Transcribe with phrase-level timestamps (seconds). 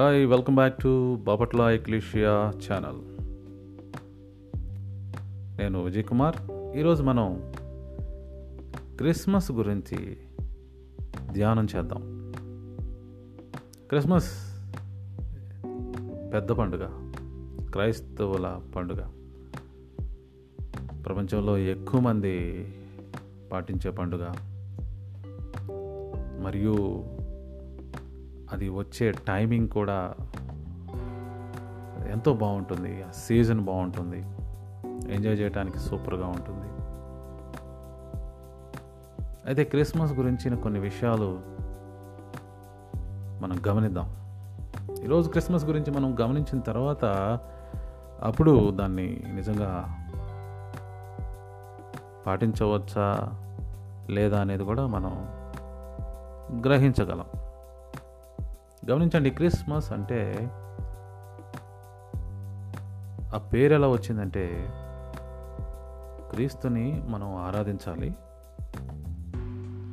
[0.00, 3.00] Hi welcome back to Bapatla Ecclesia channel
[5.58, 6.36] నేను విజయ్ కుమార్
[6.76, 7.52] ఈరోజు మనం
[8.96, 10.16] క్రిస్మస్ గురించి
[11.32, 12.32] ధ్యానం చేద్దాం.
[13.88, 14.30] క్రిస్మస్
[16.34, 17.10] పెద్ద పండుగ
[17.70, 19.02] క్రైస్తవుల పండుగ.
[21.06, 22.66] ప్రపంచంలో ఎక్కువ మంది
[23.52, 24.32] పాటించే పండుగ.
[26.42, 27.04] మరియు
[28.52, 30.14] అది వచ్చే టైమింగ్ కూడా
[32.08, 33.02] ఎంతో బాగుంటుంది.
[33.02, 34.18] ఆ సీజన్ బాగుంటుంది.
[35.14, 36.80] ఎంజాయ్ చేయడానికి సూపర్గా ఉంటుంది.
[39.46, 41.40] అయితే క్రిస్మస్ గురించిన కొన్ని విషయాలు
[43.42, 44.16] మనం గమనిద్దాం.
[45.04, 47.04] ఈరోజు క్రిస్మస్ గురించి మనం గమనించిన తర్వాత
[48.22, 49.96] అప్పుడు దాన్ని నిజంగా
[52.26, 53.32] పాటించవచ్చా
[54.10, 55.40] లేదా అనేది కూడా మనం
[56.64, 57.24] గ్రహించగలం.
[58.88, 60.50] గమనించండి క్రిస్మస్ అంటే
[63.34, 64.68] ఆ పేరు ఎలా వచ్చిందంటే
[66.30, 68.14] క్రీస్తుని మనం ఆరాధించాలి.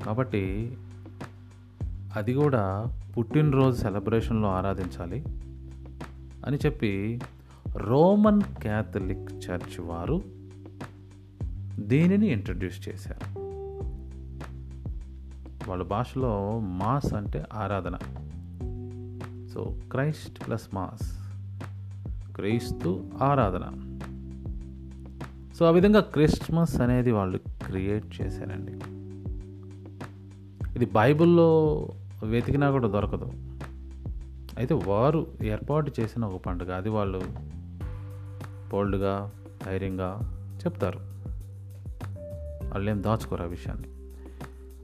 [0.05, 0.77] కాబట్టి
[2.16, 5.23] అది కూడా పుట్టినరోజు సెలబ్రేషన్లో ఆరాధించాలి
[6.45, 7.22] అని చెప్పి
[7.75, 10.22] రోమన్ క్యాథలిక్ చర్చ్ వారు
[11.79, 13.39] దీనిని ఇంట్రడ్యూస్ చేశారు.
[15.69, 17.97] వాళ్ళ భాషలో మాస్ అంటే ఆరాధన.
[19.58, 21.17] So Christ plus mass.
[22.36, 23.63] క్రీస్తు ఆరాధన.
[25.55, 28.72] సో ఆ విధంగా క్రిస్మస్ అనేది వాళ్ళు క్రియేట్ చేశారండి.
[30.75, 31.75] ఇది బైబిల్లో
[32.23, 33.31] వెతికినా కూడా దొరకదు.
[34.58, 37.22] అయితే వారు ఏర్పాటు చేసిన ఒక పండుగ అది వాళ్ళు
[38.72, 39.31] బోల్డ్గా
[39.66, 41.00] ధైర్యంగా చెప్తారు.
[42.69, 43.88] వాళ్ళు ఏం దాచుకోరు ఆ విషయాన్ని.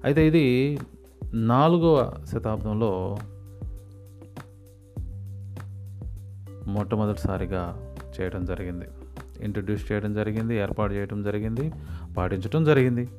[0.03, 0.79] అయితే ఇది
[1.33, 3.17] నాలుగవ శతాబ్దంలో
[6.67, 8.85] మొట్టమొదటిసారిగా చేయడం జరిగింది.
[9.41, 11.71] ఇంట్రడ్యూస్ చేయడం జరిగింది ఏర్పాటు చేయడం జరిగింది
[12.17, 13.09] పాటించడం జరిగింది.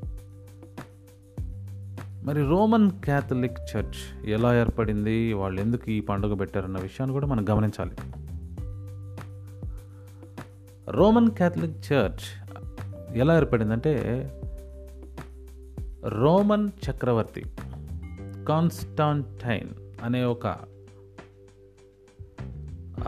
[2.25, 5.33] మరి రోమన్ క్యాథలిక్ చర్చ్ ఎలా ఏర్పడింది?
[5.33, 7.97] వాళ్ళు ఎందుకు ఈ పండుగ పెట్టారన్న విషయాన్ని కూడా మనం గమనించాలి.
[10.89, 12.45] రోమన్ క్యాథలిక్ చర్చ్
[13.17, 13.95] ఎలా ఏర్పడిందంటే
[16.09, 17.45] రోమన్ చక్రవర్తి
[18.49, 19.69] కాన్స్టాంటైన్
[20.03, 20.74] అనే ఒక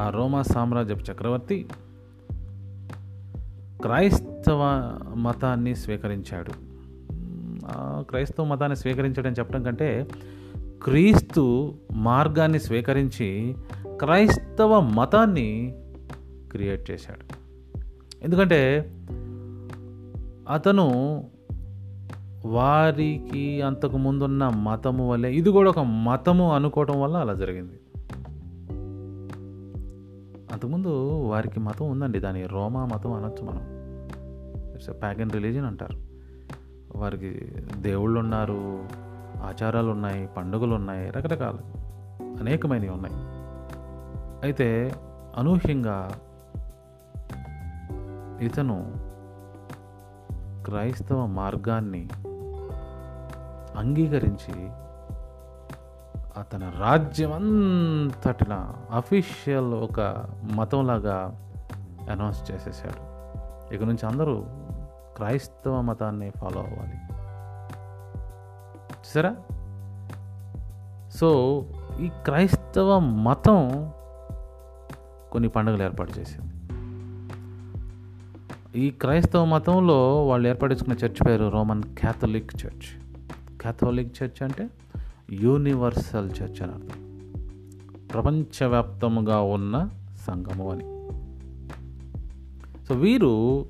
[0.01, 1.67] ఆ రోమా సామ్రాజ్యపు చక్రవర్తి
[3.83, 4.61] క్రైస్తవ
[5.17, 6.53] మతాన్ని స్వీకరించాడు.
[8.09, 10.07] క్రైస్తవ మతాన్ని స్వీకరించడం చెప్పడం కంటే
[10.83, 13.55] క్రీస్తు మార్గాన్ని స్వీకరించి
[14.01, 15.75] క్రైస్తవ మతాన్ని
[16.53, 17.35] క్రియేట్ చేశాడు.
[18.25, 18.93] ఎందుకంటే
[20.51, 20.87] అతను
[22.47, 27.81] వారికి అంతకు ముందున్న మతము వల్లే ఇది కూడా ఒక మతము అనుకోవటం వల్ల అలా జరిగింది.
[30.53, 32.19] అంతకుముందు వారికి మతం ఉందండి.
[32.19, 33.61] దాని రోమా మతం అనొచ్చు మనం.
[34.75, 35.99] ఇట్స్ ప్యాగన్ రిలీజన్ అంటారు.
[36.99, 37.31] వారికి
[37.81, 38.85] దేవుళ్ళు ఉన్నారు
[39.43, 41.59] ఆచారాలు ఉన్నాయి పండుగలు ఉన్నాయి రకరకాలు
[42.23, 43.15] అనేకమైనవి ఉన్నాయి.
[44.43, 44.95] అయితే
[45.37, 46.21] అనూహ్యంగా
[48.41, 48.93] ఇతను
[50.65, 52.09] క్రైస్తవ మార్గాన్ని
[53.77, 54.86] అంగీకరించి
[56.37, 60.25] అతని రాజ్యం అంతటిన అఫీషియల్ ఒక
[60.55, 61.47] మతంలాగా
[62.11, 63.17] అనౌన్స్ చేసేసాడు
[63.75, 64.45] ఇక నుంచి అందరూ
[65.17, 66.99] క్రైస్తవ మతాన్ని ఫాలో అవ్వాలి.
[69.05, 69.33] సరే
[71.19, 71.65] సో
[72.01, 73.91] ఈ క్రైస్తవ మతం
[75.33, 76.53] కొన్ని పండుగలు ఏర్పాటు చేసింది.
[78.79, 83.01] ఈ క్రైస్తవ మతంలో వాళ్ళు ఏర్పడించుకున్న చర్చ్ పేరు Roman Catholic church
[83.61, 84.69] Catholic church అంటే?
[85.31, 87.07] యూనివర్సల్ చర్చ్ అని అర్థం
[88.13, 89.91] ప్రపంచవ్యాప్తముగా ఉన్న
[90.27, 90.85] సంఘము అని.
[92.87, 93.67] సో వీరు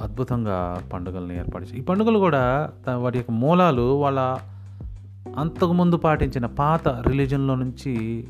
[0.00, 4.38] అద్భుతంగా పండుగలను ఏర్పాటు ఈ పండుగలు కూడా వాటి యొక్క మూలాలు వాళ్ళ
[5.38, 8.24] అంతకుముందు పాటించిన పాత రిలీజన్లో నుంచి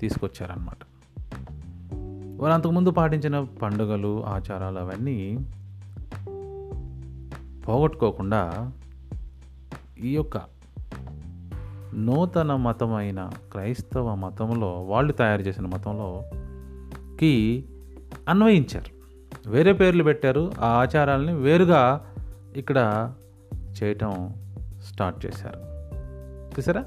[0.00, 0.78] తీసుకొచ్చారనమాట
[2.42, 5.38] వారు అంతకుముందు పాటించిన పండుగలు ఆచారాలు అవన్నీ
[7.68, 8.72] పోగొట్టుకోకుండా
[10.00, 10.57] ఈ యొక్క
[11.98, 17.64] నూతన మతమైన క్రైస్తవ మతంలో వాళ్ళు తయారు చేసిన మతంలోకి
[18.28, 18.98] అన్వయించారు.
[19.50, 22.06] వేరే పేర్లు పెట్టారు ఆ ఆచారాలని వేరుగా
[22.56, 23.12] ఇక్కడ
[23.82, 24.34] చేయటం
[24.82, 25.58] స్టార్ట్ చేశారు.
[26.58, 26.84] చూసారా?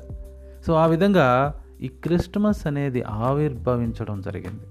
[0.67, 4.63] సో ఆ విధంగా ఈ క్రిస్టమస్ అనేది ఆవిర్భవించడం జరిగింది.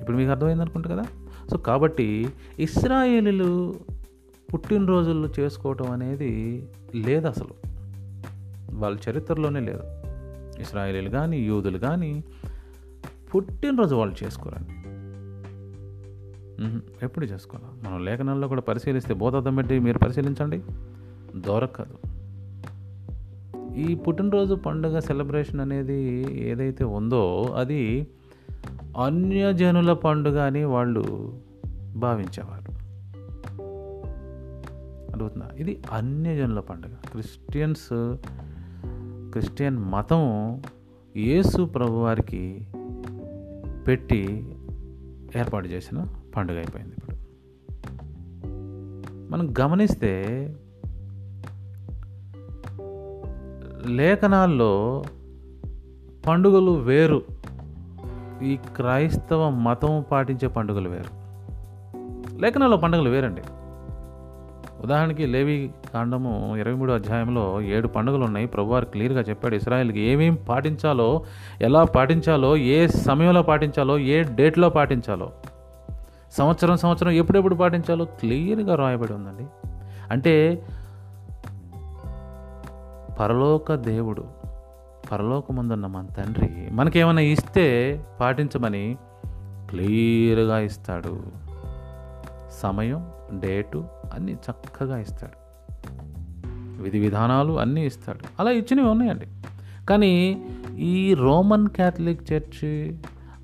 [0.00, 1.04] ఇప్పుడు మీకు అర్థమైంది అనుకుంటా కదా?
[1.50, 3.74] సో కాబట్టి ఇస్రాయేలీలు
[4.54, 7.70] పుట్టినరోజుల్లో చేసుకోవటం అనేది లేదు అసలు
[8.72, 9.82] వాళ్ళ చరిత్రలోనే లేదు.
[10.60, 12.24] ఇస్రాయేలీలు కానీ యూదులు కానీ
[13.34, 14.70] పుట్టినరోజు వాళ్ళు చేసుకోరండి.
[17.02, 17.88] ఎప్పుడు చేసుకోవాలి?
[17.88, 20.62] మనం లేఖనాల్లో కూడా పరిశీలిస్తే బోధార్థం పెట్టి మీరు పరిశీలించండి.
[21.36, 21.98] దొరకదు.
[23.74, 28.06] ఈ పుట్టినరోజు పండుగ సెలబ్రేషన్ అనేది ఏదైతే ఉందో అది
[29.04, 31.34] అన్యజనుల పండుగ అని వాళ్ళు
[31.96, 32.59] భావించేవారు.
[35.20, 36.90] అడుగుతున్నా ఇది అన్యజనుల పండుగ.
[37.10, 38.16] క్రిస్టియన్స్
[39.32, 40.22] క్రిస్టియన్ మతం
[41.16, 42.68] యేసు ప్రభువారికి
[43.86, 44.54] పెట్టి
[45.36, 46.06] ఏర్పాటు చేసిన
[46.36, 47.16] పండుగ అయిపోయింది ఇప్పుడు.
[49.32, 50.46] మనం గమనిస్తే
[53.86, 55.04] లేఖనాల్లో
[56.28, 57.22] పండుగలు వేరు.
[58.42, 61.10] ఈ క్రైస్తవ మతం పాటించే పండుగలు వేరు.
[62.38, 63.40] లేఖనాల్లో పండుగలు వేరండి.
[64.82, 71.24] ఉదాహరణకి లేవి కాండము ఇరవై మూడు అధ్యాయంలో ఏడు పండుగలు ఉన్నాయి ప్రభువారు క్లియర్గా చెప్పాడు ఇస్రాయల్కి ఏమేం పాటించాలో
[71.60, 75.32] ఎలా పాటించాలో ఏ సమయంలో పాటించాలో ఏ డేట్లో పాటించాలో
[76.32, 79.46] సంవత్సరం సంవత్సరం ఎప్పుడెప్పుడు పాటించాలో క్లియర్గా రాయబడి ఉందండి.
[80.10, 80.62] అంటే
[83.20, 84.24] పరలోక దేవుడు
[85.12, 88.96] పరలోకముందున్న మన తండ్రి మనకేమైనా ఇస్తే పాటించమని
[89.70, 91.20] క్లియర్గా ఇస్తాడు.
[92.62, 93.06] సమయం
[93.38, 93.84] డేటు
[94.14, 95.40] అన్నీ చక్కగా ఇస్తాడు.
[96.82, 98.20] విధి విధానాలు అన్నీ ఇస్తాడు.
[98.40, 99.26] అలా ఇచ్చినవి ఉన్నాయండి.
[99.86, 100.44] కానీ
[100.78, 102.98] ఈ రోమన్ క్యాథలిక్ చర్చి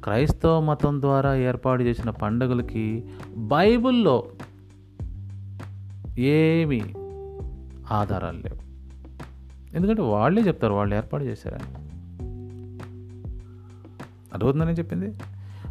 [0.04, 3.04] క్రైస్తవ మతం ద్వారా ఏర్పాటు చేసిన పండుగలకి
[3.36, 4.24] బైబిల్లో
[6.18, 6.82] ఏమీ
[7.90, 8.66] ఆధారాలు లేవు.
[9.76, 11.86] ఎందుకంటే వాళ్ళే చెప్తారు వాళ్ళు ఏర్పాటు చేశారని.
[14.32, 15.18] అర్థవుతుందని చెప్పింది?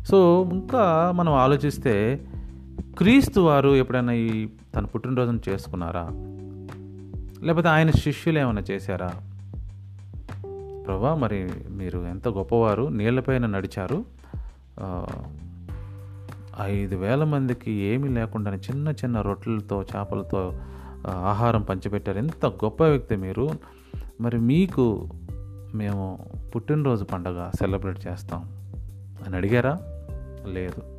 [0.06, 2.25] సో ఇంకా మనం ఆలోచిస్తే
[2.97, 6.09] క్రీస్తు వారు ఎప్పుడైనా ఈ తన పుట్టినరోజును చేసుకున్నారా?
[7.45, 9.13] లేకపోతే ఆయన శిష్యులు ఏమైనా చేశారా?
[10.88, 14.06] ప్రభా మరి మీరు ఎంత గొప్పవారు నీళ్ళపైన నడిచారు.
[16.62, 20.53] ఐదు వేల మందికి ఏమీ లేకుండా చిన్న చిన్న రొట్టెలతో చేపలతో
[21.07, 22.18] ఆహారం పంచిపెట్టారు.
[22.18, 23.50] ఎంత గొప్ప వ్యక్తి మీరు.
[24.21, 25.09] మరి మీకు
[25.75, 26.19] మేము
[26.56, 28.50] పుట్టినరోజు పండగ సెలబ్రేట్ చేస్తాం
[29.25, 29.80] అని అడిగారా?
[30.48, 30.94] లేదు.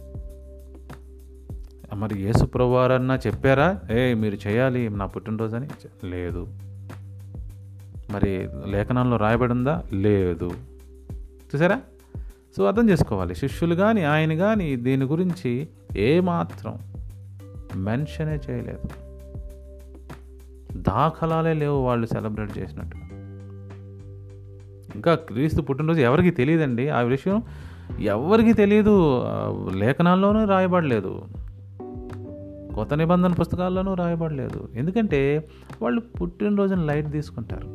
[1.94, 3.80] మరి యేసు ప్రభువారన్నా చెప్పారా?
[3.90, 5.68] ఏ మీరు చేయాలి నా పుట్టినరోజు అని
[6.04, 6.48] లేదు.
[8.10, 10.50] మరి లేఖనంలో రాయబడి ఉందా లేదు.
[11.54, 11.80] చూసారా?
[12.56, 13.34] సో అర్థం చేసుకోవాలి.
[13.34, 16.78] శిష్యులు కానీ ఆయన కానీ దీని గురించి ఏమాత్రం
[17.76, 18.88] మెన్షనే చేయలేదు.
[20.72, 22.96] దాఖలాలే లేవు వాళ్ళు సెలబ్రేట్ చేసినట్టు.
[24.94, 26.88] ఇంకా క్రీస్తు పుట్టినరోజు ఎవరికి తెలియదండి?
[26.88, 27.42] ఆ విషయం
[28.00, 29.24] ఎవరికి తెలియదు
[29.74, 31.22] లేఖనాల్లోనూ రాయబడలేదు.
[32.76, 34.68] కొత్త నిబంధన పుస్తకాల్లోనూ రాయబడలేదు.
[34.74, 35.48] ఎందుకంటే
[35.82, 37.66] వాళ్ళు పుట్టినరోజున లైట్ తీసుకుంటారు.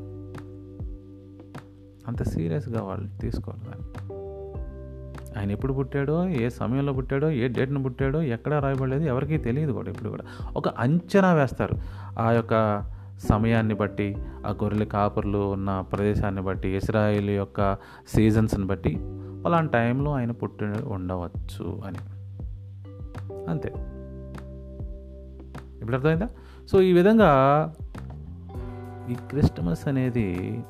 [2.08, 3.88] అంత సీరియస్గా వాళ్ళు తీసుకోరు దాన్ని.
[5.40, 10.10] ఆయన ఎప్పుడు పుట్టాడో ఏ సమయంలో పుట్టాడో ఏ డేట్ను పుట్టాడో ఎక్కడ రాయబడలేదు ఎవరికీ తెలియదు కూడా ఇప్పుడు
[10.10, 10.24] కూడా.
[10.56, 11.76] ఒక అంచనా వేస్తారు.
[12.20, 12.84] ఆ యొక్క
[13.30, 14.16] సమయాన్ని బట్టి
[14.48, 17.74] ఆ గొర్రెల కాపర్లు ఉన్న ప్రదేశాన్ని బట్టి ఇస్రాయిల్ యొక్క
[18.08, 18.98] సీజన్స్ని బట్టి
[19.46, 21.98] అలాంటి టైంలో ఆయన పుట్టి ఉండవచ్చు అని.
[23.50, 23.74] అంతే.
[25.82, 26.28] ఇప్పుడు అర్థమైందా
[26.72, 27.32] సో ఈ విధంగా
[29.10, 30.64] ఈ క్రిస్టమస్ అనేది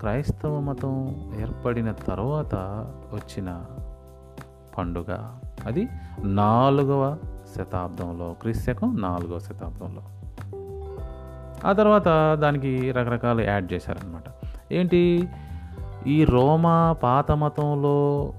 [0.00, 2.54] క్రైస్తవ మతం ఏర్పడిన తర్వాత
[3.12, 3.64] వచ్చిన
[4.78, 5.36] పండుగ.
[5.66, 5.88] అది
[6.22, 7.18] నాలుగవ
[7.56, 10.02] శతాబ్దంలో క్రీస్తకం నాలుగవ శతాబ్దంలో.
[11.68, 14.24] ఆ తర్వాత దానికి రకరకాలు యాడ్ చేశారనమాట
[14.72, 15.28] ఏంటి?
[16.06, 18.32] ఈ రోమా పాత మతంలో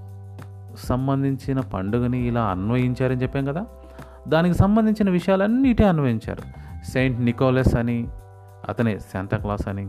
[0.78, 3.66] సంబంధించిన పండుగని ఇలా అన్వయించారని చెప్పాం కదా?
[4.28, 6.44] దానికి సంబంధించిన విషయాలన్నిటి అన్వయించారు.
[6.92, 7.98] సెయింట్ నికోలస్ అని
[8.70, 9.86] అతనే శాంతాక్లాస్ అని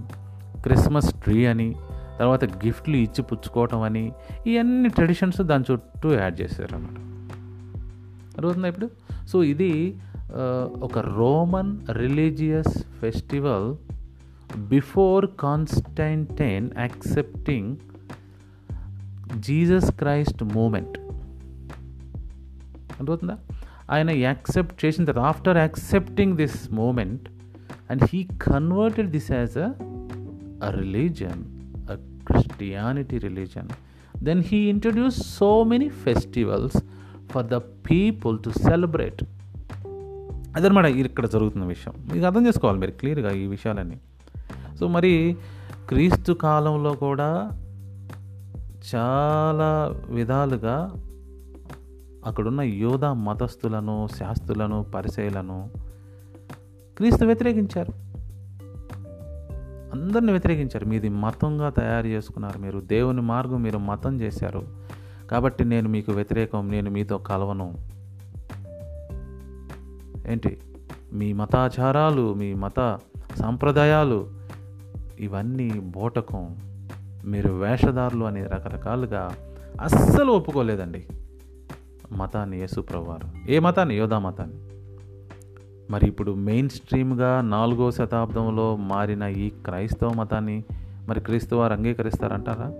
[0.62, 1.74] క్రిస్మస్ ట్రీ అని
[2.18, 4.12] తర్వాత గిఫ్ట్లు ఇచ్చి పుచ్చుకోవటం అని
[4.46, 6.98] ఇవన్నీ ట్రెడిషన్స్ దాని చుట్టూ యాడ్ చేశారు అన్నమాట
[8.36, 8.88] అర్థమవుతుందా ఇప్పుడు?
[9.28, 9.72] సో ఇది
[10.80, 13.68] ఒక Roman religious festival
[14.68, 17.76] before Constantine accepting
[19.38, 20.98] Jesus Christ moment.
[22.98, 23.36] అర్థమవుతుందా?
[23.90, 27.28] ఆయన యాక్సెప్ట్ చేసిన తర్వాత after accepting this moment
[27.90, 31.44] and he converted this as a religion
[31.90, 31.94] a
[32.26, 33.68] Christianity religion
[34.24, 36.76] then he introduce so many festivals
[37.30, 39.24] for the people to celebrate
[40.56, 41.94] అదనమాట ఇక్కడ జరుగుతున్న విషయం.
[42.12, 43.98] మీకు అర్థం చేసుకోవాలి మీరు క్లియర్గా ఈ విషయాలన్నీ.
[44.80, 45.36] సో మరి
[45.88, 47.50] క్రీస్తు కాలంలో కూడా
[48.94, 50.94] చాలా విధాలుగా
[52.26, 55.70] అక్కడున్న యోధ మతస్థులను శాస్త్రులను పరిచయలను
[56.96, 57.92] క్రీస్తు వ్యతిరేకించారు.
[59.92, 60.84] అందరిని వ్యతిరేకించారు.
[60.84, 62.58] మీది మతంగా తయారు చేసుకున్నారు.
[62.58, 64.66] మీరు దేవుని మార్గం మీరు మతం చేశారు.
[65.30, 67.76] కాబట్టి నేను మీకు వ్యతిరేకం నేను మీతో కలవను.
[70.28, 70.60] ఏంటి?
[71.12, 72.98] మీ మతాచారాలు మీ మత
[73.36, 74.28] సాంప్రదాయాలు
[75.20, 76.56] ఇవన్నీ బోటకం.
[77.24, 79.30] మీరు వేషధారులు అని రకరకాలుగా
[79.80, 81.06] అస్సలు ఒప్పుకోలేదండి.
[82.12, 83.96] మతాన్ని యేసుప్రవారు ఏ మతాన్ని?
[83.96, 84.56] యోధా మతాన్ని.
[85.90, 90.64] మరి ఇప్పుడు మెయిన్ స్ట్రీమ్గా నాలుగో శతాబ్దంలో మారిన ఈ క్రైస్తవ మతాన్ని
[91.08, 92.72] మరి క్రీస్తువారు అంగీకరిస్తారంటారా?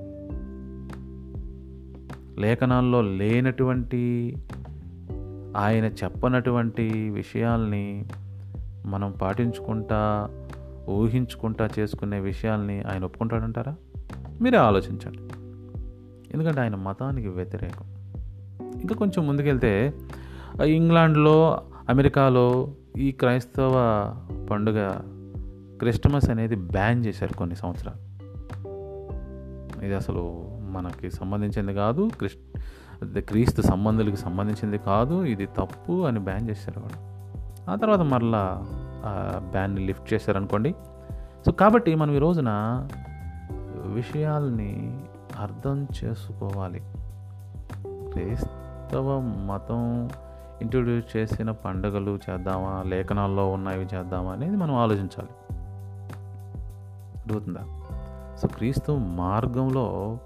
[2.40, 4.37] లేఖనాల్లో లేనటువంటి
[5.56, 8.04] ఆయన చెప్పనటువంటి విషయాల్ని
[8.87, 10.28] మనం పాటించుకుంటా
[10.88, 13.75] ఊహించుకుంటా చేసుకునే విషయాల్ని ఆయన ఒప్పుకుంటాడంటారా?
[14.40, 15.18] మీరే ఆలోచించండి.
[16.35, 17.96] ఎందుకంటే ఆయన మతానికి వ్యతిరేకం.
[18.87, 19.93] ఇంకా కొంచెం ముందుకెళ్తే
[20.64, 23.73] ఇంగ్లాండ్లో అమెరికాలో ఈ క్రైస్తవ
[24.50, 24.90] పండుగ
[25.78, 28.00] క్రిస్టమస్ అనేది బ్యాన్ చేశారు కొన్ని సంవత్సరాలు.
[29.85, 30.23] ఇది అసలు
[30.71, 32.37] మనకి సంబంధించింది కాదు క్రిస్
[33.19, 36.99] క్రీస్తు సంబంధులకు సంబంధించింది కాదు ఇది తప్పు అని బ్యాన్ చేశారు వాడు
[37.71, 38.66] ఆ తర్వాత మరలా
[39.50, 40.75] బ్యాన్ని లిఫ్ట్ చేశారనుకోండి.
[41.47, 42.50] సో కాబట్టి మనం ఈ రోజున
[43.93, 45.00] విషయాల్ని
[45.40, 46.83] అర్థం చేసుకోవాలి.
[48.87, 50.09] క్రైస్తవ మతం
[50.62, 55.28] ఇంట్రొడ్యూస్ చేసిన పండుగలు చేద్దామా లేఖనాల్లో ఉన్నవి చేద్దామా అనేది మనం ఆలోచించాలి.
[57.19, 57.61] అడుగుతుందా
[58.43, 60.19] సో క్రీస్తు మార్గంలో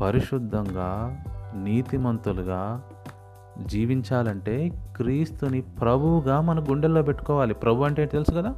[0.00, 2.82] పరిశుద్ధంగా నీతిమంతులుగా
[3.66, 7.54] జీవించాలంటే క్రీస్తుని ప్రభువుగా మన గుండెల్లో పెట్టుకోవాలి.
[7.54, 8.54] ప్రభు అంటే తెలుసు కదా?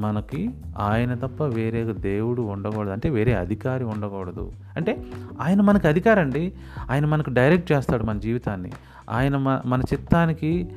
[0.00, 2.90] మనకి ఆయన తప్ప వేరే దేవుడు ఉండకూడదు.
[2.90, 4.52] అంటే వేరే అధికారి ఉండకూడదు.
[4.76, 5.04] అంటే
[5.40, 6.52] ఆయన మనకు అధికారం అండి
[6.90, 8.72] ఆయన మనకు డైరెక్ట్ చేస్తాడు మన జీవితాన్ని.
[9.10, 9.36] ఆయన
[9.66, 10.68] మన చిత్తానికి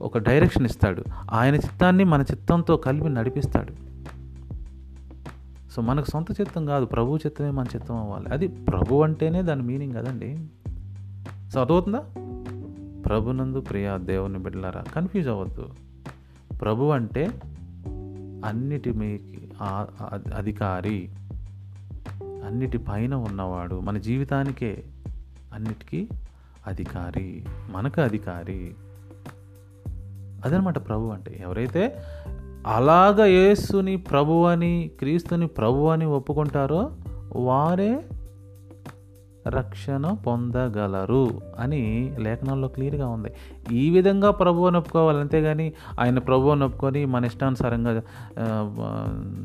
[0.00, 1.04] ఒక డైరెక్షన్ ఇస్తాడు.
[1.32, 3.72] ఆయన చిత్తాన్ని మన చిత్తంతో కలిపి నడిపిస్తాడు.
[5.72, 6.84] సో మనకు సొంత చిత్తం కాదు.
[6.84, 8.28] ప్రభు చిత్తమే మన చిత్తం అవ్వాలి.
[8.28, 10.38] అది ప్రభు అంటేనే దాని మీనింగ్ కదండి.
[11.50, 12.04] సో అదవుతుందా
[13.06, 15.68] ప్రభునందు ప్రియా దేవుని బిడ్డలారా కన్ఫ్యూజ్ అవ్వద్దు.
[16.60, 17.30] ప్రభు అంటే
[18.44, 18.90] అన్నిటి
[20.34, 21.10] అధికారి
[22.46, 24.84] అన్నిటి పైన ఉన్నవాడు మన జీవితానికే
[25.54, 26.08] అన్నిటికీ
[26.66, 28.74] అధికారి మనకు అధికారి.
[30.44, 31.98] అదనమాట ప్రభు అంటే ఎవరైతే
[32.66, 36.92] అలాగ యేసుని ప్రభు అని క్రీస్తుని ప్రభు అని ఒప్పుకుంటారో
[37.36, 38.04] వారే
[39.48, 43.32] రక్షణ పొందగలరు అని లేఖనంలో క్లియర్గా ఉంది.
[43.72, 48.02] ఈ విధంగా ప్రభువు నొప్పుకోవాలి అంతేగాని ఆయన ప్రభువు నొప్పుకొని మన ఇష్టానుసారంగా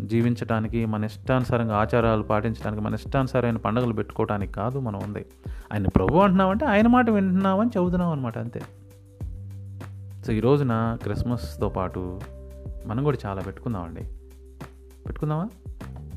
[0.03, 5.25] జీవించడానికి మన ఇష్టానుసారంగా ఆచారాలు పాటించడానికి మన ఇష్టానుసారమైన పండుగలు పెట్టుకోవడానికి కాదు మనం ఉంది.
[5.73, 8.61] ఆయన ప్రభు అంటున్నామంటే ఆయన మాట వింటున్నామని చెబుతున్నాం అనమాట అంతే.
[10.25, 12.19] సో ఈ రోజున క్రిస్మస్తో పాటు
[12.85, 14.01] మనం కూడా చాలా పెట్టుకుందామండి.
[15.05, 15.47] పెట్టుకుందామా?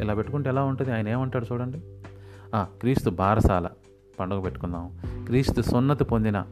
[0.00, 0.92] ఇలా పెట్టుకుంటే ఎలా ఉంటుంది?
[0.92, 1.82] ఆయన ఏమంటాడు చూడండి.
[2.54, 3.68] క్రీస్తు బారసాల
[4.20, 4.90] పండుగ పెట్టుకుందాం.
[5.26, 6.44] క్రీస్తు సున్నతి పొందిన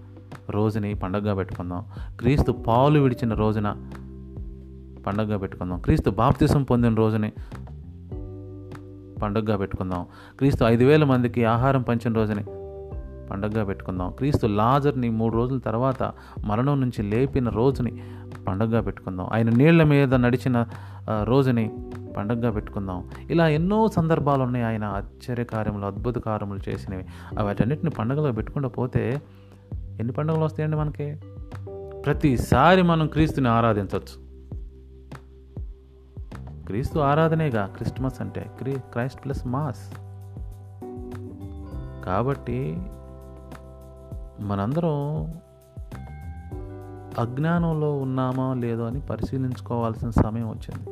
[0.51, 1.85] రోజుని పండుగగా పెట్టుకుందాం.
[2.21, 3.91] క్రీస్తు పాలు విడిచిన రోజున
[5.07, 5.81] పండుగగా పెట్టుకుందాం.
[5.81, 7.33] క్రీస్తు బాప్తిసం పొందిన రోజుని
[9.23, 10.07] పండుగగా పెట్టుకుందాం.
[10.39, 12.45] క్రీస్తు ఐదు వేల మందికి ఆహారం పంచిన రోజుని
[13.29, 14.13] పండుగగా పెట్టుకుందాం.
[14.13, 16.13] క్రీస్తు లాజర్ని మూడు రోజుల తర్వాత
[16.45, 18.03] మరణం నుంచి లేపిన రోజుని
[18.49, 19.29] పండుగగా పెట్టుకుందాం.
[19.33, 20.67] ఆయన నీళ్ళ మీద నడిచిన
[21.23, 21.71] రోజుని
[22.17, 23.11] పండగగా పెట్టుకుందాం.
[23.31, 24.65] ఇలా ఎన్నో సందర్భాలు ఉన్నాయి.
[24.65, 27.07] ఆయన ఆశ్చర్య కార్యములు అద్భుత కార్యములు చేసినవి.
[27.43, 29.23] వాటన్నిటిని పండుగలో పెట్టుకుంటూ పోతే
[29.75, 31.17] ఎన్ని పండుగలు వస్తాయండి మనకి?
[32.05, 34.29] ప్రతిసారి మనం క్రీస్తుని ఆరాధించవచ్చు.
[36.67, 39.93] క్రీస్తు ఆరాధనేగా క్రిస్మస్ అంటే క్రీ క్రైస్ట్ ప్లస్ మాస్.
[42.07, 42.79] కాబట్టి
[44.41, 45.35] మనందరం
[47.19, 50.91] అజ్ఞానంలో ఉన్నామా లేదో అని పరిశీలించుకోవాల్సిన సమయం వచ్చింది.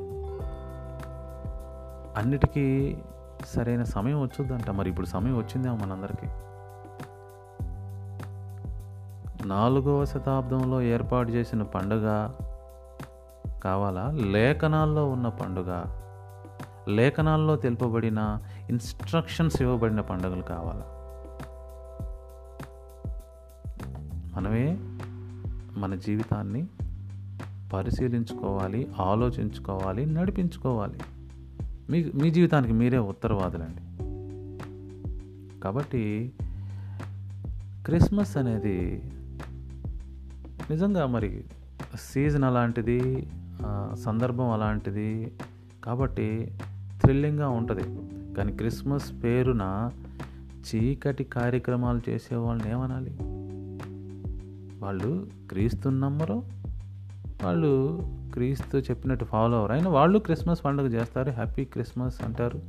[2.19, 2.97] అన్నిటికీ
[3.47, 4.71] సరైన సమయం వచ్చుద్దంట.
[4.71, 6.27] మరి ఇప్పుడు సమయం వచ్చిందేమో మనందరికీ.
[9.49, 12.31] నాలుగవ శతాబ్దంలో ఏర్పాటు చేసిన పండుగ
[13.65, 14.11] కావాలా?
[14.11, 15.83] లేఖనాల్లో ఉన్న పండుగ.
[16.89, 18.39] లేఖనాల్లో తెలుపబడిన
[18.71, 20.93] ఇన్స్ట్రక్షన్స్ ఇవ్వబడిన పండుగలు కావాలా?
[24.37, 24.79] మనమే
[25.77, 26.67] మన జీవితాన్ని
[27.73, 30.99] పరిశీలించుకోవాలి ఆలోచించుకోవాలి నడిపించుకోవాలి.
[31.91, 33.81] మీ మీ జీవితానికి మీరే ఉత్తరవాదులండి.
[35.61, 36.33] కాబట్టి
[37.87, 39.03] క్రిస్మస్ అనేది
[40.71, 41.45] నిజంగా మరి
[42.01, 43.29] సీజన్ అలాంటిది
[43.95, 45.33] సందర్భం అలాంటిది
[45.85, 46.59] కాబట్టి
[47.03, 47.83] థ్రిల్లింగ్గా ఉంటుంది.
[48.35, 49.91] కానీ క్రిస్మస్ పేరున
[50.43, 53.36] చీకటి కార్యక్రమాలు చేసే వాళ్ళని ఏమనాలి?
[54.79, 56.43] వాళ్ళు క్రీస్తు నమ్మరు
[57.45, 58.03] వాళ్ళు
[58.33, 61.31] క్రీస్తు చెప్పినట్టు ఫాలో అవరు అయినా వాళ్ళు క్రిస్మస్ పండుగ చేస్తారు.
[61.31, 62.61] హ్యాపీ క్రిస్మస్ అంటారు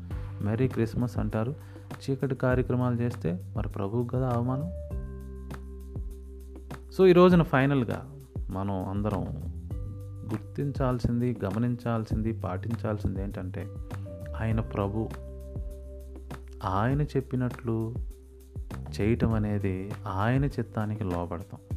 [0.42, 1.56] మెరీ క్రిస్మస్ అంటారు.
[1.94, 4.72] చీకటి కార్యక్రమాలు చేస్తే మరి ప్రభువుకి కదా అవమానం.
[6.92, 8.12] సో ఈ రోజున ఫైనల్గా
[8.50, 9.22] మనం అందరం
[10.32, 13.68] గుర్తించాల్సింది గమనించాల్సింది పాటించాల్సింది ఏంటంటే
[14.42, 15.10] ఆయన ప్రభు
[16.66, 17.96] ఆయన చెప్పినట్లు
[19.02, 21.77] చేయటం అనేది ఆయన చిత్తానికి లోపడతాం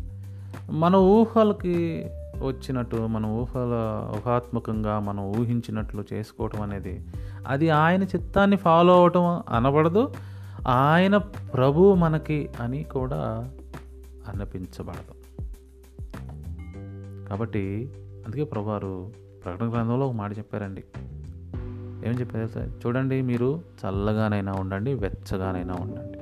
[0.70, 2.06] మన ఊహలకి
[2.42, 7.04] వచ్చినట్టు మన ఊహల ఊహాత్మకంగా మనం ఊహించినట్లు చేసుకోవటం అనేది
[7.46, 10.12] అది ఆయన చిత్తాన్ని ఫాలో అవటం అనబడదు.
[10.66, 13.50] ఆయన ప్రభు మనకి అని కూడా
[14.28, 15.20] అనిపించబడదు.
[17.28, 17.90] కాబట్టి
[18.26, 19.10] అందుకే ప్రభువారు
[19.44, 20.84] ప్రకటన గ్రంథంలో ఒక మాట చెప్పారండి.
[22.06, 26.19] ఏం చెప్పారు సార్ చూడండి మీరు చల్లగానైనా ఉండండి వెచ్చగానైనా ఉండండి.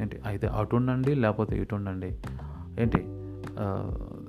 [0.00, 0.20] ఏంటి?
[0.26, 2.18] అయితే అటు ఉండండి లేకపోతే ఇటు ఉండండి.
[2.78, 2.98] ఏంటి?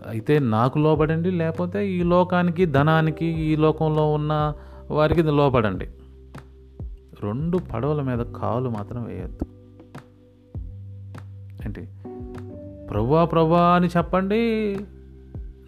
[0.07, 4.53] అయితే నాకు లోబడండి లేకపోతే ఈ లోకానికి ధనానికి ఈ లోకంలో ఉన్న
[4.91, 5.89] వారికి లోబడండి.
[7.23, 9.45] రెండు పడవల మీద కాలు మాత్రం వేయద్దు.
[11.65, 11.89] ఏంటి?
[12.87, 14.77] ప్రభువా ప్రభువా అని చెప్పండి.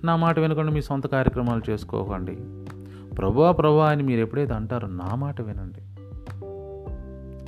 [0.03, 2.35] నా మాట వినకుండా మీ సొంత కార్యక్రమాలు చేసుకోకండి.
[3.15, 5.81] ప్రభువా ప్రభా అని మీరు ఎప్పుడైతే అంటారో నా మాట వినండి.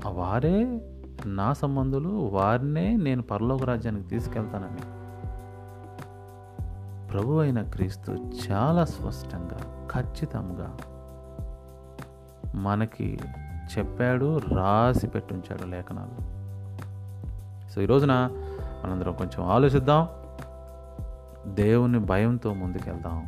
[0.08, 0.82] ఆ వారే
[1.26, 4.96] నా సంబంధులు వారినే నేను పరలోక రాజ్యానికి తీసుకెళ్తానని.
[7.08, 8.12] ప్రభు అయిన క్రీస్తు
[8.52, 10.78] చాలా స్పష్టంగా ఖచ్చితంగా
[12.56, 13.20] మనకి
[13.78, 16.36] చెప్పాడు రాసి పెట్టుంచాడు లేఖనాలు.
[17.72, 18.30] సో ఈ రోజున
[18.86, 20.08] మనందరం కొంచెం ఆలోచిద్దాం.
[21.56, 23.26] దేవుని భయంతో ముందుకెళ్దాం.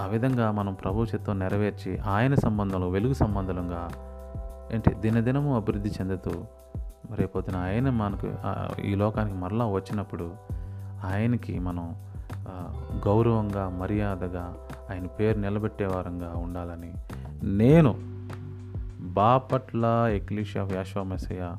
[0.00, 3.88] ఆ విధంగా మనం ప్రభు చిత్తం నెరవేర్చి ఆయన సంబంధంలో వెలుగు సంబంధంగా
[4.72, 4.94] ఏంటి?
[4.94, 6.44] దినదినము అభివృద్ధి చెందుతూ
[7.14, 8.34] రేపొద్దున ఆయన మనకు
[8.80, 10.34] ఈ లోకానికి మరలా వచ్చినప్పుడు
[11.04, 11.94] ఆయనకి మనం
[13.06, 14.56] గౌరవంగా మర్యాదగా
[14.90, 16.92] ఆయన పేరు నిలబెట్టే వారంగా ఉండాలని
[17.42, 17.94] నేను
[19.12, 21.56] బాపట్ల ఎక్లీషా వ్యాశ్వమసయ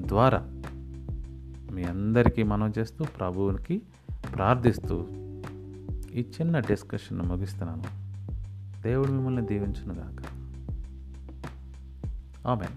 [0.00, 0.42] ద్వారా
[1.72, 3.82] మీ అందరికీ మనం చేస్తూ ప్రభువునికి
[4.34, 5.06] ప్రార్థిస్తూ
[6.14, 7.82] ఈ చిన్న డిస్కషన్ ముగిస్తున్నాను.
[8.82, 10.39] దేవుడు మిమ్మల్ని దీవించునుగాక.
[12.42, 12.72] Amen.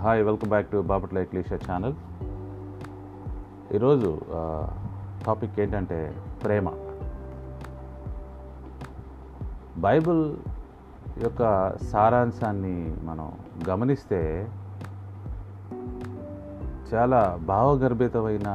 [0.00, 1.94] Hi welcome back to Bapatla Ecclesia channel
[3.74, 4.10] ఈరోజు
[5.24, 5.98] టాపిక్ ఏంటంటే
[6.42, 6.66] ప్రేమ
[9.78, 10.22] బైబిల్
[11.22, 11.42] యొక్క
[11.90, 13.26] సారాంశాన్ని మనం
[13.70, 14.20] గమనిస్తే
[16.94, 18.48] చాలా భావగర్భితమైన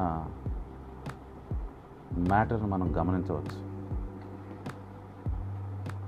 [2.27, 3.57] మ్యాటర్ను మనం గమనించవచ్చు.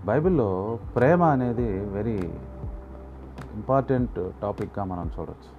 [0.05, 2.17] బైబిల్లో ప్రేమ అనేది వెరీ
[3.53, 5.51] ఇంపార్టెంట్ టాపిక్గా మనం చూడవచ్చు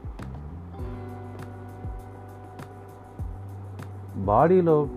[4.25, 4.89] బాడీలో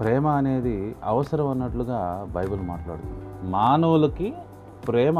[0.00, 3.48] ప్రేమ అనేది అవసరం అన్నట్లుగా బైబిల్ మాట్లాడుతుంది.
[3.50, 4.34] మానవులకి
[4.88, 5.18] ప్రేమ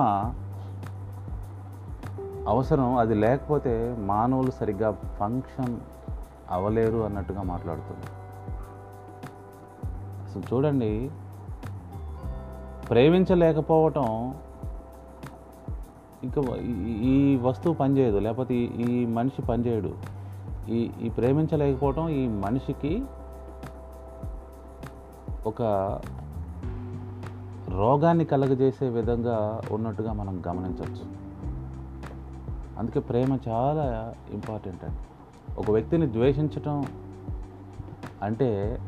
[2.49, 2.97] అవసరం.
[2.97, 5.81] అది లేకపోతే మానవులు సరిగ్గా ఫంక్షన్
[6.51, 8.07] అవ్వలేరు అన్నట్టుగా మాట్లాడుతుంది.
[10.25, 11.11] అసలు చూడండి
[12.91, 14.35] ప్రేమించలేకపోవటం
[16.25, 18.19] ఇంకా ఈ- వస్తువు పనిచేయదు.
[18.19, 19.95] లేకపోతే ఈ- ఈ మనిషి పనిచేయడు.
[20.69, 23.03] ఈ ఈ ప్రేమించలేకపోవటం ఈ మనిషికి
[25.47, 25.63] ఒక
[27.69, 31.18] రోగాన్ని కలగజేసే విధంగా ఉన్నట్టుగా మనం గమనించవచ్చు.
[32.79, 34.97] అందుకే ప్రేమ చాలా ఇంపార్టెంట్ అండి.
[35.61, 36.87] ఒక వ్యక్తిని ద్వేషించటం
[38.23, 38.79] అంటే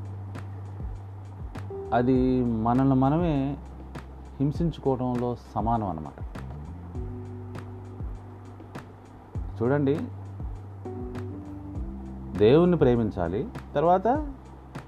[1.95, 3.57] అది మనల్ని మనమే
[4.41, 6.23] హింసించుకోవడంలో సమానం అన్నమాట.
[9.63, 9.99] చూడండి
[12.39, 14.09] దేవుణ్ణి ప్రేమించాలి తర్వాత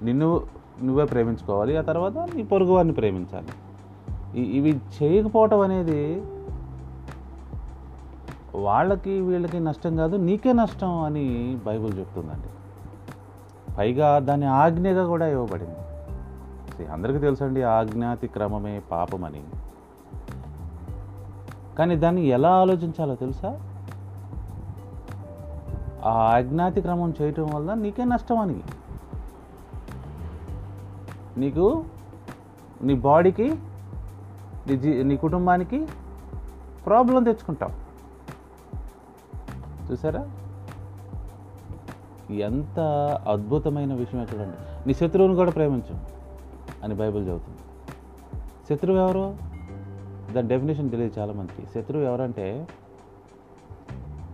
[0.01, 0.41] నిన్ను
[0.83, 3.49] నువ్వే ప్రేమించుకోవాలి ఆ తర్వాత నీ పొరుగు వారిని ప్రేమించాలి.
[4.39, 6.23] ఇవి చేయకపోవటం అనేది
[8.55, 12.47] వాళ్ళకి వీళ్ళకి నష్టం కాదు నీకే నష్టం అని బైబిల్ చెప్తుందండి.
[13.77, 15.75] పైగా దాని ఆజ్ఞగా కూడా ఇవ్వబడింది.
[16.85, 19.43] అందరికీ తెలుసండి ఆజ్ఞాతి క్రమమే పాపమని.
[21.79, 23.61] కానీ దాన్ని ఎలా ఆలోచించాలో తెలుసా?
[26.05, 28.61] ఆ అజ్ఞాతి క్రమం చేయటం వల్ల నీకే నష్టం అని.
[31.37, 31.85] నీకు
[32.81, 33.55] నీ బాడీకి
[34.67, 35.87] నీ జీ నీ కుటుంబానికి
[36.85, 37.82] ప్రాబ్లం తెచ్చుకుంటావు.
[39.91, 40.29] చూసారా?
[42.35, 42.79] ఎంత
[43.27, 44.87] అద్భుతమైన విషయం చూడండి.
[44.87, 45.97] నీ శత్రువుని కూడా ప్రేమించు
[46.83, 47.57] అని బైబిల్ చదువుతుంది
[48.69, 49.35] శత్రువు ఎవరు?
[50.33, 51.67] దాని డెఫినేషన్ తెలియదు చాలామందికి.
[51.73, 52.67] శత్రువు ఎవరంటే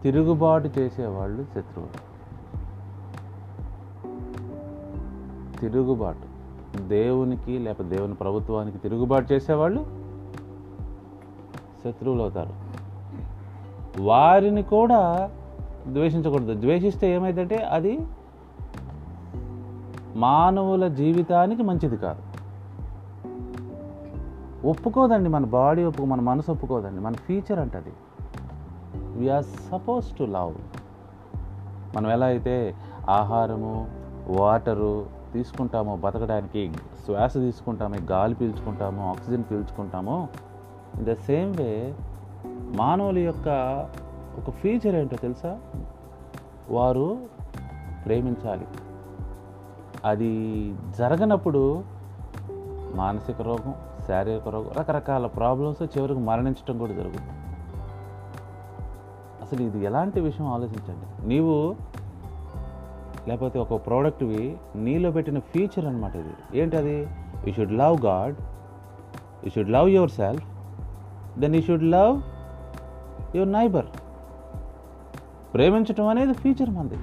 [0.04, 2.10] తిరుగుబాటు చేసేవాళ్ళు శత్రువు
[5.60, 6.30] తిరుగుబాటు.
[6.88, 9.82] దేవునికి లేకపోతే దేవుని ప్రభుత్వానికి తిరుగుబాటు చేసేవాళ్ళు
[11.84, 12.54] శత్రువులు అవుతారు.
[14.02, 15.32] వారిని కూడా
[15.88, 16.54] ద్వేషించకూడదు.
[16.54, 18.00] ద్వేషిస్తే ఏమైందంటే అది
[20.16, 22.22] మానవుల జీవితానికి మంచిది కాదు.
[24.68, 27.02] ఒప్పుకోదండి మన బాడీ ఒప్పుకో మన మనసు ఒప్పుకోదండి.
[27.02, 27.94] మన ఫ్యూచర్ అంటది
[28.96, 30.54] వీఆర్ సపోజ్ టు లవ్
[31.96, 32.76] మనం ఎలా అయితే
[33.10, 33.90] ఆహారము
[34.28, 36.72] వాటరు తీసుకుంటామో బతకడానికి
[37.06, 40.28] శ్వాస తీసుకుంటాము గాలి పీల్చుకుంటాము ఆక్సిజన్ పీల్చుకుంటామో
[40.96, 41.96] ఇన్ ద సేమ్ వే
[42.76, 43.48] మానవుల యొక్క
[44.40, 45.60] ఒక ఫీచర్ ఏంటో తెలుసా?
[46.70, 47.18] వారు
[48.06, 48.66] ప్రేమించాలి.
[50.06, 51.84] అది జరగనప్పుడు
[52.96, 53.76] మానసిక రోగం
[54.08, 57.30] శారీరక రోగం రకరకాల ప్రాబ్లమ్స్ చివరికి మరణించడం కూడా జరుగుతుంది.
[59.42, 61.28] అసలు ఇది ఎలాంటి విషయం ఆలోచించండి.
[61.28, 61.76] నీవు
[63.28, 66.60] లేకపోతే ఒక ప్రోడక్ట్వి నీలో పెట్టిన ఫీచర్ అనమాట ఇది.
[66.60, 67.08] ఏంటి అది?
[67.48, 68.36] You should love God
[69.44, 70.48] you should love yourself
[71.40, 72.22] then you should love
[73.36, 73.86] your neighbour
[75.54, 76.96] ప్రేమించటం అనేది ఫీచర్ మంది.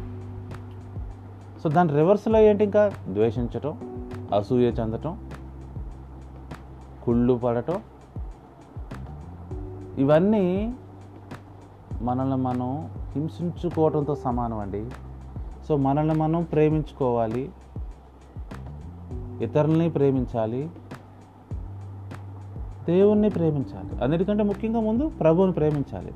[1.63, 2.93] సో దాని రివర్స్లో ఏంటి ఇంకా?
[3.13, 3.81] ద్వేషించటం
[4.35, 5.31] అసూయ చెందటం
[7.05, 7.81] కుళ్ళు పడటం.
[9.99, 10.75] ఇవన్నీ
[12.03, 14.91] మనల్ని మనం హింసించుకోవడంతో సమానం అండి.
[15.69, 17.51] సో మనల్ని మనం ప్రేమించుకోవాలి.
[19.41, 20.71] ఇతరుల్ని ప్రేమించాలి.
[22.87, 24.03] దేవుణ్ణి ప్రేమించాలి.
[24.03, 26.15] అన్నిటికంటే ముఖ్యంగా ముందు ప్రభువుని ప్రేమించాలి.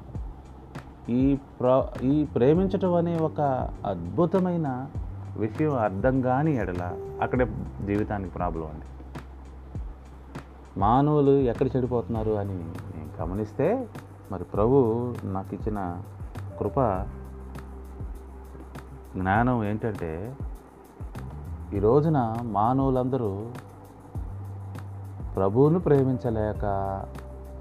[1.10, 1.22] ఈ
[1.60, 1.66] ప్ర
[2.04, 3.40] ఈ ప్రేమించటం అనే ఒక
[3.86, 4.68] అద్భుతమైన
[5.36, 6.82] విషయం అర్థం కాని ఎడల
[7.22, 7.46] అక్కడే
[7.86, 8.86] జీవితానికి ప్రాబ్లం అండి.
[10.80, 12.54] మానవులు ఎక్కడ చెడిపోతున్నారు అని
[12.94, 13.88] నేను గమనిస్తే
[14.32, 14.76] మరి ప్రభు
[15.24, 15.78] నాకు ఇచ్చిన
[16.58, 16.80] కృప
[19.16, 20.12] జ్ఞానం ఏంటంటే
[21.74, 23.30] ఈ రోజున మానవులందరూ
[25.36, 26.64] ప్రభువును ప్రేమించలేక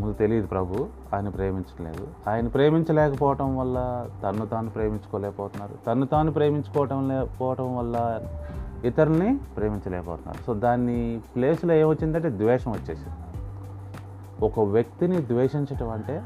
[0.02, 5.86] ముందు తెలియదు ప్రభు ఆయన ప్రేమించలేదు ఆయన ప్రేమించలేకపోవటం వల్ల తన్ను తాను ప్రేమించుకోలేకపోతున్నారు.
[5.88, 8.22] తన్ను తాను ప్రేమించుకోవటం లేకపోవటం వల్ల
[8.84, 10.44] ఇతరుల్ని ప్రేమించలేకపోతున్నారు.
[10.44, 13.18] సో దాన్ని ప్లేస్లో ఏమొచ్చిందంటే ద్వేషం వచ్చేసింది.
[14.46, 16.24] ఒక వ్యక్తిని ద్వేషించటం అంటే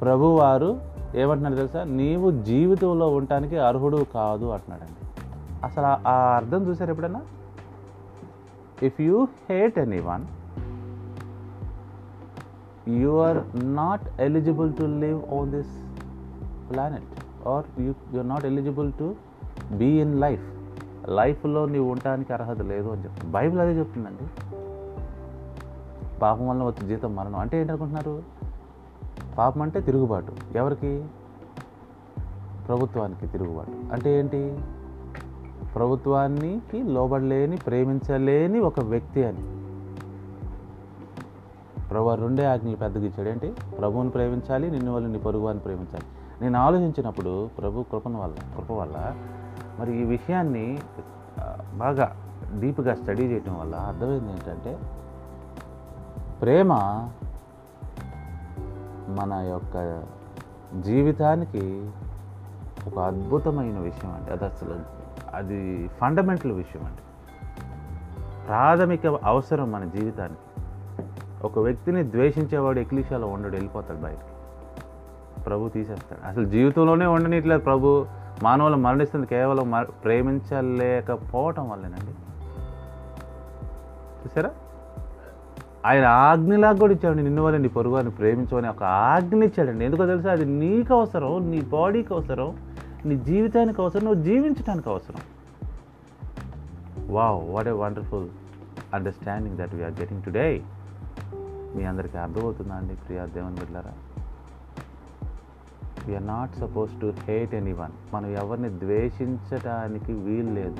[0.00, 0.80] ప్రభువారు
[1.14, 1.84] ఏమంటున్నారు తెలుసా?
[1.84, 5.22] నీవు జీవితంలో ఉండటానికి అర్హుడు కాదు అంటున్నాడండి.
[5.64, 7.20] అసలు ఆ- అర్థం చూసారు ఎప్పుడైనా
[8.82, 10.24] if you hate anyone
[12.88, 15.66] you are not eligible to live on this
[16.70, 17.02] planet
[17.48, 19.12] or you you're not eligible to
[19.78, 20.40] be in life.
[21.08, 24.24] లైఫ్లో నీవు ఉండటానికి అర్హత లేదు అని చెప్తుంది బైబిల్ అదే చెప్తుందండి.
[26.20, 27.36] పాపం వల్ల వచ్చే జీతం మరణం.
[27.36, 28.22] అంటే ఏంటనుకుంటున్నారు?
[29.38, 30.32] పాపం అంటే తిరుగుబాటు.
[30.54, 31.04] ఎవరికి?
[32.68, 33.92] ప్రభుత్వానికి తిరుగుబాటు.
[33.92, 34.58] అంటే ఏంటి?
[35.74, 39.61] ప్రభుత్వానికి లోబడలేని ప్రేమించలేని ఒక వ్యక్తి అని.
[41.92, 43.28] ప్రభు రెండే ఆజ్ఞలు పెద్దగా ఇచ్చాడు.
[43.28, 43.54] ఏంటి?
[43.78, 46.04] ప్రభువుని ప్రేమించాలి నిన్ను వాళ్ళు నీ పొరుగువాన్ని ప్రేమించాలి.
[46.40, 49.16] నేను ఆలోచించినప్పుడు ప్రభు కృపను వల్ల కృప వల్ల
[49.80, 50.78] మరి ఈ విషయాన్ని
[51.74, 52.16] బాగా
[52.60, 54.78] డీప్గా స్టడీ చేయటం వల్ల అర్థమైంది ఏంటంటే
[56.40, 56.72] ప్రేమ
[59.08, 60.02] మన యొక్క
[60.80, 61.90] జీవితానికి
[62.86, 64.32] ఒక అద్భుతమైన విషయం అండి.
[64.32, 64.76] అది అసలు
[65.34, 67.00] అది ఫండమెంటల్ విషయం అండి.
[68.46, 70.51] ప్రాథమిక అవసరం మన జీవితానికి.
[71.44, 75.42] ఒక వ్యక్తిని ద్వేషించేవాడు ఎక్లీషాలో ఉండడు వెళ్ళిపోతాడు బయటికి.
[75.42, 76.26] ప్రభు తీసేస్తాడు.
[76.26, 78.06] అసలు జీవితంలోనే ఉండనిట్లేదు ప్రభు.
[78.42, 82.12] మానవులు మరణిస్తుంది కేవలం మ- ప్రేమించలేకపోవటం వల్లేనండి.
[84.24, 84.50] చూసారా?
[85.86, 89.84] ఆయన ఆజ్ఞలాగా కూడా ఇచ్చాడండి నిన్ను వల్ల నీ పొరుగు అని ప్రేమించమని ఒక ఆజ్ఞ ఇచ్చాడండి.
[89.84, 90.32] ఎందుకో తెలుసా?
[90.32, 92.56] అది నీకు అవసరం నీ బాడీకి అవసరం
[93.04, 95.20] నీ జీవితానికి అవసరం నువ్వు జీవించడానికి అవసరం.
[97.14, 98.28] Wow what a wonderful
[98.94, 100.62] understanding that we're getting today.
[101.76, 103.92] మీ అందరికీ అర్థమవుతుందా అండి ప్రియా దేవుని బిడ్డారా
[106.06, 110.76] we're not suppose to hate anyone మనం ఎవరిని ద్వేషించటానికి వీలు లేదు.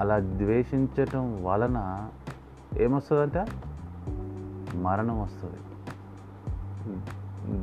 [0.00, 2.08] అలా ద్వేషించటం వలన
[2.76, 3.46] ఏమొస్తుందంట?
[4.76, 5.56] మరణం వస్తుంది.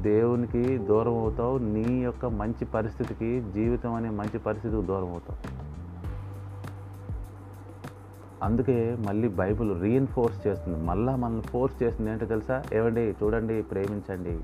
[0.01, 5.58] దేవునికి దూరం అవుతావు నీ యొక్క మంచి పరిస్థితికి జీవితం అనే మంచి పరిస్థితికి దూరం అవుతావు.
[8.43, 10.83] అందుకే మళ్ళీ బైబిల్ రీఎన్ఫోర్స్ చేస్తుంది.
[10.83, 12.63] మళ్ళా మనల్ని ఫోర్స్ చేస్తుంది ఏంటో తెలుసా?
[12.73, 13.01] ఏమండి?
[13.01, 14.39] చూడండి ప్రేమించండి.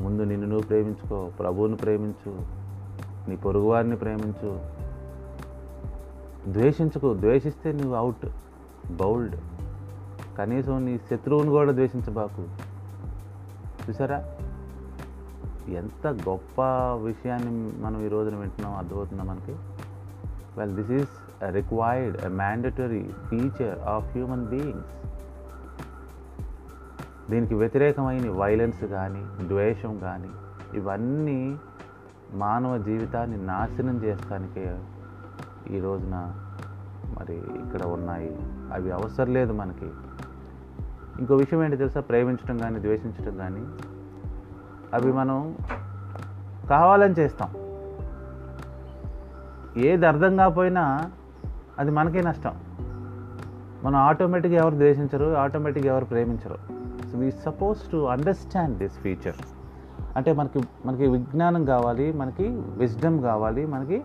[0.00, 2.38] ముందు నిన్ను నువ్వు ప్రేమించుకో ప్రభువుని ప్రేమించు
[3.28, 4.60] నీ పొరుగువారిని ప్రేమించు.
[6.52, 8.26] ద్వేషించుకో ద్వేషిస్తే నువ్వు అవుట్
[8.92, 9.36] బౌల్డ్
[10.38, 12.44] కనీసం నీ శత్రువుని కూడా ద్వేషించబాకు.
[13.88, 14.36] చూసారా?
[15.68, 16.62] ఎంత గొప్ప
[17.04, 19.52] విషయాన్ని మనం ఈ రోజున వింటున్నాం అర్థమవుతుందా మనకి?
[20.58, 25.04] Well this is required a mandatory feature of human beings
[27.30, 30.28] దీనికి వ్యతిరేకమైన వైలెన్స్ కానీ ద్వేషం కానీ
[30.74, 31.58] ఇవన్నీ
[32.32, 34.78] మానవ జీవితాన్ని నాశనం చేస్తానికే
[35.70, 36.34] ఈ రోజున
[37.18, 38.38] మరి ఇక్కడ ఉన్నాయి.
[38.72, 39.90] అవి అవసరం లేదు మనకి.
[41.18, 42.00] ఇంకో విషయం ఏంటి తెలుసా?
[42.00, 43.66] ప్రేమించడం కానీ ద్వేషించడం కానీ
[44.94, 45.56] అవి మనం
[46.70, 47.48] కావాలని చేస్తాం.
[49.76, 51.10] ఏది అర్థం కాకపోయినా
[51.78, 52.54] అది మనకే నష్టం.
[53.84, 56.58] మనం ఆటోమేటిక్గా ఎవరు ద్వేషించరు ఆటోమేటిక్గా ఎవరు ప్రేమించరు.
[57.12, 59.34] So we suppose to understand this feature
[60.16, 64.04] అంటే మనకి మనకి విజ్ఞానం కావాలి మనకి విజ్డమ్ కావాలి మనకి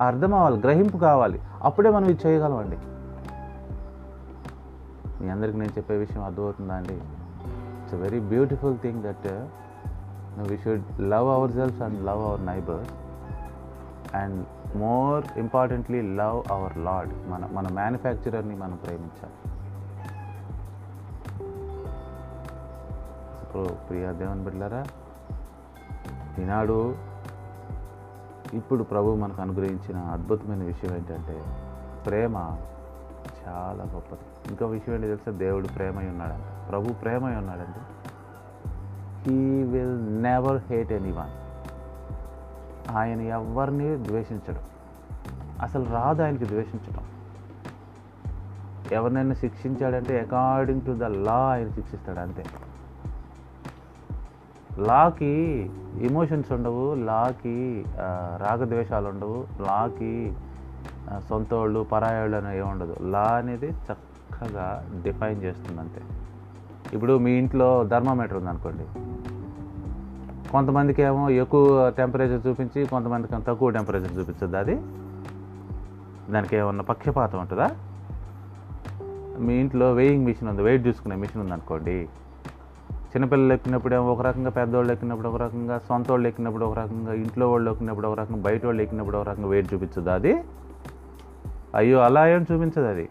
[0.00, 1.40] అర్థం అవ్వాలి గ్రహింపు కావాలి.
[1.62, 2.78] అప్పుడే మనం ఇది చేయగలమండి.
[5.24, 6.94] మీ అందరికి నేను చెప్పే విషయం అర్థమవుతుందా అండి?
[6.94, 9.46] It's a very beautiful thing that
[10.48, 12.90] we should love ourself and love our neighbours
[14.16, 14.44] and
[14.76, 19.34] more importantly love our Lord మన మన మ్యానుఫ్యాక్చరర్ని మనం ప్రేమించాలి.
[23.42, 24.84] ఇప్పుడు ప్రియా దేవన్ బిడ్డారా
[26.38, 26.94] ఈనాడు
[28.52, 31.44] ఇప్పుడు ప్రభు మనకు అనుగ్రహించిన అద్భుతమైన విషయం ఏంటంటే
[32.06, 32.36] ప్రేమ
[33.48, 34.20] చాలా గొప్పది.
[34.48, 35.32] ఇంకో విషయం ఏంటి తెలుసా?
[35.32, 36.68] దేవుడు ప్రేమై ఉన్నాడంట.
[36.70, 37.80] ప్రభు ప్రేమై ఉన్నాడంటే.
[39.22, 41.39] He will never hate anyone
[42.98, 44.62] ఆయన ఎవరిని ద్వేషించడు.
[45.62, 47.04] అసలు రాదు ఆయనకి ద్వేషించడం
[48.92, 52.44] ఎవరినైనా శిక్షించాడంటే అకార్డింగ్ టు ద లా ఆయన శిక్షిస్తాడు అంతే.
[54.80, 55.32] లాకి
[56.00, 57.84] ఎమోషన్స్ ఉండవు లాకి
[58.36, 60.32] రాగద్వేషాలు ఉండవు లాకి
[61.10, 62.96] ఆ, సొంత వాళ్ళు పరాయోళ్ళు అనేవి ఉండదు.
[63.02, 64.66] లా అనేది చక్కగా
[65.02, 66.00] డిఫైన్ చేస్తుంది అంతే
[66.92, 68.84] ఇప్పుడు మీ ఇంట్లో ధర్మామీటర్ ఉందనుకోండి.
[70.52, 74.80] కొంతమందికి ఏమో ఎక్కువ టెంపరేచర్ చూపించి కొంతమందికి తక్కువ టెంపరేచర్ చూపించద్దు అది?
[76.32, 77.70] దానికి ఏమన్నా పక్షపాతం ఉంటుందా?
[79.38, 82.08] మీ ఇంట్లో వెయింగ్ మిషన్ ఉంది వెయిట్ చూసుకునే మిషన్ ఉందనుకోండి.
[82.92, 87.50] చిన్నపిల్లలు ఎక్కినప్పుడు ఏమో ఒక రకంగా పెద్దవాళ్ళు ఎక్కినప్పుడు ఒక రకంగా సొంత వాళ్ళు ఎక్కినప్పుడు ఒక రకంగా ఇంట్లో
[87.50, 90.44] వాళ్ళు ఎక్కినప్పుడు ఒక రకంగా బయట వాళ్ళు ఎక్కినప్పుడు ఒక రకంగా వెయిట్ చూపించదు అది?
[91.74, 93.08] అయ్యో అలా ఏం చూపించదు అది.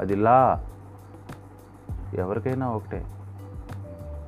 [0.00, 0.64] అది లా.
[2.14, 3.06] ఎవరికైనా ఒకటే.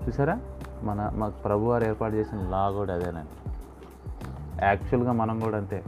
[0.09, 0.41] చూసారా?
[0.83, 3.51] మన మాకు ప్రభు వారు ఏర్పాటు చేసిన లా కూడా అదేనండి.
[4.65, 5.85] యాక్చువల్గా మనం కూడా అంతే.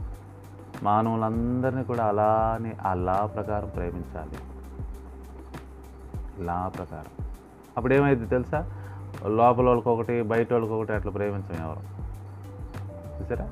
[0.83, 4.37] మానవులందరినీ కూడా అలానే ఆ లా ప్రకారం ప్రేమించాలి.
[6.43, 7.25] లా ప్రకారం.
[7.77, 8.71] అప్పుడు ఏమైంది తెలుసా?
[9.25, 11.99] లోపల వాళ్ళకి ఒకటి బయట వాళ్ళకి ఒకటి అట్లా ప్రేమించం ఎవరు.
[13.21, 13.49] చూసారా?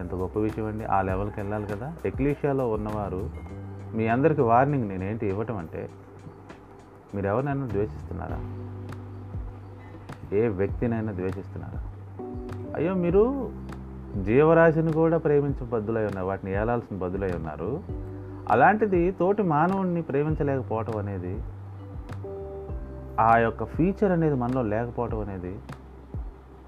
[0.00, 0.84] ఎంత గొప్ప విషయం అండి.
[0.84, 1.96] ఆ లెవెల్కి వెళ్ళాలి కదా.
[2.06, 3.30] ఎక్లీషియాలో ఉన్నవారు
[3.94, 5.90] మీ అందరికి వార్నింగ్ నేనేంటి ఇవ్వటం అంటే
[7.14, 8.63] మీరు ఎవరినైనా ద్వేషిస్తున్నారా?
[10.32, 11.94] ఏ వ్యక్తినైనా ద్వేషిస్తున్నారు?
[12.76, 13.50] అయ్యో మీరు
[14.22, 17.82] జీవరాశిని కూడా ప్రేమించే బద్దులై ఉన్నారు వాటిని ఏలాల్సిన బద్దులై ఉన్నారు.
[18.48, 21.42] అలాంటిది తోటి మానవుడిని ప్రేమించలేకపోవటం అనేది
[23.20, 25.58] ఆ యొక్క ఫీచర్ అనేది మనలో లేకపోవటం అనేది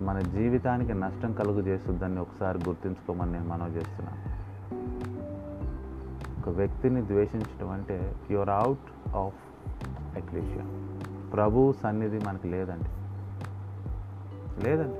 [0.03, 4.37] మన జీవితానికి నష్టం కలుగు చేస్తుందని ఒకసారి గుర్తుంచుకోమని నేను మనవి చేస్తున్నాను.
[6.41, 9.35] ఒక వ్యక్తిని ద్వేషించడం అంటే యువర్ అవుట్ ఆఫ్
[10.17, 10.65] ఎక్లేషియా
[11.31, 13.06] ప్రభు సన్నిధి మనకి లేదండి.
[14.65, 14.97] లేదండి.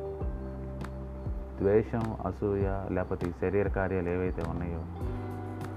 [1.63, 4.81] ద్వేషం అసూయ లేకపోతే ఈ శరీర కార్యాలు ఏవైతే ఉన్నాయో.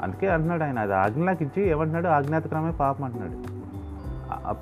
[0.01, 2.07] అందుకే అంటున్నాడు ఆయన అది ఆజ్ఞలకు ఇచ్చి ఏమంటున్నాడు?
[2.07, 3.59] ఆజ్ఞాతక్రమే పాపం అంటున్నాడు.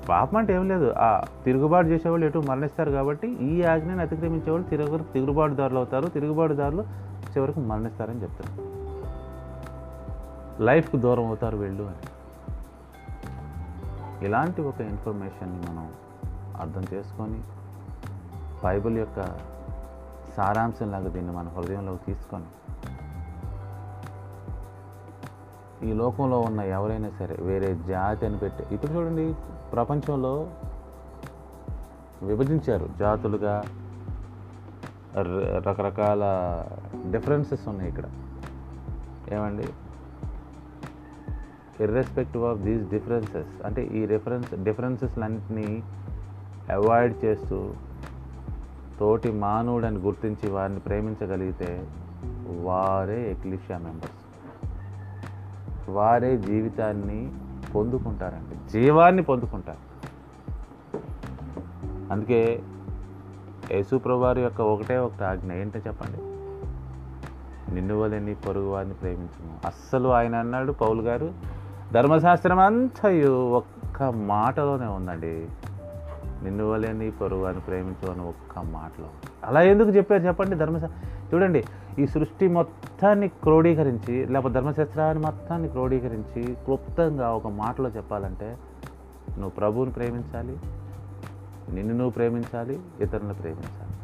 [0.06, 0.94] పాపం అంటే ఏం లేదు.
[0.98, 6.06] ఆ తిరుగుబాటు చేసేవాళ్ళు ఎటు మరణిస్తారు కాబట్టి ఈ ఆజ్ఞని అతిక్రమించేవాళ్ళు తిరుగు తిరుగుబాటుదారులు అవుతారు.
[6.06, 6.82] తిరుగుబాటుదారులు
[7.36, 8.68] చివరికి మరణిస్తారని చెప్తారు.
[10.62, 12.06] లైఫ్కి దూరం అవుతారు వీళ్ళు అని.
[14.24, 15.88] ఇలాంటి ఒక ఇన్ఫర్మేషన్ని మనం
[16.60, 17.40] అర్థం చేసుకొని
[18.64, 19.24] బైబిల్ యొక్క
[20.36, 22.44] సారాంశంలాగా దీన్ని మన హృదయంలోకి తీసుకొని
[25.88, 29.34] ఈ లోకంలో ఉన్న ఎవరైనా సరే వేరే జాతి అని పెట్టి ఇప్పుడు చూడండి
[29.72, 30.50] ప్రపంచంలో
[32.22, 33.64] విభజించారు జాతులుగా
[35.66, 36.22] రకరకాల
[37.10, 38.04] డిఫరెన్సెస్ ఉన్నాయి ఇక్కడ.
[39.32, 39.68] ఏమండి?
[41.84, 45.82] ఇర్రెస్పెక్టివ్ ఆఫ్ దీస్ డిఫరెన్సెస్ అంటే ఈ రిఫరెన్స్ డిఫరెన్సెస్లన్నింటినీ
[46.72, 47.74] అవాయిడ్ చేస్తూ
[49.00, 51.88] తోటి మానవుడని గుర్తించి వారిని ప్రేమించగలిగితే
[52.62, 54.18] వారే ఎక్లిషియా మెంబర్స్.
[55.90, 57.32] వారే జీవితాన్ని
[57.74, 58.72] పొందుకుంటారండి.
[58.72, 59.88] జీవాన్ని పొందుకుంటారు.
[62.12, 62.62] అందుకే
[63.70, 66.18] యేసుప్రభువారి యొక్క ఒకటే ఒకటి ఆజ్ఞ ఏంటో చెప్పండి?
[67.74, 69.66] నిన్ను వలని పొరుగు వారిని ప్రేమించము.
[69.66, 71.32] అస్సలు ఆయన అన్నాడు పౌలు గారు
[71.92, 75.48] ధర్మశాస్త్రం అంతయు ఒక్క మాటలోనే ఉందండి.
[76.44, 79.06] నిన్ను వలే నీ పొరుగు అని ప్రేమించు అని ఒక్క మాటలో.
[79.44, 80.90] అలా ఎందుకు చెప్పారు చెప్పండి ధర్మశా
[81.34, 81.64] చూడండి
[81.98, 88.56] ఈ సృష్టి మొత్తాన్ని క్రోడీకరించి లేకపోతే ధర్మశాస్త్రాన్ని మొత్తాన్ని క్రోడీకరించి క్లుప్తంగా ఒక మాటలో చెప్పాలంటే
[89.28, 90.56] నువ్వు ప్రభువుని ప్రేమించాలి
[91.74, 93.94] నిన్ను నువ్వు ప్రేమించాలి ఇతరులను ప్రేమించాలి.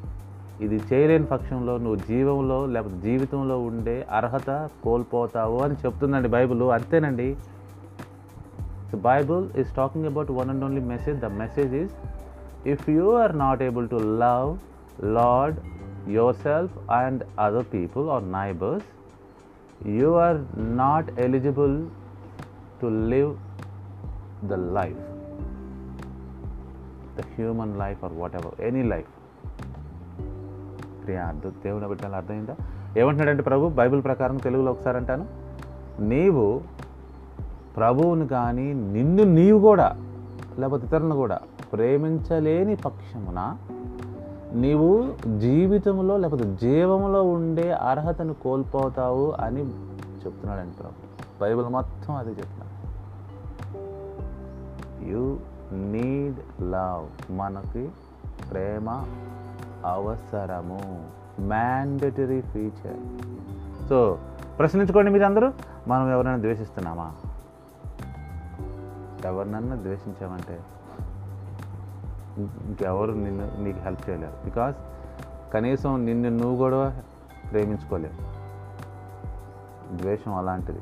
[0.64, 6.62] ఇది చేయలేని పక్షంలో నువ్వు జీవంలో లేకపోతే జీవితంలో ఉండే అర్హత కోల్పోతావు అని చెప్తుందండి బైబిల్.
[6.62, 7.36] అంతేనండి.
[8.94, 11.90] Bible is talking about one and only message the message is
[12.66, 14.58] if you are not able to love
[15.04, 15.56] Lord
[16.36, 18.88] yourself and other people or neighbours
[19.88, 20.38] you are
[20.76, 21.86] not eligible
[22.82, 23.36] to live
[24.46, 25.02] the life
[27.18, 29.08] the human life or whatever any life
[31.02, 32.56] క్రియా అర్థం దేవుని బిడ్డలు అర్థమైందా?
[32.98, 35.26] ఏమంటున్నాడంటే ప్రభు Bible ప్రకారం తెలుగులో ఒకసారి అంటాను.
[36.00, 36.60] నీవు
[37.76, 39.96] ప్రభువును కానీ నిన్ను నీవు కూడా
[40.58, 41.38] లేకపోతే ఇతరులను కూడా
[41.74, 43.56] ప్రేమించలేని పక్షమున
[44.52, 49.60] నీవు జీవితంలో లేకపోతే జీవంలో ఉండే అర్హతను కోల్పోతావు అని
[50.24, 51.04] చెప్తున్నాడండి ప్రభు.
[51.40, 52.74] బైబిల్ మొత్తం అది చెప్తున్నాడు.
[55.04, 55.38] యు
[55.72, 57.90] నీడ్ లవ్ మనకి
[58.50, 59.04] ప్రేమ
[59.84, 61.04] అవసరము.
[61.40, 62.96] మ్యాండటరీ ఫీచర్
[63.88, 64.18] సో
[64.58, 65.52] ప్రశ్నించుకోండి మీరు అందరూ
[65.88, 67.12] మనం ఎవరైనా ద్వేషిస్తున్నామా?
[69.24, 70.60] ఎవరినన్నా ద్వేషించామంటే?
[72.38, 74.44] ఇం- ఇంకెవరు నిన్ను నీకు హెల్ప్ చేయలేరు.
[74.44, 74.76] బికాస్
[75.52, 77.02] కనీసం నిన్ను నువ్వు కూడా
[77.50, 78.34] ప్రేమించుకోలేవు.
[79.96, 80.80] ద్వేషం అలాంటిది.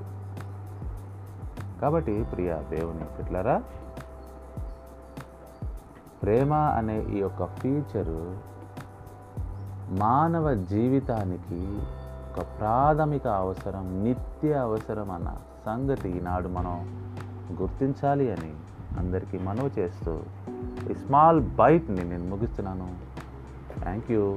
[1.83, 3.63] కాబట్టి ప్రియ దేవుని పిట్లరా
[6.23, 8.37] ప్రేమ అనే ఈ యొక్క ఫీచరు
[9.91, 11.79] మానవ జీవితానికి
[12.37, 15.37] ఒక ప్రాథమిక అవసరం నిత్య అవసరం అన్న
[15.67, 17.03] సంగతి ఈనాడు మనం
[17.61, 18.55] గుర్తించాలి అని
[18.99, 20.13] అందరికీ మనవి చేస్తూ
[20.91, 22.89] ఈ స్మాల్ బైట్ని నేను ముగిస్తున్నాను.
[23.83, 24.37] Thank you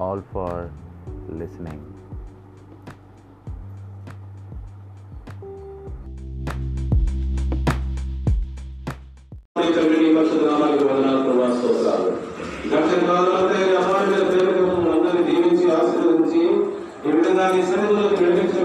[0.00, 0.62] all for
[1.38, 1.88] listening
[17.06, 17.46] ఈ విధంగా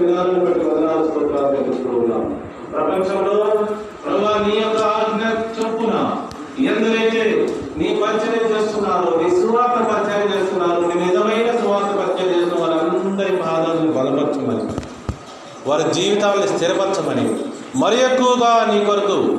[0.00, 0.60] విధానం బట్టి
[1.06, 2.28] స్తోత్రాలు
[2.72, 3.36] ప్రపంచంలో
[4.04, 5.22] ప్రభా నీ యొక్క ఆజ్ఞ
[5.56, 5.94] చొప్పున
[6.58, 7.24] ఎందరైతే
[7.76, 8.44] నీ పరిచయం
[8.98, 10.80] చేస్తున్నారో నీ సువార్త పరిచయం చేస్తున్నారు.
[10.80, 14.72] నీ నిజమైన సువార్త పరిచయం చేస్తున్న వారందరి పాదాలను బలపరచమని
[15.66, 17.34] వారి జీవితాలను స్థిరపరచమని
[17.76, 19.38] మరి ఎక్కువగా నీ కొరకు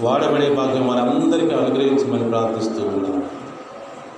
[0.00, 3.22] వాడబడే భాగ్యం మనందరికీ అనుగ్రహించమని ప్రార్థిస్తూ ఉన్నాను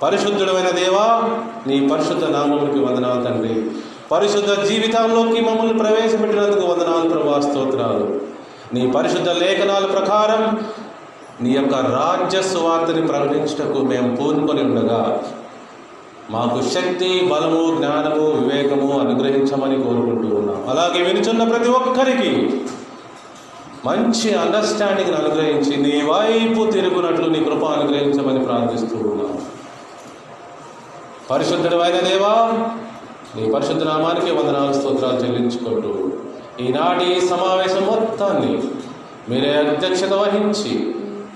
[0.02, 1.22] పరిశుద్ధుడమైన దేవా
[1.66, 3.70] నీ పరిశుద్ధ నామమునికి వందనాలు తండ్రి.
[4.12, 8.20] పరిశుద్ధ జీవితంలోకి మమ్మల్ని ప్రవేశపెట్టినందుకు వందనాలు ప్రభా స్తోత్రాలు.
[8.74, 10.60] నీ పరిశుద్ధ లేఖనాల ప్రకారం
[11.42, 15.02] నీ యొక్క రాజ్య సువార్తని ప్రకటించుటకు మేము పూనుకొని ఉండగా
[16.30, 20.58] మాకు శక్తి బలము జ్ఞానము వివేకము అనుగ్రహించమని కోరుకుంటూ ఉన్నాం.
[20.68, 22.32] అలాగే వినుచున్న ప్రతి ఒక్కరికి
[23.84, 29.32] మంచి అండర్స్టాండింగ్ అనుగ్రహించి నీ వైపు తిరుగునట్లు నీ కృప అనుగ్రహించమని ప్రార్థిస్తూ ఉన్నాం.
[31.30, 32.34] పరిశుద్ధుడు అయిన దేవా
[33.36, 35.92] నీ పరిశుద్ధ నామానికి వందనాలు స్తోత్రాలు చెల్లించుకుంటూ
[36.60, 38.54] ఈనాటి సమావేశం మొత్తాన్ని
[39.28, 40.72] మీరే అధ్యక్షత వహించి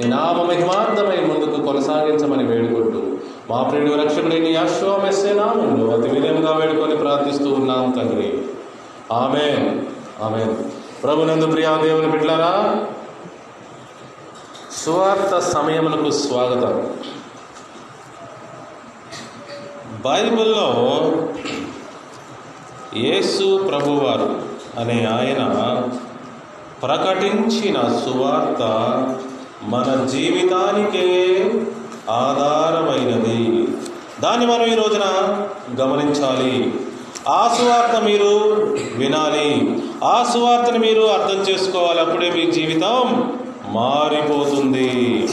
[0.01, 3.17] నామ మహిమార్థమై ముందుకు కొనసాగించమని వేడుకుంటూ
[3.51, 8.43] మా ప్రియుడు రక్షకుడి నీ అశ్వమెస్సే నామంలో అతి వినయంగా వేడుకొని ప్రార్థిస్తూ ఉన్నాం తండ్రి.
[9.13, 9.77] ఆమె
[10.23, 10.55] ఆమె
[11.03, 12.87] ప్రభునందు ప్రియా దేవుని బిడ్డలారా
[14.85, 16.93] సువార్త సమయములకు స్వాగతం.
[20.05, 20.69] బైబిల్లో
[22.97, 24.43] యేసు ప్రభువారు
[24.81, 25.43] అనే ఆయన
[26.83, 28.63] ప్రకటించిన సువార్త
[29.67, 31.39] మన జీవితానికే
[32.11, 33.69] ఆధారమైనది.
[34.21, 35.03] దాన్ని మనం ఈ రోజున
[35.81, 36.75] గమనించాలి.
[37.29, 38.27] ఆ సువార్త మీరు
[38.97, 39.83] వినాలి.
[40.05, 42.01] ఆ సువార్తను మీరు అర్థం చేసుకోవాలి.
[42.01, 43.33] అప్పుడే మీ జీవితం
[43.67, 45.29] మారిపోతుంది.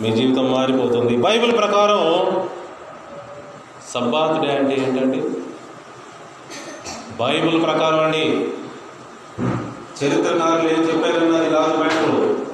[0.00, 1.16] మీ జీవితం మారిపోతుంది.
[1.16, 2.42] బైబిల్ ప్రకారం
[3.94, 5.22] సబ్బాత్ డే అంటే ఏంటండి?
[7.20, 8.48] బైబిల్ ప్రకారం అండి.
[10.04, 12.49] చరిత్రకారులు ఏం చెప్పారన్నది కాదు బైబిల్.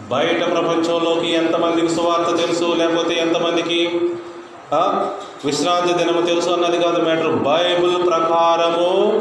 [0.00, 4.00] బయట ప్రపంచంలోకి ఎంతమందికి సువార్త తెలుసు లేకపోతే ఎంతమందికి
[5.44, 7.32] విశ్రాంతి దినము తెలుసు అన్నది కాదు మ్యాటర్.
[7.32, 9.20] బైబిల్ ప్రకారము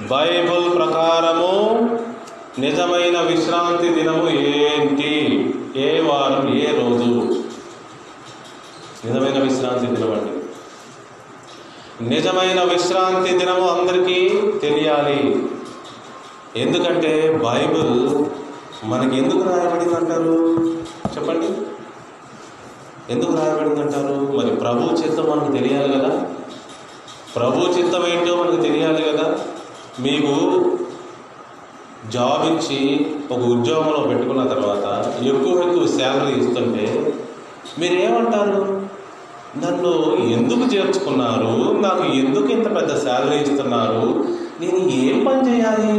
[0.00, 1.52] బైబిల్ ప్రకారము
[2.58, 5.14] నిజమైన విశ్రాంతి దినము ఏంటి?
[5.76, 7.42] ఏ వారం ఏ రోజు?
[9.04, 10.32] నిజమైన విశ్రాంతి దినం అండి.
[12.14, 15.46] నిజమైన విశ్రాంతి దినము అందరికీ తెలియాలి.
[16.56, 18.24] ఎందుకంటే బైబిల్
[18.84, 20.56] మనకి ఎందుకు రాయబడింది అంటారు
[21.16, 21.46] చెప్పండి.
[23.12, 26.26] ఎందుకు రాయబడింది అంటారు మరి ప్రభు చిత్తం మనకు తెలియాలి కదా?
[27.36, 29.38] ప్రభు చిత్తం ఏంటో మనకు తెలియాలి కదా?
[30.00, 30.64] మీకు
[32.10, 37.14] జాబ్ ఇచ్చి ఒక ఉద్యోగంలో పెట్టుకున్న తర్వాత ఎక్కువ ఎక్కువ శాలరీ ఇస్తుంటే
[37.78, 38.82] మీరు ఏమంటారు
[39.56, 41.80] నన్ను ఎందుకు చేర్చుకున్నారు?
[41.80, 44.24] నాకు ఎందుకు ఇంత పెద్ద శాలరీ ఇస్తున్నారు?
[44.60, 45.92] నేను ఏం పని చేయాలి?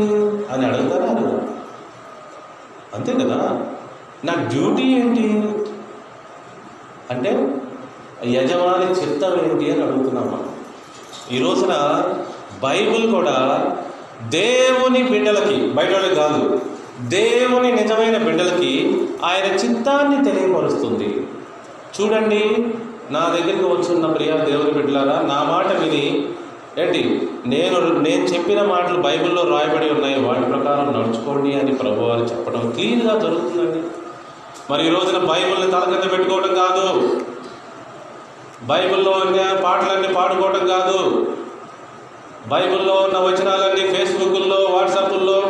[0.53, 1.50] అని అడుగుతారు?
[2.93, 3.65] అంతే కదా?
[4.25, 5.45] నా డ్యూటీ ఏంటి?
[7.11, 7.55] అంటే
[8.23, 10.55] యజమాని చిత్తం ఏంటి అని అడుగుతున్నాం మనం.
[11.31, 12.03] ఈ రోజున
[12.63, 13.65] బైబిల్ కూడా
[14.29, 16.61] దేవుని బిడ్డలకి బయట కాదు
[17.01, 21.27] దేవుని నిజమైన బిడ్డలకి ఆయన చిత్తాన్ని తెలియపరుస్తుంది.
[22.01, 22.67] చూడండి
[23.11, 26.29] నా దగ్గరికి వచ్చున్న ప్రియా దేవుని బిడ్డలారా నా మాట విని
[26.77, 27.29] ఏంటి?
[27.45, 30.19] నేను నేను చెప్పిన మాటలు బైబిల్లో రాయబడి ఉన్నాయి.
[30.19, 33.87] వాటి ప్రకారం నడుచుకోండి అని ప్రభు వారు చెప్పడం క్లీన్గా జరుగుతుందండి.
[34.69, 37.19] మరి ఈ రోజున బైబిల్ని తల కింద పెట్టుకోవడం కాదు.
[38.63, 41.31] బైబిల్లో ఉన్న పాటలన్నీ పాడుకోవటం కాదు.
[42.47, 45.43] బైబిల్లో ఉన్న వచనాలన్నీ ఫేస్బుక్లో వాట్సాప్ల్లో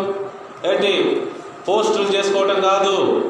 [0.72, 1.22] ఏంటి?
[1.70, 3.26] పోస్టులు చేసుకోవటం కాదు.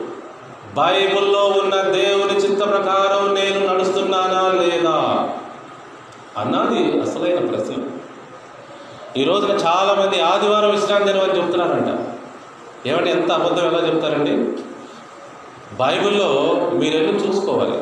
[0.75, 5.29] బైబిల్లో ఉన్న దేవుని చింత ప్రకారం నేను నడుస్తున్నానా లేదా?
[6.38, 7.84] అన్నది అసలైన ప్రశ్న.
[9.17, 12.17] ఈ రోజున చాలామంది ఆదివారం విశ్రాంతి దినం అని చెప్తున్నారంట.
[12.88, 14.32] ఏమంటే ఎంత అబద్ధం ఎలా చెప్తారండి?
[15.75, 17.82] బైబిల్లో మీరు చూసుకోవాలి?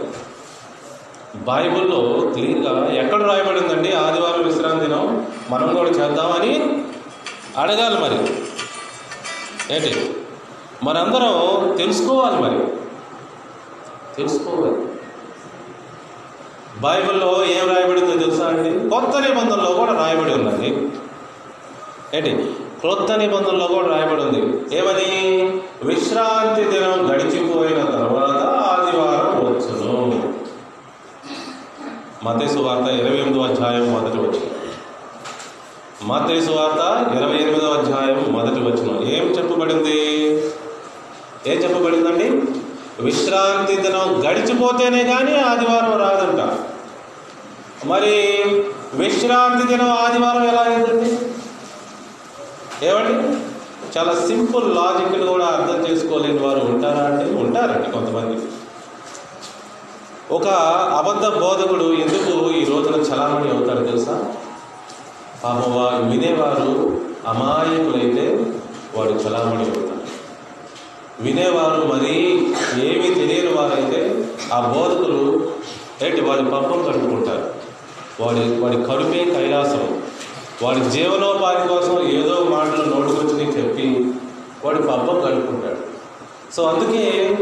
[1.36, 5.32] బైబిల్లో క్లియర్గా ఎక్కడ రాయబడిందండి ఆదివారం విశ్రాంతి దినం?
[5.50, 6.84] మనం కూడా చేద్దామని
[7.58, 8.44] అడగాలి మరి.
[9.76, 10.16] ఏంటి?
[10.84, 12.68] మనందరం తెలుసుకోవాలి మరి.
[14.16, 14.89] తెలుసుకోవాలి.
[16.82, 18.90] బైబిల్లో ఏం రాయబడిందో తెలుసా అండి?
[18.90, 20.68] కొత్త నిబంధనలో కూడా రాయబడి ఉన్నది
[22.14, 22.56] ఏంటి?
[22.80, 24.78] క్రొత్త నిబంధనలో కూడా రాయబడి ఉంది.
[24.78, 25.42] ఏమని?
[25.84, 30.34] విశ్రాంతి దినం గడిచిపోయిన తర్వాత ఆదివారం వచ్చును.
[32.24, 34.50] మతేసు వార్త ఇరవై ఎనిమిదో అధ్యాయం మొదటి వచ్చిన
[36.04, 40.32] మతేసు వార్త ఇరవై ఎనిమిదో అధ్యాయం మొదటి వచ్చిన ఏం చెప్పబడింది?
[41.48, 42.59] ఏం చెప్పబడిందండి?
[43.02, 46.58] విశ్రాంతి దినం గడిచిపోతేనే కానీ ఆదివారం రాదంట.
[47.88, 48.16] మరి
[48.94, 51.10] విశ్రాంతి దినం ఆదివారం ఎలా అయిందండి?
[52.86, 53.38] ఏమండి?
[53.98, 57.36] చాలా సింపుల్ లాజిక్ని కూడా అర్థం చేసుకోలేని వారు ఉంటారా అండి?
[57.36, 58.42] ఉంటారండి కొంతమంది.
[60.32, 60.48] ఒక
[60.98, 64.34] అబద్ధ బోధకుడు ఎందుకు ఈ రోజున చలామణి అవుతాడు తెలుసా?
[65.44, 68.54] పాపం వారు వినేవారు అమాయకులైతే
[68.96, 69.99] వాడు చలామణి అవుతాడు
[71.22, 72.48] వినేవారు మరీ
[72.84, 75.52] ఏమీ తెలియని వారైతే ఆ బోధకులు
[76.02, 77.54] ఏంటి వాడి పబ్బం కట్టుకుంటారు.
[78.20, 80.02] వాడి వాడి కడుపే కైలాసం.
[80.62, 84.14] వాడి జీవనోపాధి కోసం ఏదో మాటలు నోటుకొచ్చి చెప్పి
[84.66, 85.90] వాడి పబ్బం కట్టుకుంటాడు.
[86.56, 87.38] సో అందుకే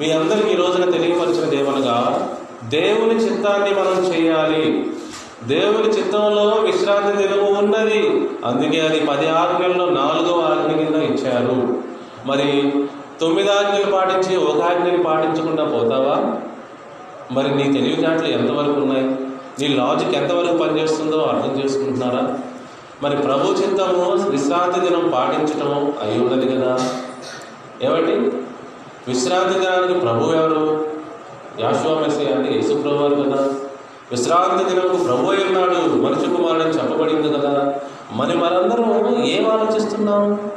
[0.00, 2.28] మీ అందరికీ ఈ రోజున తెలియపరిచినది ఏమనగా
[2.64, 4.90] దేవుని చిత్తాన్ని మనం చేయాలి.
[5.44, 8.28] దేవుని చిత్తంలో విశ్రాంతి దినము ఉన్నది.
[8.44, 11.88] అందుకే అది పది ఆజ్ఞల్లో నాలుగో ఆజ్ఞ కింద ఇచ్చారు.
[12.26, 12.72] మరి
[13.20, 16.40] తొమ్మిది ఆజ్ఞలు పాటించి ఒక ఆజ్ఞని పాటించకుండా పోతావా?
[17.32, 19.04] మరి నీ తెలివితేటలు ఎంతవరకు ఉన్నాయి?
[19.60, 22.38] నీ లాజిక్ ఎంతవరకు పనిచేస్తుందో అర్థం చేసుకుంటున్నారా?
[23.02, 26.78] మరి ప్రభు చిత్తము విశ్రాంతి దినం పాటించటము అయి ఉన్నది కదా?
[27.82, 28.12] ఏమండి?
[29.08, 30.86] విశ్రాంతి దినానికి ప్రభు ఎవరు?
[31.60, 33.54] యాశ్వా మెస్సి అంటే యేసు వారు కదా.
[34.10, 36.02] విశ్రాంతి దినంకు ప్రభు అయి ఉన్నాడు.
[36.02, 37.74] మనిషి కుమారుడు అని చెప్పబడింది కదా.
[38.12, 40.50] మరి మనందరం ఏం ఆలోచిస్తున్నాం?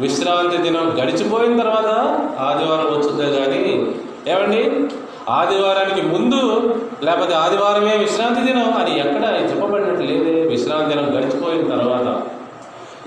[0.00, 1.90] విశ్రాంతి దినం గడిచిపోయిన తర్వాత
[2.38, 3.92] ఆదివారం వచ్చిందే కానీ
[4.28, 4.88] ఏమండి?
[5.28, 10.40] ఆదివారానికి ముందు లేకపోతే ఆదివారమే విశ్రాంతి దినం అని ఎక్కడ చెప్పబడినట్టు లేదే.
[10.40, 12.22] విశ్రాంతి దినం గడిచిపోయిన తర్వాత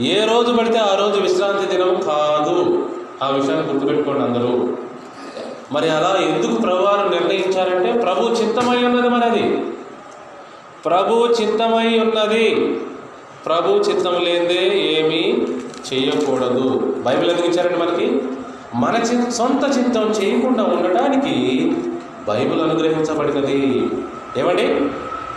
[0.02, 2.88] ఏ రోజు పడితే ఆ రోజు విశ్రాంతి దినం కాదు.
[3.24, 4.70] ఆ విషయాన్ని గుర్తుపెట్టుకోండి అందరూ.
[5.72, 9.58] మరి అలా ఎందుకు ప్రభువారు నిర్ణయించారంటే ప్రభు చిత్తమై ఉన్నది మరి అది
[10.86, 12.80] ప్రభు చిత్తమై ఉన్నది.
[13.46, 15.48] ప్రభు చిత్తం లేదే ఏమీ
[15.94, 16.94] చేయకూడదు.
[17.06, 18.22] బైబిల్ ఎందుకు ఇచ్చారండి మనకి?
[18.76, 21.36] మన చి సొంత చిత్తం చేయకుండా ఉండటానికి
[22.28, 23.90] బైబిల్ అనుగ్రహించబడినది.
[24.38, 24.68] ఏమండి?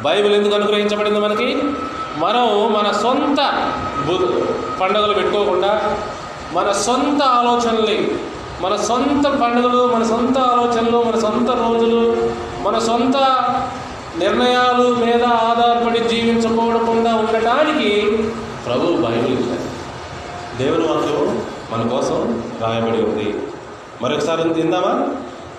[0.02, 1.62] బైబిల్ ఎందుకు అనుగ్రహించబడింది మనకి?
[2.18, 3.40] మనం మన సొంత
[4.80, 5.98] పండుగలు పెట్టుకోకుండా
[6.52, 8.08] మన సొంత ఆలోచనల్ని
[8.60, 12.30] మన సొంత పండుగలు మన సొంత ఆలోచనలు మన సొంత రోజులు
[12.62, 13.16] మన సొంత
[14.18, 18.18] నిర్ణయాలు మీద ఆధారపడి జీవించకూడకుండా ఉండటానికి
[18.66, 19.03] ప్రభు
[20.58, 23.34] దేవుని వాక్యం మన కోసం రాయబడి ఉంది.
[24.02, 25.16] మరొకసారి తిందామా?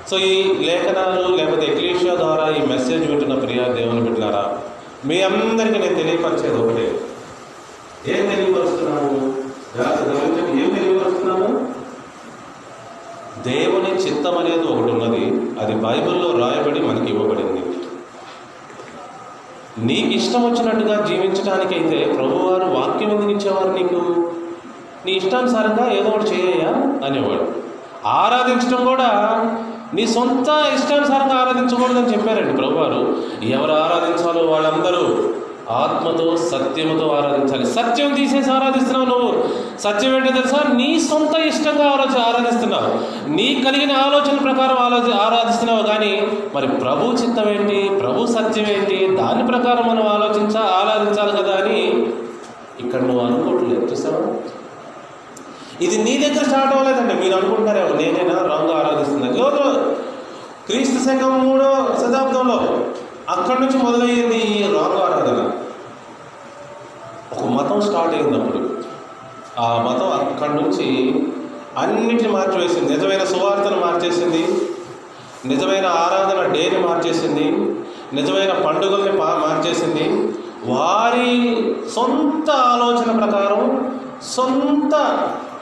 [0.10, 4.58] సో ఈ లేఖనాలు లేకపోతే ఎక్లీషియా ద్వారా ఈ మెసేజ్ వింటున్న ప్రియా దేవుని బిడ్డారా
[5.06, 7.00] మీ అందరికీ నేను తెలియపరిచేది ఒకటే.
[8.08, 9.34] ఏం తెలియపరుస్తున్నాము
[9.78, 11.76] గమనించండి ఏం తెలియపరుస్తున్నాము
[13.44, 15.26] దేవుని చిత్తం అనేది ఒకటి ఉన్నది.
[15.60, 17.62] అది బైబిల్లో రాయబడి మనకి ఇవ్వబడింది.
[19.78, 24.32] నీకు ఇష్టం వచ్చినట్టుగా జీవించడానికైతే ప్రభువారు వాక్యం ఎందుకు ఇచ్చేవారు నీకు?
[25.06, 26.70] నీ ఇష్టానుసారంగా ఏదో ఒకటి చేయయ్యా
[27.06, 27.48] అనేవాడు.
[28.06, 29.10] ఆరాధించడం కూడా
[29.94, 33.18] నీ సొంత ఇష్టానుసారంగా ఆరాధించకూడదని చెప్పారండి ప్రభువారు.
[33.44, 35.30] ఎవరు ఆరాధించాలో వాళ్ళందరూ
[35.70, 37.66] ఆత్మతో సత్యముతో ఆరాధించాలి.
[37.66, 39.44] సత్యం తీసేసి ఆరాధిస్తున్నావు నువ్వు.
[39.80, 40.60] సత్యం ఏంటో తెలుసా?
[40.74, 42.90] నీ సొంత ఇష్టంగా ఆలోచన ఆరాధిస్తున్నావు.
[43.30, 48.00] నీ కలిగిన ఆలోచన ప్రకారం ఆలోచి ఆరాధిస్తున్నావు కానీ మరి ప్రభు చిత్తం ఏంటి?
[48.00, 49.16] ప్రభు సత్యం ఏంటి?
[49.16, 52.08] దాని ప్రకారం మనం ఆలోచించా ఆరాధించాలి కదా అని
[52.80, 53.86] ఇక్కడ నువ్వు అనుకోవట్లేదు.
[53.92, 54.38] చూసావా?
[55.82, 57.14] ఇది నీ దగ్గర స్టార్ట్ అవ్వలేదండి.
[57.14, 58.42] మీరు అనుకుంటారేమో నేనైనా?
[58.42, 59.96] రాంగ్ ఆరాధిస్తుంది లేదు
[60.66, 62.86] క్రీస్తు శకం మూడో శతాబ్దంలో
[63.30, 65.52] అక్కడి నుంచి మొదలయ్యింది ఈ రాంగ్ ఆరాధన.
[67.32, 68.70] ఒక మతం స్టార్ట్ అయింది అప్పుడు
[69.60, 71.14] ఆ మతం అక్కడి నుంచి
[71.78, 72.94] అన్నిటిని మార్చివేసింది.
[72.94, 74.62] నిజమైన సువార్తను మార్చేసింది.
[75.46, 77.52] నిజమైన ఆరాధన డేని మార్చేసింది.
[78.14, 80.34] నిజమైన పండుగల్ని మార్చేసింది.
[80.66, 81.54] వారి
[81.96, 84.94] సొంత ఆలోచన ప్రకారం సొంత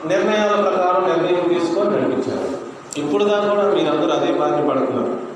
[0.08, 2.64] నిర్ణయాల ప్రకారం నిర్ణయం తీసుకొని నడిపించారు.
[3.00, 5.34] ఇప్పుడు దాకా కూడా మీరందరూ అదే బాధ్యత పడుతున్నారు.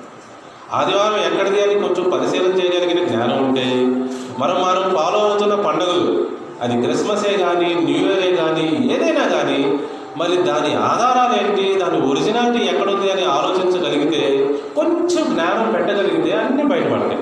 [0.71, 3.85] ఆదివారం ఎక్కడిది అని కొంచెం పరిశీలన చేయగలిగిన జ్ఞానం ఉంటే
[4.39, 6.27] మనం మనం ఫాలో అవుతున్న పండుగలు
[6.61, 9.79] అది క్రిస్మసే కానీ న్యూ ఇయరే కానీ ఏదైనా కానీ
[10.17, 17.19] మరి దాని ఆధారాలు ఏంటి దాని ఒరిజినాలిటీ ఎక్కడుంది అని ఆలోచించగలిగితే కొంచెం జ్ఞానం పెట్టగలిగితే అన్నీ బయటపడతాయి.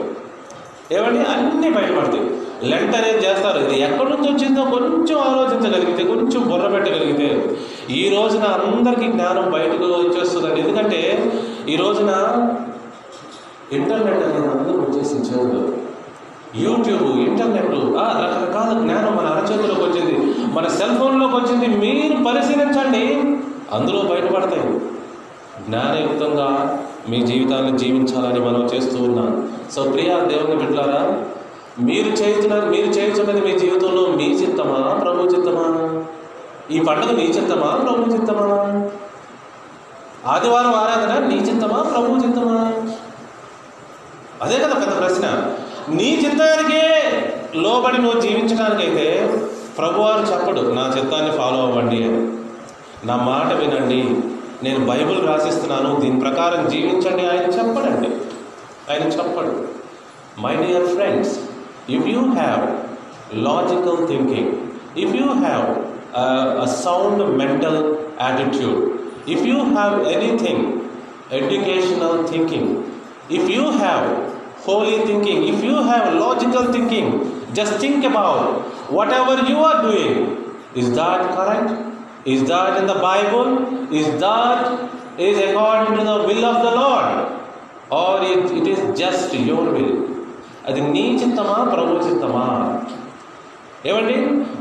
[0.92, 1.20] ఏమండి?
[1.20, 2.35] అన్నీ బయటపడతాయి.
[2.66, 3.60] లెంట్ అనేది చేస్తారు.
[3.60, 7.58] ఇది ఎక్కడి నుంచి వచ్చిందో కొంచెం ఆలోచించగలిగితే కొంచెం బుర్ర పెట్టగలిగితే
[7.90, 10.62] ఈ రోజున అందరికీ జ్ఞానం బయటకు వచ్చేస్తుందండి.
[10.62, 11.32] ఎందుకంటే
[11.70, 12.10] ఈ రోజున
[13.72, 15.86] ఇంటర్నెట్ అనేది అందరూ వచ్చేసి చేతులు
[16.56, 20.16] యూట్యూబ్ ఇంటర్నెట్ ఆ, రకరకాల జ్ఞానం మన అరచేతులకు వచ్చింది.
[20.54, 21.68] మన సెల్ ఫోన్లోకి వచ్చింది.
[21.68, 23.06] మీరు పరిశీలించండి.
[23.76, 24.80] అందులో బయటపడతాయి.
[25.70, 29.50] జ్ఞానయుక్తంగా మీ జీవితాన్ని జీవించాలని మనం చేస్తూ ఉన్నాం.
[29.76, 31.02] సో ప్రియా దేవుని బిడ్డారా
[31.80, 34.94] మీరు చేస్తున్నది మీరు చేస్తున్నది మీ జీవితంలో మీ చిత్తమా?
[34.94, 36.04] ప్రభు చిత్తమా?
[36.72, 37.72] ఈ పండుగ నీ చిత్తమా?
[37.72, 38.46] ప్రభు చిత్తమా?
[40.32, 41.84] ఆదివారం ఆరాధన నీ చిత్తమా?
[41.84, 42.72] ప్రభు చిత్తమా?
[44.42, 45.54] అదే కదా పెద్ద ప్రశ్న.
[45.90, 47.04] నీ చిత్తానికే
[47.56, 49.38] లోబడి నువ్వు జీవించడానికైతే
[49.78, 52.38] ప్రభువారు చెప్పడు నా చిత్తాన్ని ఫాలో అవ్వండి అని.
[53.08, 54.04] నా మాట వినండి.
[54.64, 56.00] నేను బైబిల్ రాసిస్తున్నాను.
[56.00, 57.28] దీని ప్రకారం జీవించండి.
[57.28, 58.10] ఆయన చెప్పడండి.
[58.92, 59.68] ఆయన చెప్పడు.
[60.42, 61.40] My dear friends
[61.88, 63.00] If you have
[63.32, 65.70] logical thinking, if you have
[66.14, 70.90] a, a sound mental attitude, if you have anything
[71.32, 72.92] educational thinking,
[73.30, 79.58] if you have holy thinking, if you have logical thinking, just think about whatever you
[79.58, 80.44] are doing.
[80.76, 82.28] Is that correct?
[82.28, 83.94] Is that in the Bible?
[83.94, 87.42] Is that is according to the will of the Lord?
[87.92, 90.15] Or it, it is just your will?
[90.68, 92.80] అది నీ చిత్తమా ప్రభు చిత్తమా?
[93.86, 94.16] ఏమండి?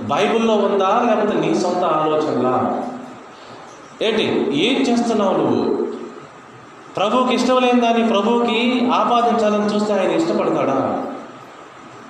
[0.07, 2.83] బైబిల్లో ఉందా లేకపోతే నీ సొంత ఆలోచనలా?
[4.03, 4.23] ఏంటి
[4.55, 5.85] ఏం చేస్తున్నావు నువ్వు?
[6.97, 11.07] ప్రభువుకి ఇష్టం లేని దాన్ని ప్రభువుకి ఆపాదించాలని చూస్తే ఆయన ఇష్టపడతాడా?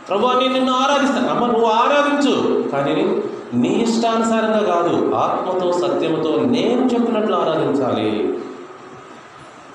[0.09, 1.29] ప్రభు అని నిన్ను ఆరాధిస్తాను.
[1.29, 2.63] అమ్మ నువ్వు ఆరాధించు.
[2.69, 3.23] కానీ
[3.55, 8.39] నీ ఇష్టానుసారంగా కాదు ఆత్మతో సత్యముతో నేను చెప్పినట్లు ఆరాధించాలి.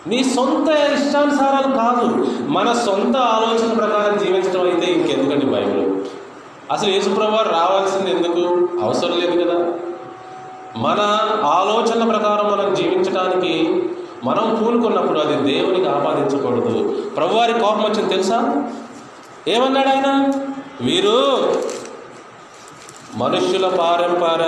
[0.08, 2.28] నీ సొంత ఇష్టానుసారాలు కాదు.
[2.47, 6.02] మన సొంత ఆలోచన ప్రకారం జీవించడం అయితే ఇంకెందుకండి బైబిల్?
[6.72, 8.68] అసలు యేసుప్రభు రావాల్సింది ఎందుకు?
[8.86, 9.74] అవసరం లేదు కదా.
[10.78, 11.00] మన
[11.45, 13.84] ఆలోచన ప్రకారం మనం జీవించడానికి
[14.24, 17.02] మనం పూనుకున్నప్పుడు అది దేవునికి ఆపాదించకూడదు.
[17.18, 18.72] ప్రభువారి కోపం వచ్చింది తెలుసా?
[19.47, 20.32] ఏమన్నాడు ఆయన?
[20.82, 21.54] వీరు
[23.18, 24.41] మనుష్యుల పారంపర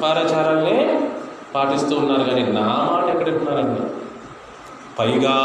[0.00, 1.00] పారాచారాలనే
[1.54, 3.76] పాటిస్తూ ఉన్నారు కానీ నా మాట ఎక్కడ వింటున్నారన్న
[4.98, 5.36] పైగా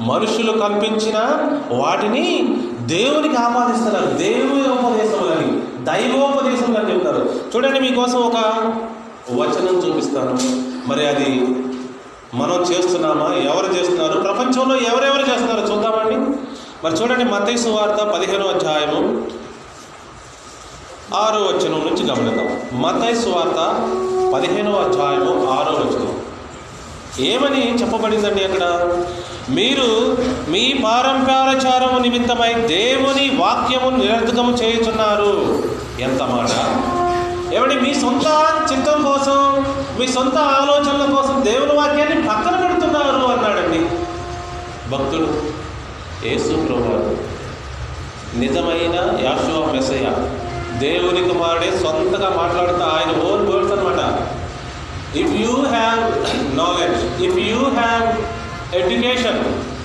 [0.00, 1.18] మనుషులు కల్పించిన
[1.70, 4.06] వాటిని దేవునికి ఆపాదిస్తున్నారు.
[4.06, 7.30] దేవుని ఉపదేశములని దైవోపదేశములని చెప్తారు.
[7.56, 8.36] చూడండి మీకోసం ఒక
[9.32, 10.38] వచనం చూపిస్తాను.
[10.88, 11.56] మరి అది
[12.34, 13.34] మనం చేస్తున్నామా?
[13.34, 14.20] ఎవరు చేస్తున్నారు?
[14.20, 15.60] ప్రపంచంలో ఎవరెవరు చేస్తున్నారో?
[15.60, 16.36] చూద్దామండి.
[16.84, 19.26] మరి చూడండి మతేసు వార్త పదిహేనో అధ్యాయము
[21.14, 22.80] ఆరో వచనం నుంచి గమనిద్దాం.
[22.82, 23.90] మతైసు వార్త
[24.34, 26.21] పదిహేనో అధ్యాయము ఆరో వచనం.
[27.20, 28.64] ఏమని చెప్పబడిందండి అక్కడ?
[29.48, 30.16] మీరు
[30.48, 35.62] మీ పారంపరాచారము నిమిత్తమై దేవుని వాక్యము నిరర్ధకము చేయుచున్నారు.
[36.00, 36.50] ఎంత మాట?
[37.54, 38.26] ఏమండి మీ సొంత
[38.72, 39.64] చిత్తం కోసం
[40.00, 43.78] మీ సొంత ఆలోచనల కోసం దేవుని వాక్యాన్ని పక్కన పెడుతున్నారు అన్నాడండి.
[44.90, 45.42] భక్తుడు
[46.28, 47.16] యేసు ప్రభువారు
[48.38, 50.04] నిజమైన యాశువ మెసయ
[50.78, 54.28] దేవుని కుమారుడే సొంతగా మాట్లాడుతూ ఆయన ఓన్ వర్డ్స్ అనమాట
[55.16, 56.21] if you have
[56.54, 58.06] knowledge if you have
[58.74, 59.44] education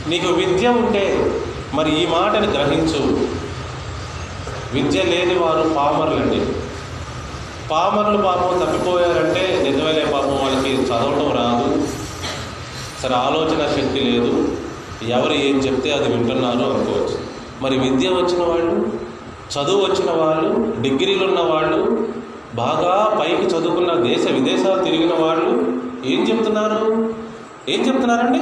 [0.09, 1.31] నీకు విద్య ఉంటే
[1.73, 3.27] మరి ఈ మాటని గ్రహించు.
[4.73, 6.45] విద్య లేని వారు పామర్లండి.
[7.71, 11.87] పామరులు పాపం తప్పిపోయారంటే నిజమేలే పాపం వాళ్ళకి చదవటం రాదు.
[13.01, 14.55] సరే ఆలోచన శక్తి లేదు.
[15.07, 17.17] ఎవరు ఏం చెప్తే అది వింటున్నారు అనుకోవచ్చు.
[17.61, 19.07] మరి విద్య వచ్చిన వాళ్ళు
[19.59, 22.07] చదువు వచ్చిన వాళ్ళు డిగ్రీలు ఉన్న వాళ్ళు
[22.55, 27.13] బాగా పైకి చదువుకున్న దేశ విదేశాలు తిరిగిన వాళ్ళు ఏం చెప్తున్నారు
[27.69, 28.39] ఏం చెప్తున్నారండి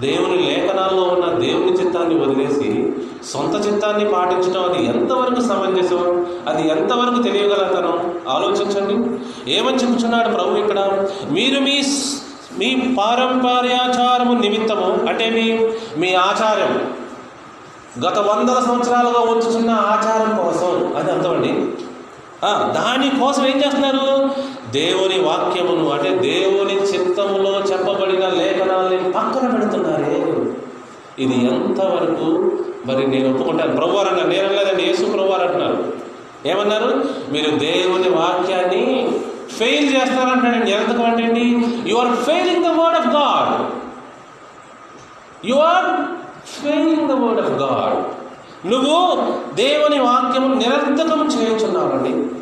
[0.00, 2.92] దేవుని లేఖనాల్లో ఉన్న దేవుని చిత్తాన్ని వదిలేసి
[3.24, 6.26] సొంత చిత్తాన్ని పాటించడం అది ఎంతవరకు సమంజసం?
[6.48, 8.14] అది ఎంతవరకు తెలియగలతనం?
[8.28, 9.20] ఆలోచించండి.
[9.52, 11.08] ఏమని చెప్తున్నాడు ప్రభు ఇక్కడ?
[11.30, 11.82] మీరు మీ
[12.58, 15.68] మీ పారంపర్యాచారము నిమిత్తము అంటే మీ
[16.00, 16.94] మీ ఆచారం.
[18.06, 21.64] గత వందల సంవత్సరాలుగా వచ్చుచున్న ఆచారం కోసం అది అర్థమండి
[22.50, 24.30] దానికోసం ఏం చేస్తున్నారు?
[24.70, 30.36] దేవుని వాక్యమును అంటే దేవుని చిత్తములో చెప్పబడిన లేఖనాలని పక్కన పెడుతున్నారే
[31.18, 33.76] ఇది ఎంతవరకు మరి నేను ఒప్పుకుంటాను?
[33.76, 35.92] ప్రభువారు అన్నారు నేను లేదండి యేసు ప్రభువారు అంటున్నారు.
[36.46, 37.04] ఏమన్నారు?
[37.32, 39.12] మీరు దేవుని వాక్యాన్ని
[39.58, 40.70] ఫెయిల్ చేస్తారంటాడండి.
[40.70, 41.26] ఎందుకు అంటే
[41.90, 43.52] you are failing the word of God
[45.46, 45.90] you are
[46.62, 48.21] failing the word of God
[48.66, 52.34] నువ్వు దేవుని వాక్యము నిరర్థకం చేయించున్నావండి.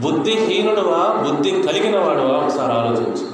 [0.00, 3.28] బుద్ధిహీనుడువా బుద్ధి కలిగిన వాడువా ఒకసారి ఆలోచించు.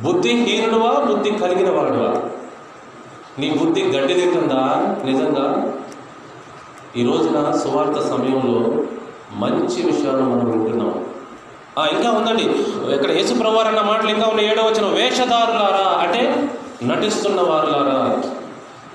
[0.00, 2.30] బుద్ధిహీనుడువా బుద్ధి కలిగిన వాడువా
[3.38, 4.96] నీ బుద్ధి గడ్డి తింటుందా?
[5.04, 5.72] నిజంగా?
[6.96, 8.82] ఈ రోజున సువార్త సమయంలో
[9.32, 11.04] మంచి విషయాలు మనం వింటున్నాం.
[11.88, 12.42] ఇంకా ఉందండి.
[12.94, 16.50] ఇక్కడ యేసు అన్న మాటలు ఇంకా ఉన్న ఏడో వచ్చిన వేషధారులారా అంటే
[16.82, 18.22] నటిస్తున్న వారులారా.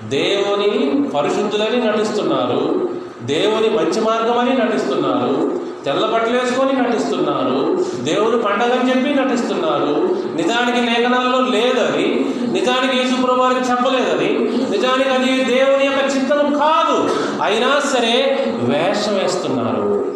[0.08, 2.88] దేవుని పరిశుద్ధులని నటిస్తున్నారు.
[3.22, 5.60] దేవుని మంచి మార్గమని నటిస్తున్నారు.
[5.84, 7.78] తెల్ల బట్టలు వేసుకొని నటిస్తున్నారు.
[8.02, 10.16] దేవుని పండగని చెప్పి నటిస్తున్నారు.
[10.36, 14.38] నిజానికి లేఖనాల్లో లేదని నిజానికి యేసుప్రభు వారికి చెప్పలేదని
[14.70, 17.10] నిజానికి అది దేవుని యొక్క చిత్తం కాదు.
[17.42, 20.14] అయినా సరే వేషం వేస్తున్నారు.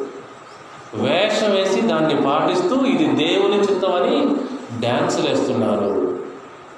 [0.95, 4.27] వేషం వేసి దాన్ని పాటిస్తూ ఇది దేవుని చిత్తం అని
[4.81, 6.19] డ్యాన్సులు వేస్తున్నారు.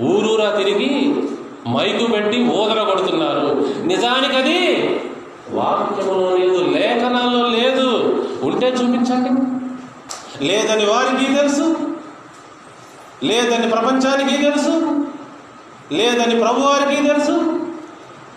[0.02, 1.14] ఊరూరా తిరిగి
[1.68, 4.82] మైకు పెట్టి ఊదర కొడుతున్నారు నిజానికి అది
[5.50, 7.88] వాక్యంలో లేదు లేఖనాల్లో లేదు.
[8.42, 9.30] ఉంటే చూపించండి.
[10.44, 11.76] లేదని వారికి తెలుసు.
[13.24, 15.06] లేదని ప్రపంచానికి తెలుసు.
[15.92, 17.60] లేదని ప్రభువారికి తెలుసు.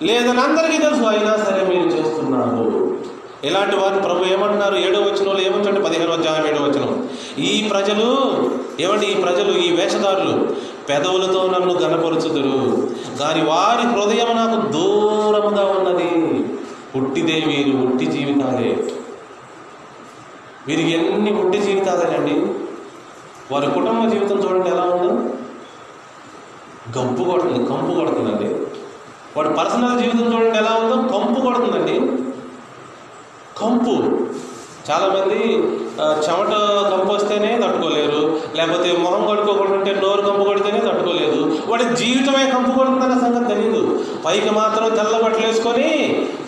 [0.01, 1.01] లేదని అందరికీ తెలుసు.
[1.01, 2.97] అయినా సరే మీరు చేస్తున్నారు.
[3.43, 4.75] ఇలాంటి వారిని ప్రభు ఏమంటున్నారు?
[4.75, 7.07] ఏడో వచ్చిన వాళ్ళు ఏమంటే పదిహేను అధ్యాయం ఏడో వచ్చిన
[7.43, 8.31] ఈ ప్రజలు
[8.79, 9.05] ఏమండి?
[9.05, 10.55] ఈ ప్రజలు ఈ వేషధారులు
[10.89, 12.89] పెదవులతో నన్ను గనపరుచుదురు.
[13.19, 16.43] కానీ వారి హృదయం నాకు దూరముగా ఉన్నది.
[16.95, 18.93] పుట్టిదే వీరు ఉట్టి జీవితాలే.
[20.67, 22.53] వీరికి ఎన్ని ఉట్టి జీవితాలేనండి?
[23.53, 25.13] వారి కుటుంబ జీవితం చూడండి ఎలా ఉందో.
[26.99, 28.53] గంపు కొడుతుంది కంపు కొడుతుందండి.
[29.37, 31.17] వాడి పర్సనల్ జీవితం చూడండి ఎలా ఉందో.
[31.17, 31.99] కంపు కొడుతుందండి.
[33.59, 34.17] కంపు.
[34.87, 35.39] చాలామంది
[36.25, 36.53] చెమట
[36.91, 38.21] కంపొస్తేనే తట్టుకోలేరు.
[38.57, 41.41] లేకపోతే మొహం కడుక్కోకుండా ఉంటే నోరు కంపు కొడితేనే తట్టుకోలేదు.
[41.69, 43.81] వాడి జీవితమే కంపు కొడుతుందన్న సంగతి తెలియదు
[44.25, 45.89] పైకి మాత్రం తెల్ల బట్టలు వేసుకొని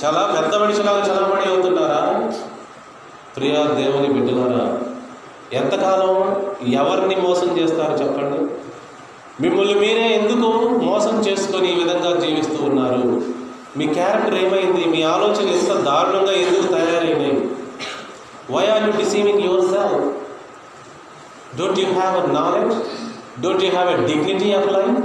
[0.03, 2.01] చాలా పెద్ద మనిషిలాగా చలమణి అవుతున్నారా?
[3.35, 4.65] ప్రియా దేవుని బిడ్డలారా
[5.59, 6.13] ఎంతకాలం
[6.81, 8.39] ఎవరిని మోసం చేస్తారు చెప్పండి?
[9.43, 10.49] మిమ్మల్ని మీరే ఎందుకు
[10.87, 13.03] మోసం చేసుకొని ఈ విధంగా జీవిస్తూ ఉన్నారు?
[13.77, 14.83] మీ క్యారెక్టర్ ఏమైంది?
[14.93, 17.00] మీ ఆలోచన ఎంత దారుణంగా ఎందుకు తయారు
[18.53, 20.05] why are you deceiving yourself
[21.59, 22.75] don't you have a knowledge
[23.41, 24.99] don't you have a dignity of life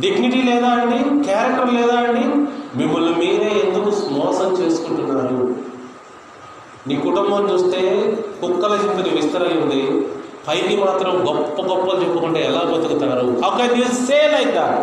[0.00, 0.98] dignity లేదా అండి?
[1.26, 2.24] క్యారెక్టర్ లేదా అండి?
[2.78, 5.54] మిమ్మల్ని మీరే ఎందుకు మోసం చేసుకుంటున్నారు?
[6.88, 7.80] నీ కుటుంబం చూస్తే
[8.40, 10.06] కుక్కల చింతని విస్తరై ఉంది.
[10.48, 13.26] పైకి మాత్రం గొప్ప గొప్పలు చెప్పుకుంటే ఎలా బతుకుతారు?
[13.44, 14.78] How can you say like that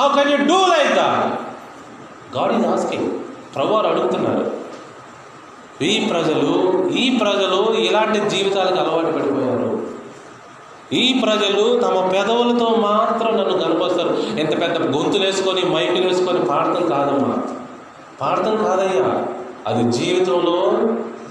[0.00, 1.24] how can you do like that
[2.36, 3.08] God is asking
[3.54, 4.61] ప్రభు అడుగుతున్నారు.
[5.82, 9.86] ఈ ప్రజలు ఈ ప్రజలు ఇలాంటి జీవితాలకు అలవాటు పడిపోయారు.
[10.92, 14.16] ఈ ప్రజలు తమ పెదవులతో మాత్రం నన్ను కనపరుస్తారు.
[14.38, 17.38] ఎంత పెద్ద గొంతులు వేసుకొని మైకులు వేసుకొని పాడటం కాదమ్మా.
[18.20, 19.26] పాడటం కాదయ్యా.
[19.66, 20.72] అది జీవితంలో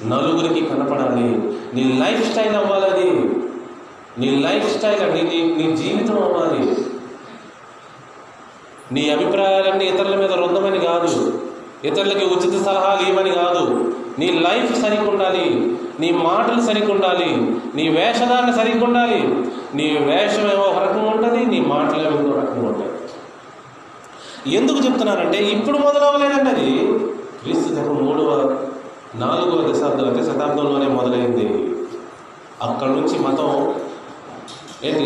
[0.06, 1.54] నలుగురికి కనపడాలి.
[1.74, 3.30] నీ లైఫ్ స్టైల్ అవ్వాలని.
[4.20, 6.76] నీ లైఫ్ స్టైల్ అండి నీ నీ జీవితం అవ్వాలి.
[8.92, 11.42] నీ అభిప్రాయాలన్నీ ఇతరుల మీద రుద్దమని కాదు.
[11.86, 13.64] ఇతరులకి ఉచిత సలహాలు ఇవ్వని కాదు.
[14.20, 15.46] నీ లైఫ్ సరిగ్గా ఉండాలి
[16.00, 17.30] నీ మాటలు సరిగ్గా ఉండాలి
[17.76, 19.20] నీ వేషధారణ సరిగ్గా ఉండాలి
[19.76, 22.92] నీ వేషం ఏమో ఒక రకంగా ఉంటుంది నీ మాటలు ఏమో ఇంకో రకంగా ఉంటాయి
[24.56, 26.70] ఎందుకు చెప్తున్నానంటే ఇప్పుడు మొదలవ్వలేదండి అది
[27.42, 28.32] క్రీస్తు శకం మూడవ
[29.16, 31.46] నాలుగవ దశాబ్దం అంటే శతాబ్దంలోనే మొదలైంది.
[32.62, 33.50] అక్కడి నుంచి మతం
[34.84, 35.06] ఏంటి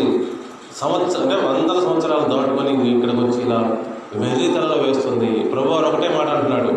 [0.80, 3.58] సంవత్సరం అంటే వందల సంవత్సరాలు దాటుకొని ఇక్కడికి వచ్చి ఇలా
[4.18, 5.30] వెర్రితలలో వేస్తుంది.
[5.44, 6.72] ప్రభు వారు ఒకటే మాట అంటున్నాడు.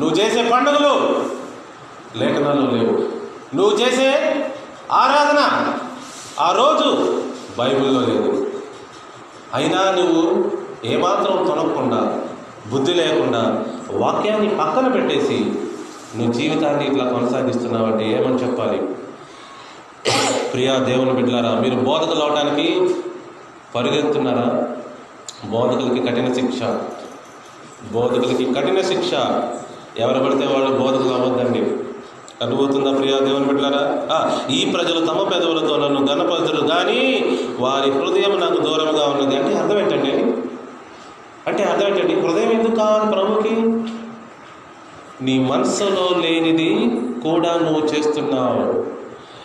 [0.00, 0.94] నువ్వు చేసే పండుగలు
[2.16, 2.94] లేఖనాలు లేవు.
[3.56, 4.08] నువ్వు చేసే
[4.92, 5.40] ఆరాధన
[6.40, 6.88] ఆ రోజు
[7.58, 8.52] బైబిల్లో లేదు.
[9.54, 10.50] అయినా నువ్వు
[10.84, 12.00] ఏమాత్రం తొనకుండా
[12.66, 15.38] బుద్ధి లేకుండా వాక్యాన్ని పక్కన పెట్టేసి
[16.16, 18.78] నువ్వు జీవితాన్ని ఇట్లా కొనసాగిస్తున్నావంటే ఏమని చెప్పాలి?
[20.52, 22.66] ప్రియా దేవుని బిడ్డలారా మీరు బోధకులు అవడానికి
[23.74, 24.46] పరిగెత్తున్నారా?
[25.44, 26.62] బోధకులకి కఠిన శిక్ష.
[27.92, 29.14] బోధకులకి కఠిన శిక్ష.
[29.98, 31.60] ఎవరు పడితే వాళ్ళు బోధకులు అవ్వద్దండి.
[32.42, 34.06] అర్థమవుతుందా ప్రియా దేవుని బిడ్డలారా?
[34.12, 37.24] ఆ, ఈ ప్రజలు తమ పెదవులతో నన్ను గణపతులు కానీ
[37.60, 39.36] వారి హృదయం నాకు దూరంగా ఉన్నది.
[39.36, 40.12] అంటే అర్థం ఏంటండి?
[41.46, 42.14] అంటే అర్థం ఏంటండి?
[42.20, 43.60] హృదయం ఎందుకు కావాలి ప్రభుకి
[45.24, 48.84] నీ మనసులో లేనిది కూడా నువ్వు చేస్తున్నావు.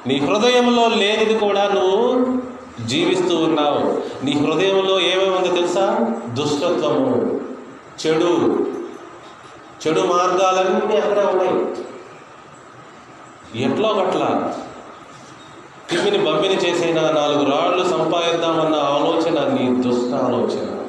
[0.07, 2.27] నీ హృదయంలో లేనిది కూడా నువ్వు
[2.81, 4.01] జీవిస్తూ ఉన్నావు.
[4.25, 6.11] నీ హృదయంలో ఏమేమి ఉందో తెలుసా?
[6.33, 7.41] దుష్టత్వము
[8.05, 8.67] చెడు
[9.87, 11.85] చెడు మార్గాలన్నీ అక్కడే ఉన్నాయి.
[13.63, 14.53] ఎట్లో గట్లా
[15.89, 20.85] తిమ్మిని బమ్మిని చేసిన నాలుగు రాళ్ళు సంపాదిద్దామన్న ఆలోచన నీ దుష్ట ఆలోచన.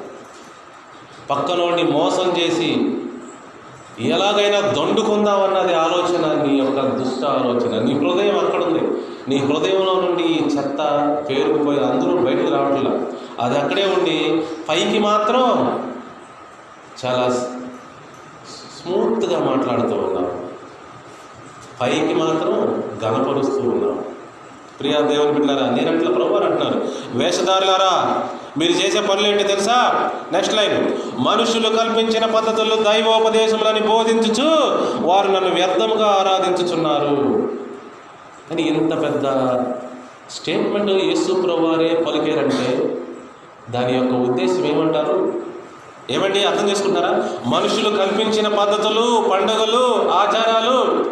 [1.31, 2.99] పక్కనోడిని మోసం చేసి
[4.01, 7.83] ఎలాగైనా దండుకుందామన్నది ఆలోచన నీ యొక్క దుష్ట ఆలోచన.
[7.85, 8.81] నీ హృదయం అక్కడుంది.
[9.29, 10.81] నీ హృదయంలో నుండి ఈ చెత్త
[11.31, 12.93] పేరుకుపోయిన అందరూ బయటకు రావట్లా.
[13.41, 15.43] అది అక్కడే ఉండి పైకి మాత్రం
[17.05, 17.31] చాలా
[18.57, 20.49] స్మూత్గా మాట్లాడుతూ ఉన్నాం
[21.81, 22.53] పైకి మాత్రం
[23.05, 24.05] గనపరుస్తూ ఉన్నాం
[24.81, 28.27] ప్రియా దేవుని బిడ్డారా నేనట్లా ప్రభు అంటున్నారు వేషధారులారా
[28.59, 30.11] మీరు చేసే పనులు ఏంటి తెలుసా?
[30.33, 34.49] నెక్స్ట్ లైన్ మనుషులు కల్పించిన పద్ధతులు దైవోపదేశములని బోధించుచు
[35.07, 37.49] వారు నన్ను వ్యర్థముగా ఆరాధించుచున్నారు.
[38.51, 39.25] అని ఇంత పెద్ద
[40.31, 42.99] స్టేట్మెంట్ యేసు ప్రభువారే పలికారంటే
[43.71, 45.43] దాని యొక్క ఉద్దేశం ఏమంటారు?
[46.11, 46.45] ఏమండి?
[46.45, 47.29] అర్థం చేసుకుంటారా?
[47.47, 51.05] మనుషులు కల్పించిన పద్ధతులు పండుగలు ఆచారాలు.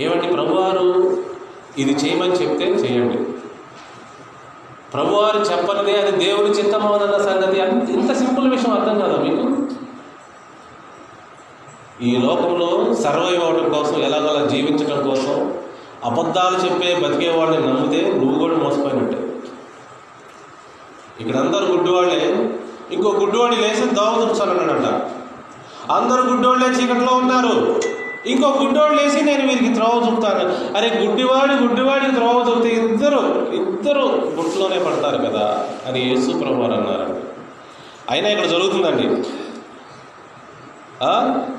[0.00, 0.26] ఏమండి?
[0.26, 1.16] ప్రభువారు
[1.78, 3.27] ఇది చేయమని చెప్తే చేయండి.
[4.92, 7.60] ప్రభువారు చెప్పనిదే అది దేవుని చిత్తమోదన్న సంగతి.
[7.60, 9.68] అంత ఇంత సింపుల్ విషయం అర్థం కదా మీకు?
[12.02, 15.54] ఈ లోకంలో సర్వైవ్ అవడం కోసం ఎలాగోలా జీవించడం కోసం
[16.04, 19.28] అబద్ధాలు చెప్పే బతికే వాళ్ళని నమ్మితే నువ్వు కూడా మోసపోయినట్టే.
[21.20, 22.50] ఇక్కడ అందరు గుడ్డివాళ్ళే.
[22.90, 24.86] ఇంకో గుడ్డివాడి లేచి దోవ దుడుచాలన్నాడంట
[25.92, 27.80] అందరు గుడ్డివాళ్ళే చీకట్లో ఉన్నారు.
[28.32, 30.44] ఇంకో గుడ్డివాడు లేచి నేను వీరికి త్రోవ చూపుతాను.
[30.76, 33.20] అరే గుడ్డివాడి గుడ్డివాడికి త్రోవ చూపితే ఇద్దరు
[33.60, 34.04] ఇద్దరు
[34.38, 35.44] గుట్లోనే పడతారు కదా
[35.88, 37.22] అని యేసు ప్రభు అన్నారండి.
[38.12, 39.06] అయినా ఇక్కడ జరుగుతుందండి.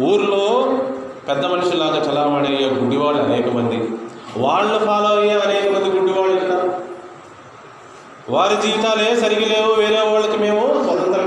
[0.10, 0.44] ఊర్లో
[1.28, 3.80] పెద్ద మనుషులాగా చలామణి అయ్యే గుడ్డివాళ్ళు అనేక మంది.
[4.44, 6.70] వాళ్ళు ఫాలో అయ్యే అనేక మంది గుడ్డివాళ్ళు ఉన్నారు
[8.34, 11.19] వారి జీవితాలే సరిగి లేవు వేరే వాళ్ళకి మేము స్వతంత్ర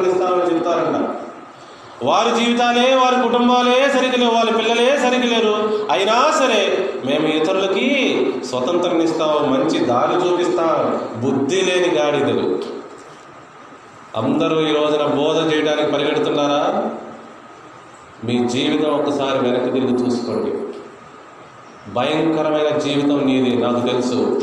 [2.02, 8.16] వారి జీవితాలే వారి కుటుంబాలే సరిగలేవు వాళ్ళ పిల్లలే సరిగలేరు అయినా సరే మేము ఇతరులకి
[8.48, 11.00] స్వతంత్రం ఇస్తాం మంచి దారి చూపిస్తాం.
[11.20, 12.58] బుద్ధి లేని గాడిదలు.
[14.16, 16.90] అందరూ ఈ రోజున బోధ చేయడానికి పరిగెడుతున్నారా?
[18.24, 20.52] మీ జీవితం ఒకసారి వెనక్కి తిరిగి చూసుకోండి.
[21.92, 24.40] భయంకరమైన జీవితం నీది నాకు తెలుసు.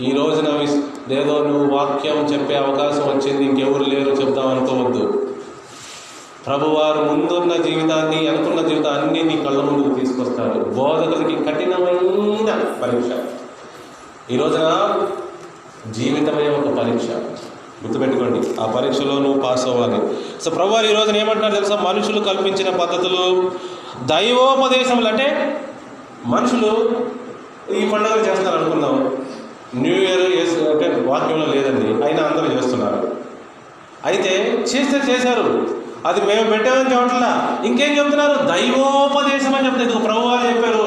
[0.00, 0.68] ఈ రోజున
[1.12, 5.27] ఏదో నువ్వు వాక్యం చెప్పే అవకాశం వచ్చింది ఇంకెవరు లేరు చెప్దాం అనుకోవద్దు.
[6.46, 13.10] ప్రభువారు ముందున్న జీవితాన్ని అనుకున్న జీవితాన్ని నీ కళ్ళ ముందుకు తీసుకొస్తారు బోధకులకి కఠినమైన పరీక్ష.
[14.30, 14.98] ఈ రోజున
[15.90, 17.06] జీవితమే ఒక పరీక్ష.
[17.84, 20.18] గుర్తుపెట్టుకోండి ఆ పరీక్షలో నువ్వు పాస్ అవ్వాలి.
[20.42, 21.76] సో ప్రభువారు ఈ రోజున ఏమంటున్నారు తెలుసా?
[21.76, 23.52] మనుషులు కల్పించిన పద్ధతులు
[24.04, 25.60] దైవోపదేశములు అంటే
[26.26, 26.90] మనుషులు
[27.74, 29.16] ఈ పండుగలు చేస్తారు అనుకుందాం
[29.74, 30.22] న్యూ ఇయర్
[30.68, 33.16] అంటే వాక్యంలో లేదండి అయినా అందరూ చేస్తున్నారు.
[34.04, 35.77] అయితే చేస్తే చేశారు.
[36.06, 37.58] అది మేము పెట్టామని చెప్పట్లా.
[37.64, 38.46] ఇంకేం చెప్తున్నారు?
[38.46, 40.84] దైవోపదేశం అని చెప్తారు ఇది ప్రభువారు చెప్పారు.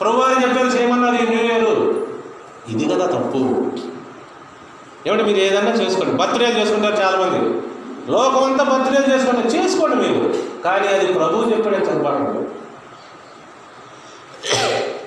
[0.00, 1.70] ప్రభువారు చెప్పారు చేయమన్నారు ఈ న్యూ ఇయర్
[2.68, 3.38] ఇది కదా తప్పు.
[5.06, 6.12] ఏమంటే మీరు ఏదన్నా చేసుకోండి.
[6.16, 7.40] బర్త్డేలు చేసుకుంటారు చాలామంది.
[8.12, 10.34] లోకం అంతా బర్త్డేలు చేసుకోండి చేసుకోండి మీరు.
[10.64, 12.64] కానీ అది ప్రభువు చెప్పాడని చెప్పండి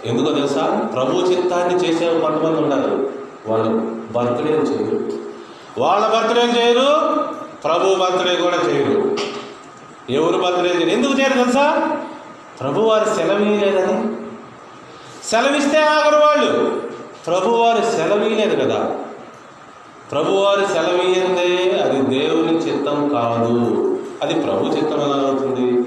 [0.10, 0.90] ఎందుకో తెలుసా?
[0.94, 3.10] ప్రభు చిత్తాన్ని చేసే కొంతమంది ఉన్నారు.
[3.48, 3.70] వాళ్ళు
[4.12, 5.12] బర్త్డే చేయరు.
[5.78, 6.90] వాళ్ళ బర్త్డే చేయరు.
[7.64, 9.18] ప్రభు బర్త్డే కూడా చేయరు
[10.10, 10.90] ఎవరు బర్త్డే చేయరు.
[10.90, 11.98] ఎందుకు చేయరు తెలుసా?
[12.60, 14.04] ప్రభువారు సెలవీయలేదని
[15.28, 16.82] సెలవిస్తే ఆగరు వాళ్ళు.
[17.28, 18.96] ప్రభువారు సెలవీయలేదు కదా.
[20.12, 24.00] ప్రభువారు సెలవీయందే అది దేవుని చిత్తం కాదు.
[24.22, 25.86] అది ప్రభు చిత్తం ఎలా అవుతుంది?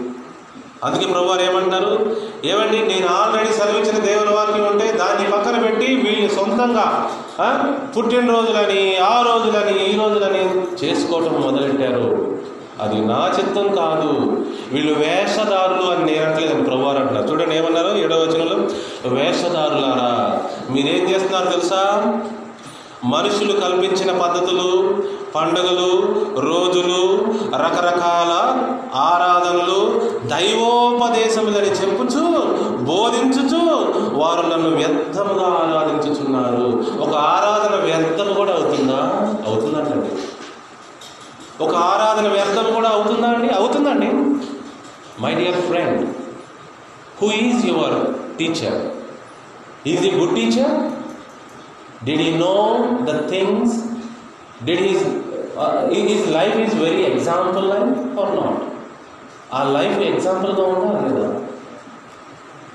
[0.84, 2.16] అందుకే ప్రభువారు ఏమంటారు?
[2.44, 7.12] ఏమండి నేను ఆల్రెడీ సెలవిచ్చిన దేవుని వాక్యం ఉంటే దాన్ని పక్కన పెట్టి వీళ్ళు సొంతంగా
[7.96, 10.44] పుట్టినరోజులని ఆ రోజులని ఈ రోజులని
[10.84, 12.34] చేసుకోవటం మొదలెట్టారు?
[12.80, 14.42] అది నా చిత్తం కాదు.
[14.72, 17.28] వీళ్ళు వేషధారులు అని నేను అంటలేదని ప్రభు అంటున్నారు.
[17.28, 17.98] చూడండి ఏమన్నారు?
[17.98, 18.56] ఏడవ వచనంలో
[19.14, 20.38] వేషధారులారా
[20.70, 21.82] మీరేం చేస్తున్నారు తెలుసా?
[23.04, 24.98] మనుషులు కల్పించిన పద్ధతులు
[25.34, 26.02] పండుగలు
[26.40, 27.24] రోజులు
[27.54, 28.32] రకరకాల
[28.94, 32.22] ఆరాధనలు దైవోపదేశములని చెప్పుచు
[32.84, 33.62] బోధించుచు
[34.16, 36.84] వారు నన్ను వ్యర్థముగా ఆరాధించుచున్నారు.
[37.00, 38.96] ఒక ఆరాధన వ్యర్థం కూడా అవుతుందా?
[39.46, 40.22] అవుతుందంటండి.
[41.64, 43.48] ఒక ఆరాధన వ్యర్థం కూడా అవుతుందా అండి?
[43.48, 44.06] అవుతుందండి.
[45.22, 46.08] My dear friend
[47.22, 48.82] who is your teacher
[49.88, 50.99] is he good teacher
[52.06, 53.72] Did he know the things?
[54.64, 55.00] Did his
[55.56, 58.28] uh, his life is very life life or
[59.52, 61.28] ఆ లైఫ్ ఎగ్జాంపుల్గా ఉందా లేదా?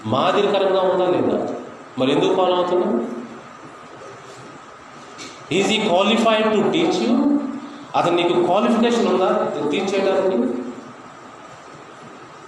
[0.05, 1.37] మాదిరికరంగా ఉందా లేదా?
[1.99, 2.93] మరి ఎందుకు ఫాలో అవుతున్నాం?
[5.51, 7.13] ఈజ్ ఈ క్వాలిఫైడ్ టు టీచ్ యూ
[7.95, 9.29] అతను నీకు క్వాలిఫికేషన్ ఉందా?
[9.71, 10.37] టీచ్ చేయడానికి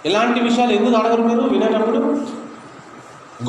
[0.06, 1.42] ఇలాంటి విషయాలు ఎందుకు అడగరు మీరు?
[1.42, 2.02] వినేటప్పుడు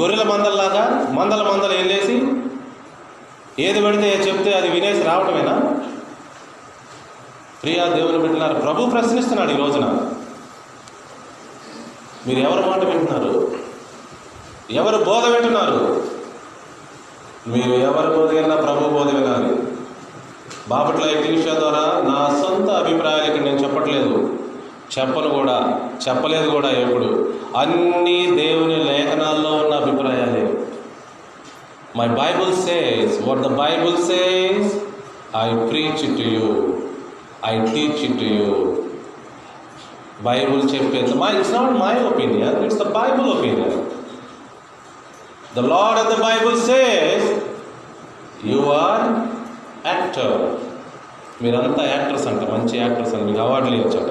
[0.00, 2.16] గొర్రెల మందల్లాగా మందల మందలు వెళ్ళేసి
[3.60, 5.80] ఏది పెడితే చెప్తే అది వినేసి రావటమేనా?
[7.62, 10.10] ప్రియా దేవుని పెట్టినారు ప్రభు ప్రశ్నిస్తున్నాడు ఈ రోజున.
[12.26, 13.52] మీరు ఎవరి మాట వింటున్నారు?
[14.70, 16.04] ఎవరు బోధ వింటున్నారు?
[17.48, 19.62] మీరు ఎవరి బోధ విన్నా ప్రభు బోధ వినాలి.
[20.68, 24.38] బాపట్ల ఎగ్జిబిషా ద్వారా నా సొంత అభిప్రాయాలు ఇక్కడ నేను చెప్పట్లేదు.
[24.98, 27.34] చెప్పను కూడా చెప్పలేదు కూడా ఎప్పుడు.
[27.56, 30.57] అన్ని దేవుని లేఖనాల్లో ఉన్న అభిప్రాయాలే.
[31.98, 34.70] My Bible says what the Bible says
[35.36, 36.48] I preach to you
[37.44, 38.50] I teach to you
[40.22, 43.76] Bible చెప్పేంత my it's not my opinion it's the Bible opinion
[45.56, 47.28] the Lord of the Bible says
[48.44, 49.04] you are
[49.86, 50.36] actor
[51.42, 54.10] మీరంతా actors అంట మంచి actors అని మీకు అవార్డులు ఇచ్చాట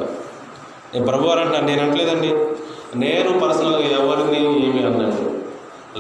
[1.08, 2.30] ప్రభు గారు అంటారు నేను అనట్లేదండి.
[2.96, 4.44] నేను పర్సనల్గా ఎవరిని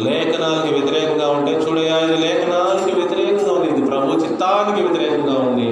[0.05, 5.69] లేఖనానికి వ్యతిరేకంగా ఉంటే చూడయా ఇది లేఖనానికి వ్యతిరేకంగా ఉంది ఇది ప్రభు చిత్తానికి వ్యతిరేకంగా ఉంది.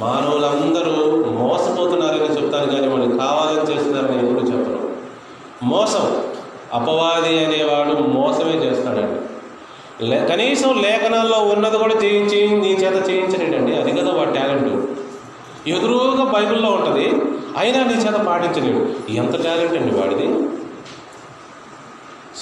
[0.00, 0.94] మానవులందరూ
[1.38, 4.80] మోసపోతున్నారని చెప్తాను కానీ వాళ్ళు కావాలని చేస్తున్నారని ఎప్పుడు చెప్పరు
[5.62, 6.04] మోసం
[6.72, 9.18] అపవాది అనేవాడు మోసమే చేస్తాడండి.
[10.08, 13.76] లే కనీసం లేఖనాల్లో ఉన్నది కూడా చేయించి నీ చేత చేయించలేడండి.
[13.76, 14.72] అది కదా వాడి టాలెంట్.
[15.68, 17.06] ఎదురుగా బైబిల్లో ఉంటుంది
[17.58, 19.12] అయినా నీ చేత పాటించలేడు.
[19.12, 20.28] ఎంత టాలెంట్ అండి వాడిది?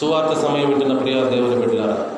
[0.01, 2.11] సువార్త సమయం వింటున్న ప్రియ దేవుని బిడ్డలారా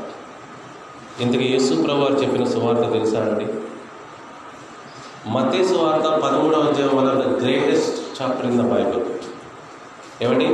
[1.20, 3.46] ఇంతకీ యేసు ప్రభువారు చెప్పిన సువార్త తెలుసా అండి?
[5.28, 9.02] మతే సువార్త పదమూడవ అధ్యాయం వల్ల the greatest chapter in the Bible
[10.22, 10.46] ఏమండి?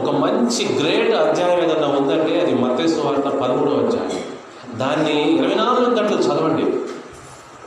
[0.00, 4.22] ఒక మంచి గ్రేట్ అధ్యాయం ఏదన్నా ఉందంటే అది మతే సువార్త పదమూడవ అధ్యాయం.
[4.78, 6.64] దాన్ని ఇరవై నాలుగు గంటలు చదవండి.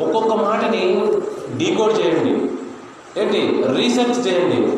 [0.03, 1.01] ఒక్కొక్క మాటని
[1.58, 2.51] డీకోడ్ చేయండి.
[3.22, 3.64] ఏంటి?
[3.74, 4.78] రీసెర్చ్ చేయండి.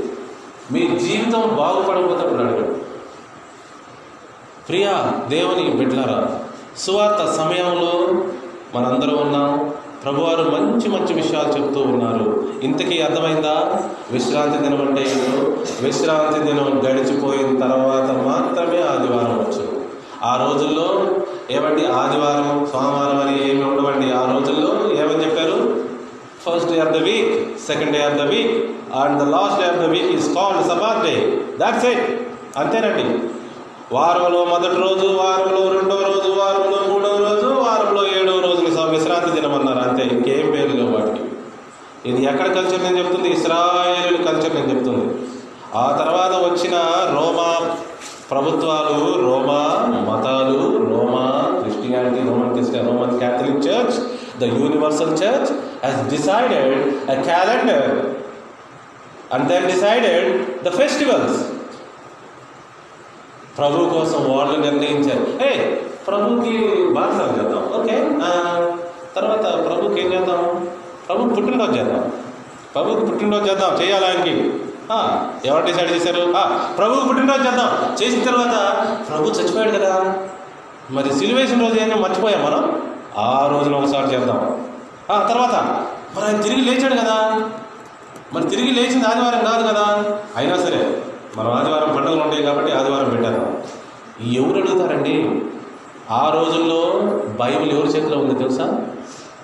[0.74, 2.89] మీ జీవితం బాగుపడకపోతే అప్పుడు అడగండి.
[4.70, 6.39] ప్రియా దేవుని బిడ్డలారా
[6.78, 7.93] సువార్త సమయంలో
[8.76, 9.74] మనందరం ఉన్నాం.
[10.03, 12.47] ప్రభువారు మంచి మంచి విషయాలు చెప్తూ ఉన్నారు.
[12.63, 13.82] ఇంతకీ అర్థమైందా?
[14.11, 15.39] విశ్రాంతి దినం అంటే ఏంటో
[15.86, 19.82] విశ్రాంతి దినం గడిచిపోయిన తర్వాత మాత్రమే ఆదివారం వచ్చు.
[20.24, 21.07] ఆ రోజుల్లో
[21.51, 24.11] ఏమండి ఆదివారం సోమవారం అని ఏమి ఉండవండి.
[24.11, 24.72] ఆ రోజుల్లో
[25.03, 25.86] ఏమని చెప్పారు?
[26.45, 28.53] First day of the week second day of the week
[28.93, 32.22] and the last day of the week is called Sabbath day that's it
[32.57, 33.30] అంతేనండి.
[33.92, 39.90] వారంలో మొదటి రోజు వారంలో రెండో రోజు వారంలో మూడో రోజు వారంలో ఏడో రోజుని విశ్రాంతి దినం అన్నారు
[39.90, 41.24] అంతే ఇంకేం పేరు లేవు వాటికి.
[42.10, 43.30] ఇది ఎక్కడ కల్చర్ నేను చెప్తుంది?
[43.30, 45.06] ఇస్రాయేల్ కల్చర్ నేను చెప్తుంది.
[45.76, 46.76] ఆ తర్వాత వచ్చిన
[47.16, 47.76] రోమా
[48.32, 49.62] ప్రభుత్వాలు రోమా
[50.12, 50.60] మతాలు
[50.90, 53.98] రోమా Christianity Roman Christian Roman Catholic church
[54.40, 55.52] the universal church
[55.86, 56.80] has decided
[57.12, 57.84] a calendar
[59.34, 60.26] and then decided
[60.66, 61.59] the festivals.
[63.60, 65.43] ప్రభు కోసం వాళ్ళు నిర్ణయించారు.
[65.43, 65.76] ఏ
[66.07, 67.82] ప్రభుకి బాధ్యతలు చేద్దాం.
[67.82, 68.10] ఓకే
[69.16, 70.70] తర్వాత ప్రభుకి ఏం చేద్దాం?
[71.10, 72.12] ప్రభుకి పుట్టినరోజు చేద్దాం.
[72.76, 73.82] ప్రభుకి పుట్టినరోజు చేద్దాం.
[73.82, 74.53] చేయాలి ఆయనకి?
[75.45, 76.34] ఎవరు డిసైడ్ చేశారు?
[76.38, 77.95] ఆ, ప్రభుకి పుట్టినరోజు చేద్దాం.
[78.03, 80.16] చేసిన తర్వాత ప్రభు చచ్చిపోయాడు కదా.
[80.91, 82.82] మరి సిలువేసిన రోజు ఏమో మర్చిపోయాం మనం?
[83.18, 84.66] ఆ రోజున ఒకసారి చేద్దాం.
[85.12, 85.86] ఆ తర్వాత
[86.16, 87.41] మరి ఆయన తిరిగి లేచాడు కదా.
[88.34, 90.16] మరి తిరిగి లేచింది ఆదివారం కాదు కదా.
[90.36, 91.03] అయినా సరే
[91.38, 93.58] మనం ఆదివారం పండుగలు ఉంటాయి కాబట్టి ఆదివారం పెట్టారు.
[94.24, 95.42] ఎవరు అడుగుతారండి?
[96.12, 96.94] ఆ రోజుల్లో
[97.40, 98.86] బైబిల్ ఎవరి చేతిలో ఉంది తెలుసా?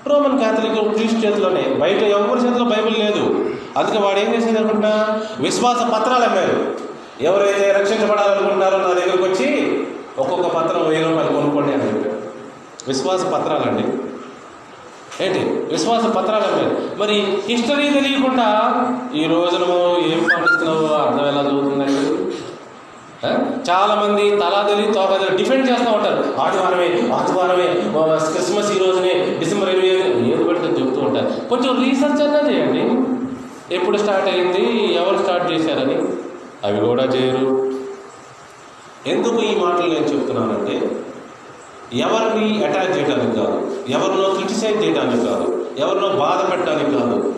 [0.07, 1.61] రోమన్ క్యాథలిక్ క్రీస్తు చేతిలోనే.
[1.61, 3.51] బయట ఎవరి చేతిలో బైబిల్ లేదు.
[3.77, 5.21] అందుకే వాడు ఏం చేసేది అనుకుంటా?
[5.39, 6.75] విశ్వాస పత్రాలు అమ్మారు
[7.21, 9.79] ఎవరైతే రక్షించబడాలనుకుంటున్నారో నా దగ్గరకు వచ్చి
[10.17, 12.17] ఒక్కొక్క పత్రం వెయ్యి రూపాయలు కొనుక్కోండి అని చెప్పారు
[12.87, 13.83] విశ్వాస పత్రాలండి.
[15.21, 15.39] ఏంటి?
[15.71, 18.47] విశ్వాస పత్రాలు మీద మరి హిస్టరీ తెలియకుండా
[19.15, 19.63] ఈ రోజున
[20.11, 22.25] ఏం పాటిస్తున్నావు అర్థం ఎలా చదువుతుందండి
[23.71, 26.23] చాలా మంది తలా తెలియ తోక డిఫెండ్ చేస్తూ ఉంటారు.
[26.41, 27.67] ఆదివారమే ఆదివారమే
[28.31, 31.49] క్రిస్మస్ ఈ రోజునే డిసెంబర్ ఇరవై ఐదు ఏది పడితే చెబుతూ ఉంటారు.
[31.49, 32.83] కొంచెం రీసెర్చ్ అన్నా చేయండి.
[33.75, 34.93] ఎప్పుడు స్టార్ట్ అయింది?
[34.93, 35.97] ఎవరు స్టార్ట్ చేశారని?
[36.63, 37.71] అవి కూడా చేయరు.
[39.07, 40.91] ఎందుకు ఈ మాటలు నేను చెప్తున్నానంటే
[41.93, 43.77] ఎవరిని అటాక్ చేయడానికి కాదు.
[43.89, 45.65] ఎవరినో క్రిటిసైజ్ చేయడానికి కాదు.
[45.77, 47.35] ఎవరినో బాధ పెట్టడానికి కాదు.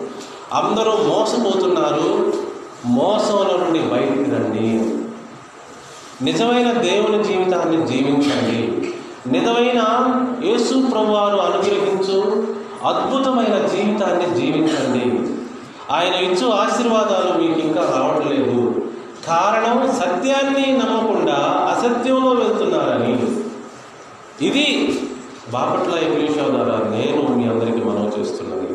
[0.52, 2.32] అందరూ మోసపోతున్నారు.
[2.86, 4.94] మోసంలో నుండి బయటికి రండి.
[6.24, 8.90] నిజమైన దేవుని జీవితాన్ని జీవించండి.
[9.38, 9.82] నిజమైన
[10.44, 12.46] యేసు ప్రభువారు అనుగ్రహించు
[12.84, 15.34] అద్భుతమైన జీవితాన్ని జీవించండి.
[15.92, 18.74] ఆయన ఇచ్చు ఆశీర్వాదాలు మీకు ఇంకా రావట్లేదు.
[19.26, 21.34] కారణం సత్యాన్ని నమ్మకుండా
[21.76, 23.47] అసత్యంలో వెళ్తున్నారని.
[24.42, 24.98] ఇది
[25.50, 28.68] బాపట్ల ఇంగ్లీష్ ద్వారా నేను మీ అందరికీ మనవి చేస్తున్నాను.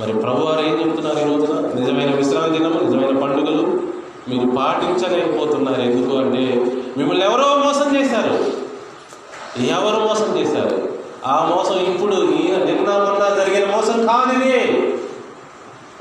[0.00, 1.80] మరి ప్రభువారు ఏం చెప్తున్నారు ఈ రోజున?
[1.80, 3.82] నిజమైన విశ్రాంతి దినము నిజమైన పండుగలు.
[4.28, 5.80] మీరు పాటించలేకపోతున్నారు.
[5.80, 6.66] ఎందుకు అంటే
[6.96, 8.52] మిమ్మల్ని ఎవరో మోసం చేశారు.
[9.62, 10.88] ఎవరు మోసం చేశారు?
[11.26, 14.94] ఆ మోసం ఇప్పుడు ఈయన నిన్న మొన్న జరిగిన మోసం కానిది.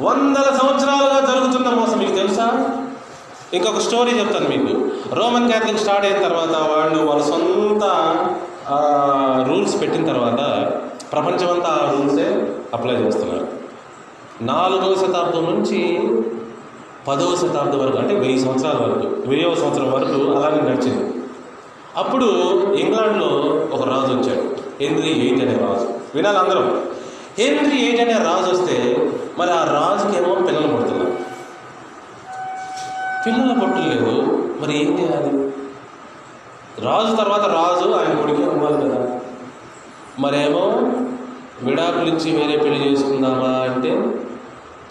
[0.01, 1.99] వందల సంవత్సరాలుగా జరుగుతున్న మోసం.
[1.99, 2.47] మీకు తెలుసా?
[3.54, 4.74] ఇంకొక స్టోరీ చెప్తాను మీకు.
[5.16, 7.84] రోమన్ క్యాథలిక్ స్టార్ట్ అయిన తర్వాత వాళ్ళు వాళ్ళ సొంత
[9.50, 10.72] రూల్స్ పెట్టిన తర్వాత
[11.12, 13.47] ప్రపంచమంతా ఆ రూల్సే అప్లై చేస్తున్నారు.
[14.41, 15.80] నాలుగవ శతాబ్దం నుంచి
[17.08, 21.14] పదవ శతాబ్దం వరకు అంటే వెయ్యి సంవత్సరాల వరకు వెయ్యవ సంవత్సరం వరకు అలానే నడిచింది.
[21.97, 22.26] అప్పుడు
[22.74, 23.28] ఇంగ్లాండ్లో
[23.74, 25.88] ఒక రాజు వచ్చాడు హెన్రీ ఎయిట్ అనే రాజు.
[26.16, 26.84] వినాలి అందరం.
[27.39, 31.29] హెన్రీ ఎయిట్ అనే రాజు వస్తే మరి ఆ రాజుకేమో పిల్లలు పుడుతున్నారు.
[33.26, 34.11] పిల్లలు పుట్టలేదు
[34.61, 35.51] మరి ఏం చేయాలి?
[36.82, 39.20] రాజు తర్వాత రాజు ఆయన కొడుకు అవ్వాలి కదా.
[40.20, 40.61] మరేమో
[41.61, 43.89] విడాకులు ఇచ్చి వేరే పెళ్ళి చేసుకుందామా అంటే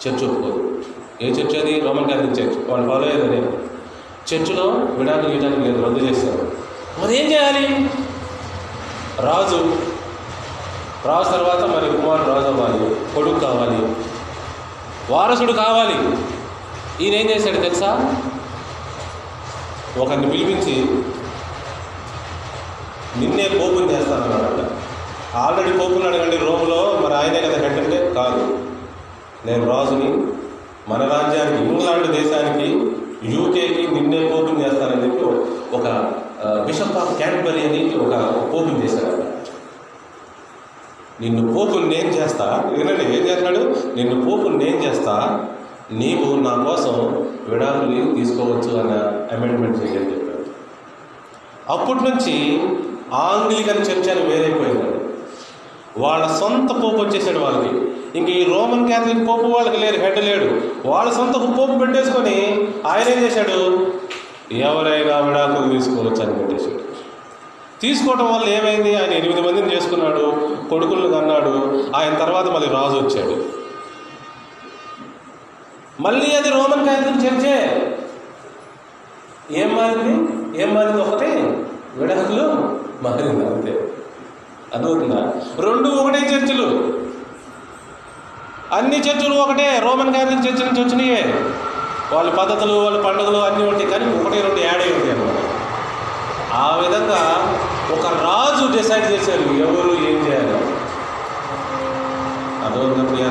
[0.07, 0.81] చర్చ్ ఒప్పుకోదు.
[1.21, 1.79] ఏ చర్చ్ అది?
[1.79, 2.71] Roman Catholic church.
[2.71, 3.41] వాళ్ళు ఫాలో అయ్యేదని
[4.33, 6.51] చర్చిలో విడాకులు ఇవ్వడానికి లేదు రద్దు చేస్తారు.
[7.01, 7.89] మరి ఏం చేయాలి?
[9.19, 9.77] రాజు
[11.07, 13.95] రాజు తర్వాత మరి కుమారుడు రాజు అవ్వాలి కొడుకు కావాలి
[15.13, 16.17] వారసుడు కావాలి.
[17.01, 17.89] ఈయన ఏం చేశాడు తెలుసా?
[19.97, 20.75] ఒకరిని పిలిపించి
[23.19, 24.61] నిన్నే కోపం చేస్తానన్నాడట
[25.35, 28.13] ఆల్రెడీ కోపున్నాడు అడగండి రోమ్లో మరి ఆయనే కదా హెడ్ అంటే?
[28.13, 28.41] కాదు.
[29.45, 30.09] నేను రాజుని
[30.89, 32.67] మన రాజ్యానికి ఇంగ్లాండ్ దేశానికి
[33.35, 35.25] యూకేకి నిన్నే కోపం చేస్తానని చెప్పి
[35.75, 35.85] ఒక
[36.67, 38.13] బిషప్ ఆఫ్ క్యాన్బరీ అని ఒక
[38.51, 39.15] కోపం చేశాడు
[41.21, 42.45] నిన్ను పోపుని నేను చేస్తా?
[42.77, 43.61] వినండి ఏం చేస్తాడు?
[43.95, 45.15] నిన్ను పోపుని నేను చేస్తా?
[45.91, 48.91] నీవు నా కోసం విడాకులు తీసుకోవచ్చు అన్న
[49.37, 50.29] అమెండ్మెంట్ చేయని చెప్పాడు
[51.71, 52.59] అప్పటి నుంచి
[53.13, 54.99] ఆంగ్లికన్ చర్చ్ అని వేరైపోయిందండి
[55.97, 57.91] వాళ్ళ సొంత పోపు వచ్చేసాడు వాళ్ళకి.
[58.15, 60.61] ఇంక ఈ రోమన్ క్యాథలిక్ పోపు వాళ్ళకి లేరు హెడ్ లేడు.
[60.87, 63.87] వాళ్ళ సొంత పోపు పెట్టేసుకొని ఆయన ఏం చేశాడు.
[64.51, 66.79] ఎవరైనా విడాకులు తీసుకోవచ్చు అని పెట్టేశాడు.
[67.81, 68.95] తీసుకోవటం వల్ల ఏమైంది?
[68.95, 71.83] ఆయన ఎనిమిది మందిని చేసుకున్నాడు కొడుకులను కన్నాడు.
[71.95, 73.58] ఆయన తర్వాత మళ్ళీ రాజు వచ్చాడు.
[75.99, 77.55] మళ్ళీ అది రోమన్ క్యాథలిక్ చర్చే.
[79.51, 80.13] ఏం మారింది?
[80.61, 81.01] ఏం మారింది?
[81.01, 82.43] ఒకటే విడాకులు
[83.03, 83.93] మారింది అంతే.
[84.73, 86.93] అదవుతుందా రెండు ఒకటే చర్చలు.
[88.73, 89.79] అన్ని చర్చలు ఒకటే.
[89.79, 91.45] రోమన్ క్యాథలిక్ చర్చ్ నుంచి వచ్చినాయే.
[92.11, 95.37] వాళ్ళ పద్ధతులు వాళ్ళ పండుగలు అన్నీ ఉంటాయి కానీ ఒకటే రెండు యాడ్ అయి ఉంటాయి అన్నమాట.
[96.53, 97.21] ఆ విధంగా
[97.91, 100.53] ఒక రాజు డిసైడ్ చేశారు ఎవరు ఏం చేయాలి.
[102.65, 103.29] అదవుతుంది ప్రియా?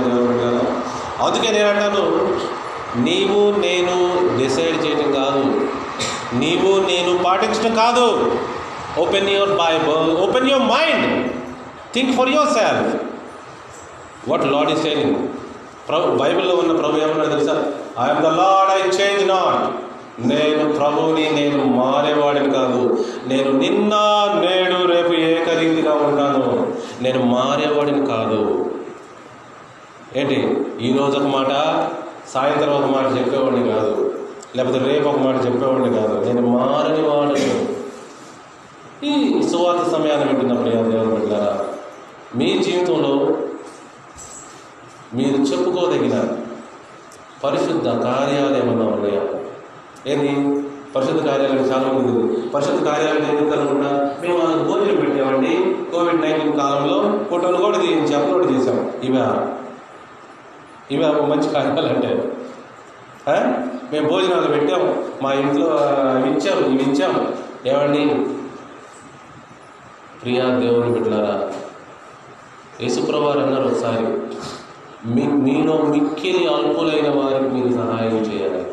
[1.27, 2.58] అందుకే నేను అంటాను
[2.97, 3.97] నీవు నేను
[4.39, 5.71] డిసైడ్ చేయటం కాదు.
[6.35, 8.37] నీవు నేను పాటించడం కాదు.
[8.99, 11.33] Open your Bible open your mind
[11.95, 13.03] think for yourself
[14.31, 15.29] what Lord is saying
[15.89, 17.73] ప్రభు బైబిల్లో ఉన్న ప్రభు ఏమన్నా తెలుసా?
[18.05, 19.77] I'm the Lord I change not
[20.27, 23.05] నేను ప్రభువుని నేను మారేవాడిని కాదు.
[23.27, 23.95] నేను నిన్న
[24.45, 26.73] నేడు రేపు ఏకరీతిగా ఉంటాను.
[27.03, 28.71] నేను మారేవాడిని కాదు.
[30.17, 30.57] ఏంటి?
[30.81, 31.49] ఈ రోజు ఒక మాట
[32.35, 34.15] సాయంత్రం ఒక మాట చెప్పేవాడిని కాదు.
[34.57, 36.25] లేకపోతే రేపు ఒక మాట చెప్పేవాడిని కాదు.
[36.25, 37.69] నేను మారని వాడిని.
[39.07, 41.65] ఈ సువార్త సమయాన్ని పెట్టినప్పుడు ఎవరు దేవుని బిడ్డలారా
[42.37, 43.37] మీ జీవితంలో
[45.15, 46.25] మీరు చెప్పుకోదగిన
[47.45, 49.23] పరిశుద్ధ కార్యాలు ఏమన్నా ఉన్నాయా?
[50.07, 50.63] ఏంది?
[50.97, 52.49] పరిశుద్ధ కార్యాలయం చాలా ఉంది.
[52.51, 58.53] పరిశుద్ధ కార్యాలయం ఎందుకు అనుకుంటా మేము వాళ్ళకి భోజనం పెట్టామండి కోవిడ్ నైన్టీన్ కాలంలో ఫోటోలు కూడా తీయించి అప్లోడ్
[58.53, 59.47] చేసాం ఇవా.
[60.91, 62.11] ఇవి ఒక మంచి కార్యాలు అంటే.
[63.93, 64.83] మేము భోజనాలు పెట్టాం
[65.23, 67.21] మా ఇంట్లో అవి ఇచ్చాం ఇవి ఇచ్చాము.
[67.69, 68.03] ఏమండి?
[70.23, 71.35] ప్రియా దేవుని బిడ్డలారా
[72.81, 74.05] యేసుప్రభారు అన్నారు ఒకసారి
[75.07, 78.65] మీ మీలో మిక్కిలి అల్పులైన వారికి మీరు సహాయం చేయాలి.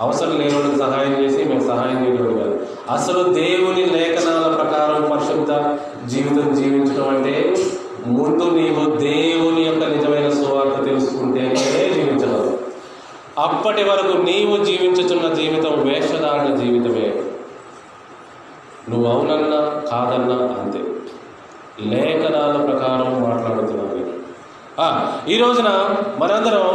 [0.00, 2.66] అవసరం లేని వాళ్ళకి సహాయం చేసి మేము సహాయం చేయడం కాదు.
[2.90, 5.52] అసలు దేవుని లేఖనాల ప్రకారం పరిశుద్ధ
[6.08, 7.56] జీవితం జీవించడం అంటే
[8.06, 11.54] ముందు నీవు దేవుని యొక్క నిజమైన సువార్త తెలుసుకుంటేనే
[11.94, 12.58] జీవించగలవు
[13.38, 17.08] అప్పటి వరకు నీవు జీవించుతున్న జీవితం వేషధారణ జీవితమే.
[18.88, 19.60] నువ్వు అవునన్నా
[19.90, 20.80] కాదన్నా అంతే.
[21.80, 23.88] లేఖనాల ప్రకారం మాట్లాడుతున్నావు
[25.28, 25.68] ఈ రోజున
[26.18, 26.66] మనందరం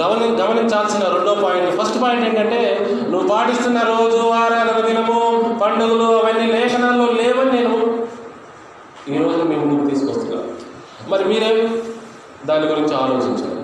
[0.00, 1.80] గమని గమనించాల్సిన రెండో పాయింట్.
[1.80, 2.60] ఫస్ట్ పాయింట్ ఏంటంటే
[3.10, 5.18] నువ్వు పాటిస్తున్న రోజు ఆరాధన దినము
[5.62, 7.74] పండుగలు అవన్నీ లేఖనాల్లో లేవని నేను
[9.08, 10.48] ఈ మేము ముందుకు తీసుకొస్తున్నాను.
[11.08, 11.68] మరి మీరే
[12.46, 13.55] దాని గురించి ఆలోచించండి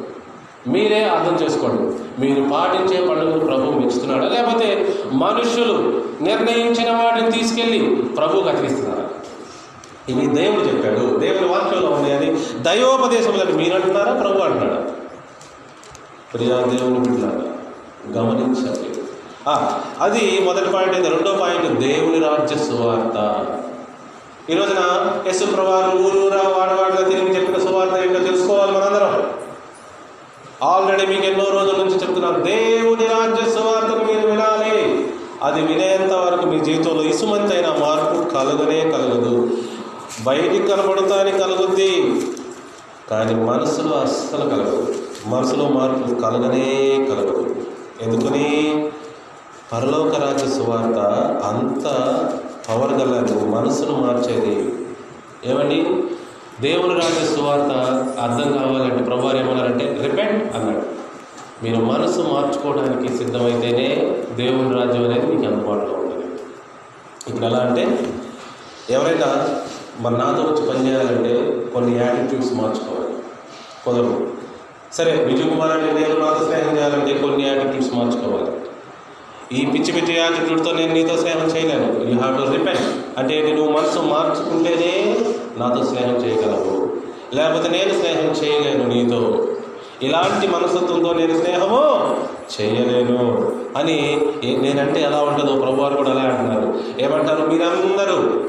[0.67, 1.83] మీరే అర్థం చేసుకోండి.
[2.21, 4.29] మీరు పాటించే పనులు ప్రభు మెచ్చుతున్నాడా?
[4.29, 7.79] లేకపోతే మనుషులు నిర్ణయించిన వాటిని తీసుకెళ్ళి
[8.17, 9.09] ప్రభువుకి అతికిస్తున్నారా
[10.09, 11.19] ఇవి దేవుడు చెప్పాడు.
[11.19, 14.81] దేవుని వాక్యంలో ఉన్నాయని దైవోపదేశములకు మీరు అంటున్నారా ప్రభు అంటున్నాడా?
[16.35, 17.47] ప్రియా దేవుని బిడ్డలారా
[18.19, 18.89] గమనించండి.
[20.01, 23.19] అది మొదటి పాయింట్ అయితే రెండో పాయింట్ దేవుని రాజ్య సువార్త.
[24.51, 24.81] ఈ రోజున
[25.27, 29.42] యశు ప్రభావాలు ఊరూరా వాడవాడలో తిరిగి చెప్పిన సువార్త ఏంటో తెలుసుకోవాలి మనందరం.
[30.63, 35.15] ఆల్రెడీ మీకు ఎన్నో రోజుల నుంచి చెప్తున్నాను దేవుని రాజ్య సువార్తను మీరు వినాలి.
[35.43, 39.51] అది వినేంత వరకు మీ జీవితంలో ఇసుమంతైన మార్పు కలుగునే కలగదు.
[40.23, 42.23] బయటికి కనబడతానికి కలుగుద్ది
[43.11, 44.95] కానీ మనసులో అస్సలు కలగదు.
[45.27, 47.57] మనసులో మార్పు కలగనే కలగదు.
[48.03, 48.89] ఎందుకని?
[49.73, 50.99] పరలోక రాజ్య సువార్త
[51.45, 51.85] అంత
[52.69, 54.75] పవర్ గలది మనసును మార్చేది.
[55.47, 56.05] ఏమండి?
[56.61, 57.73] దేవుని రాజ్య సువార్త
[58.21, 60.83] అర్థం కావాలంటే ప్రభువారు ఏమన్నారంటే రిపెంట్ అన్నాడు.
[61.65, 63.89] మీరు మనసు మార్చుకోవడానికి సిద్ధమైతేనే
[64.35, 66.27] దేవుని రాజ్యం అనేది మీకు అందుబాటులో ఉంటుంది.
[67.29, 68.09] ఇక్కడ ఎలా అంటే
[68.91, 69.49] ఎవరైనా
[70.01, 71.33] మరి నాతో వచ్చి పనిచేయాలంటే
[71.75, 73.15] కొన్ని యాటిట్యూడ్స్ మార్చుకోవాలి.
[73.85, 74.33] కుదరదు
[74.93, 78.53] సరే విజయ్ కుమార్ అంటే నేను నాతో స్నేహం చేయాలంటే కొన్ని యాటిట్యూడ్స్ మార్చుకోవాలి.
[79.59, 82.11] ఈ పిచ్చి పిచ్చి యాటిట్యూడ్తో నేను నీతో స్నేహం చేయలేను.
[82.11, 84.93] యూ హ్యావ్ టు రిపెంట్ అంటే నువ్వు మనసు మార్చుకుంటేనే
[85.57, 86.89] నాతో స్నేహం చేయగలవు.
[87.35, 89.47] లేకపోతే నేను స్నేహం చేయలేను నీతో.
[90.03, 92.17] ఇలాంటి మనస్తత్వంతో నేను స్నేహము
[92.61, 96.81] చేయలేను అని నేనంటే ఎలా ఉంటుందో ప్రభువారు కూడా అలా అంటున్నారు.
[97.01, 97.47] ఏమంటారు?
[97.47, 98.45] మీరందరూ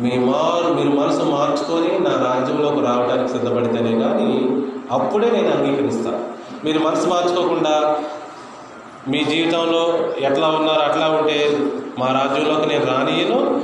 [0.00, 6.24] మీ మారు మీరు మనసు మార్చుకొని నా రాజ్యంలోకి రావడానికి సిద్ధపడితేనే కానీ అప్పుడే నేను అంగీకరిస్తాను
[6.64, 7.96] మీరు మనసు మార్చుకోకుండా
[9.08, 11.58] మీ జీవితంలో ఎట్లా ఉన్నారో అట్లా ఉంటే
[11.98, 13.60] మా రాజ్యంలోకి నేను రానియను.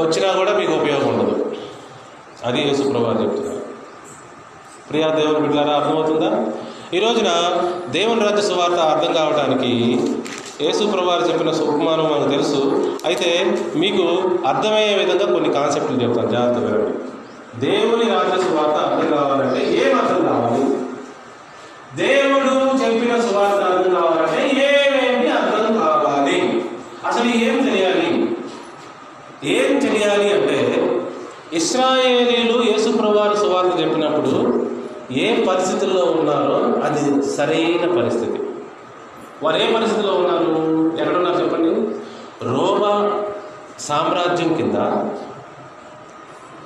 [0.00, 1.52] వచ్చినా కూడా మీకు ఉపయోగం ఉండదు.
[2.44, 3.62] అది యేసుప్రభా చెప్తున్నారు.
[4.90, 6.30] ప్రియా దేవుని బిడ్డారా అర్థమవుతుందా?
[6.94, 7.30] ఈ రోజున
[7.90, 9.70] దేవుని రాజ్య సువార్త అర్థం కావడానికి
[10.60, 12.58] యేసు ప్రభువారు చెప్పిన ఉపమానం మనకు తెలుసు.
[13.04, 13.28] అయితే
[13.76, 14.04] మీకు
[14.46, 16.30] అర్థమయ్యే విధంగా కొన్ని కాన్సెప్ట్లు చెప్తాను.
[16.30, 16.92] జాగ్రత్త వినండి.
[17.66, 20.62] దేవుని రాజ్య సువార్త అర్థం కావాలంటే ఏం అర్థం కావాలి?
[21.96, 26.38] దేవుడు చెప్పిన సువార్త అర్థం కావాలంటే ఏమేమి అర్థం కావాలి
[27.06, 28.10] అసలు ఏం తెలియాలి
[29.44, 30.58] ఏం తెలియాలి అంటే
[31.62, 34.66] ఇస్రాయేలీలు యేసుప్రభువారి సువార్త చెప్పినప్పుడు
[35.12, 38.40] ఏ పరిస్థితుల్లో ఉన్నారో అది సరైన పరిస్థితి.
[39.42, 40.50] వారు ఏ పరిస్థితిలో ఉన్నారు?
[40.98, 41.70] ఎక్కడున్నారు చెప్పండి?
[42.44, 43.22] రోమా
[43.78, 44.74] సామ్రాజ్యం కింద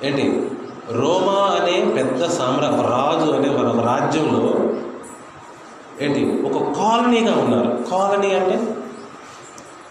[0.03, 0.51] ఏంటి?
[0.91, 4.53] రోమా అనే పెద్ద సామ్రా రాజు అనే ఒక రాజ్యంలో
[6.01, 6.41] ఏంటి?
[6.47, 7.89] ఒక కాలనీగా ఉన్నారు.
[7.91, 8.77] కాలనీ అంటే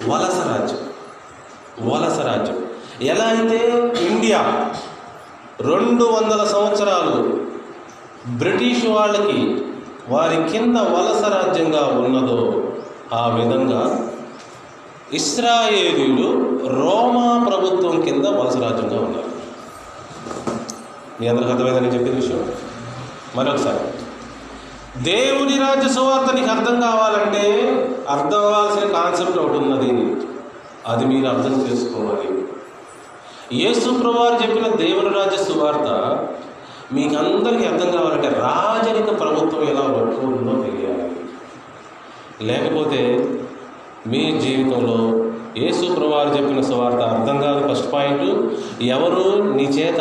[0.09, 0.81] వలస రాజ్యం.
[1.93, 2.67] వలస రాజ్యం.
[3.03, 3.69] ఎలా అయితే
[4.07, 4.71] ఇండియా
[5.61, 7.41] రెండు వందల సంవత్సరాలు
[8.37, 9.63] బ్రిటిష్ వాళ్ళకి
[10.09, 12.63] వారి కింద వలస రాజ్యంగా ఉన్నదో
[13.13, 14.11] ఆ విధంగా
[15.13, 19.31] ఇస్రాయేలీలు రోమా ప్రభుత్వం కింద వలస రాజ్యంగా ఉన్నారు.
[21.21, 22.53] మీ అందరికి అర్థమైందని చెప్పిన విషయం?
[23.37, 23.91] మరొకసారి.
[25.03, 27.73] దేవుని రాజ్య సువార్త నీకు అర్థం కావాలంటే
[28.09, 30.17] అర్థం అవ్వాల్సిన కాన్సెప్ట్ ఒకటి ఉన్నది.
[30.87, 32.56] అది మీరు అర్థం చేసుకోవాలి.
[33.53, 35.89] యేసు ప్రభువారు చెప్పిన దేవుని రాజ్య సువార్త
[36.93, 41.07] మీకు అందరికీ అర్థం కావాలంటే రాజరిక ప్రభుత్వం ఎలా వర్క్ తెలియాలి.
[42.47, 43.01] లేకపోతే
[44.07, 44.99] మీ జీవితంలో
[45.57, 48.27] యేసు ప్రభువారు చెప్పిన సువార్త అర్థం కాదు ఫస్ట్ పాయింట్.
[48.83, 50.01] ఎవరు నీ చేత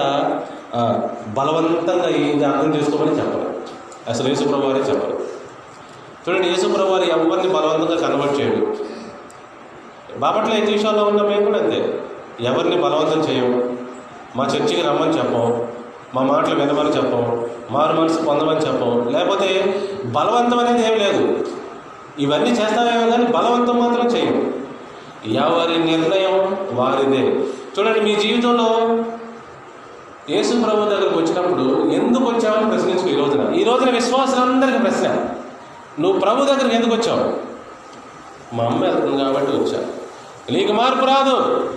[1.38, 3.54] బలవంతంగా ఇది అర్థం చేసుకోమని చెప్పరు.
[4.10, 5.18] అసలు యేసు ప్రభువారే చెప్పరు.
[6.26, 8.66] చూడండి యేసు ప్రభువారు ఎవరిని బలవంతంగా కన్వర్ట్ చేయడు?
[10.20, 12.02] బాపట్ల ఐదు విషయాల్లో ఉన్న మేము కూడా అంతే.
[12.42, 13.86] ఎవరిని బలవంతం చేయవు.
[14.38, 15.68] మా చర్చికి రమ్మని చెప్పం
[16.16, 21.46] మా మాటలు వినమని చెప్పం మారు మనసు పొందమని చెప్పం లేకపోతే బలవంతం అనేది ఏం లేదు.
[22.20, 24.64] ఇవన్నీ చేస్తామేమో కానీ బలవంతం మాత్రం చేయం
[25.26, 27.46] ఎవరి నిర్ణయం వారిదే.
[27.80, 29.00] చూడండి మీ జీవితంలో
[30.30, 33.54] యేసు ప్రభు దగ్గరకు వచ్చినప్పుడు ఎందుకు వచ్చావని ప్రశ్నించు ఈ రోజున.
[33.54, 35.08] ఈ రోజున విశ్వాసులందరికీ ప్రశ్న.
[36.00, 37.34] నువ్వు ప్రభు దగ్గరికి ఎందుకు వచ్చావు?
[38.56, 39.86] మా అమ్మ వెళ్తుంది కాబట్టి వచ్చా.
[40.52, 41.70] నీకు మార్పు రాదు.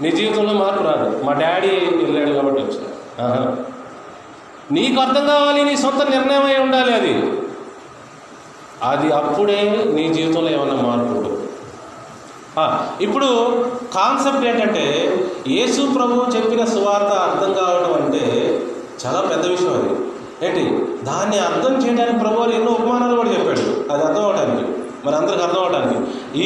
[0.00, 1.24] నీ జీవితంలో మార్పు రాదు.
[1.24, 1.68] మా డాడీ
[2.04, 2.86] వెళ్ళాడు కాబట్టి వచ్చా
[3.26, 3.56] ఆహా.
[4.72, 7.14] నీకు అర్థం కావాలి నీ సొంత నిర్ణయం అయి ఉండాలి అది.
[8.82, 11.36] అది అప్పుడే నీ జీవితంలో ఏమన్నా మార్పు ఉంటుంది
[13.04, 13.26] ఇప్పుడు
[13.94, 14.84] కాన్సెప్ట్ ఏంటంటే
[15.48, 18.22] యేసు ప్రభు చెప్పిన సువార్త అర్థం కావడం అంటే
[19.06, 19.90] చాలా పెద్ద విషయం అది.
[20.46, 20.64] ఏంటి?
[21.04, 23.92] దాన్ని అర్థం చేయడానికి ప్రభు ఎన్నో ఉపమానాలు కూడా చెప్పాడు.
[23.92, 24.64] అది అర్థం అవడానికి
[25.04, 25.98] మరి అందరికి అర్థం అవడానికి.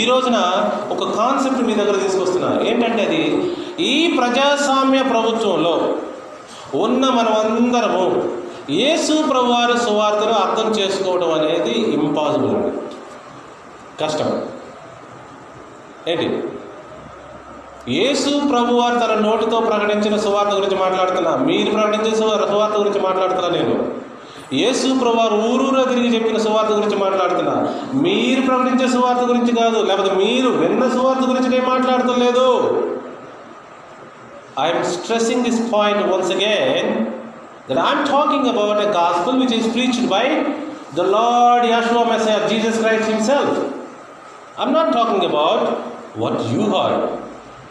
[0.02, 0.36] ఈ రోజున
[0.90, 2.60] ఒక కాన్సెప్ట్ మీ దగ్గర తీసుకొస్తున్నా.
[2.62, 3.56] ఏంటంటే అది?
[3.80, 5.94] ఈ ప్రజాస్వామ్య ప్రభుత్వంలో
[6.74, 8.28] ఉన్న మనమందరము
[8.70, 12.76] యేసు ప్రభువారి సువార్తను అర్థం చేసుకోవడం అనేది ఇంపాసిబుల్ అండి.
[14.04, 14.42] కష్టం.
[16.08, 16.42] ఏంటి?
[17.88, 21.36] యేసు ప్రభువారు తన నోటితో ప్రకటించిన సువార్త గురించి మాట్లాడుతున్నా.
[21.36, 24.03] మీరు ప్రకటించిన సువార్త సువార్త గురించి మాట్లాడుతున్నా నేను.
[24.52, 27.54] యేసు ప్రభువారు ఊరూరా తిరిగి చెప్పిన సువార్త గురించి మాట్లాడుతున్నా
[28.02, 32.46] మీరు ప్రకటించే సువార్త గురించి కాదు లేకపోతే మీరు విన్న సువార్త గురించి నేను మాట్లాడతలేదు
[34.60, 36.90] I'm stressing this point once again
[37.68, 40.24] that I'm talking about a which which is preached by
[40.92, 43.52] the Lord Yahshua Messiah, Jesus Christ Himself.
[44.60, 45.64] I'm not talking about
[46.18, 47.00] what you heard.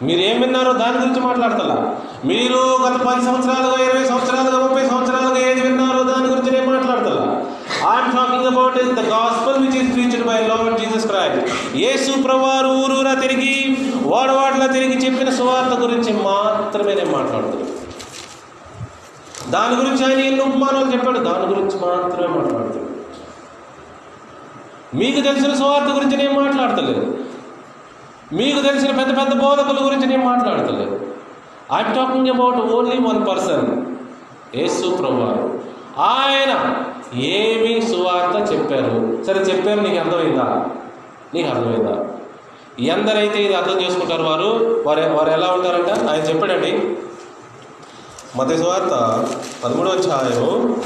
[0.02, 1.76] మీరు ఏం విన్నారో దాని గురించి మాట్లాడతలా
[2.24, 7.24] మీరు గత పది సంవత్సరాలుగా ఇరవై సంవత్సరాలుగా ముప్పై సంవత్సరాలుగా ఏది విన్నారో దాని గురించి నేను మాట్లాడతలా
[7.92, 11.40] I'm talking about the gospel which is preached by Lord Jesus Christ
[11.76, 13.54] యేసు ప్రభువారు ఊరూరా తిరిగి
[14.12, 17.72] వాడవాడలా తిరిగి చెప్పిన సువార్త గురించి మాత్రమే నేను మాట్లాడుతున్నాను.
[19.50, 22.92] దాని గురించి ఆయన ఎన్ని ఉపమానాలు చెప్పాడు దాని గురించి మాత్రమే మాట్లాడుతున్నాడు
[24.96, 27.04] మీకు తెలిసిన సువార్త గురించి నేను మాట్లాడతలేదు.
[28.32, 30.94] మీకు తెలిసిన పెద్ద పెద్ద బోధకుల గురించి నేను మాట్లాడతలేదు.
[31.72, 33.66] I'm talking about only one person
[34.58, 35.44] యేసు ప్రభువారు
[35.98, 36.52] ఆయన
[37.14, 39.24] ఏమి సువార్త చెప్పారు.
[39.24, 40.66] సరే చెప్పారు నీకు అర్థమైందా?
[41.34, 42.06] నీకు అర్థమైందా?
[42.78, 46.10] ఎందరైతే ఇది అర్థం చేసుకుంటారు వారు వారు వారు ఎలా ఉంటారంట?
[46.10, 46.96] ఆయన చెప్పాడండి.
[48.36, 49.24] మత సువార్త
[49.64, 50.82] పదమూడవ అధ్యాయం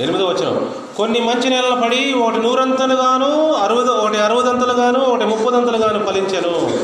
[0.00, 6.78] ఎనిమిదో వచ్చిన కొన్ని మంచి నెలలు పడి ఒకటి నూరంతలుగాను అరవద ఒకటి అరవదంతలుగాను ఒకటి ముప్పదంతలుగాను ఫలించను.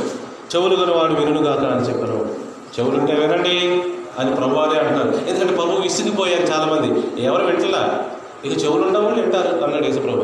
[0.56, 2.34] చెవులు గను వాడు వినుగాక అని చెప్పారు.
[2.80, 3.82] చెవులుంటే వినండి.
[4.18, 5.24] అని ప్రభువారే అంటున్నారు.
[5.28, 7.22] ఎందుకంటే ప్రభు విసిగిపోయారు చాలామంది.
[7.24, 8.10] ఎవరు వింటలా?
[8.44, 10.20] ఇక చెవులు ఉన్న వింటారు అన్నాడు యేసు ప్రభు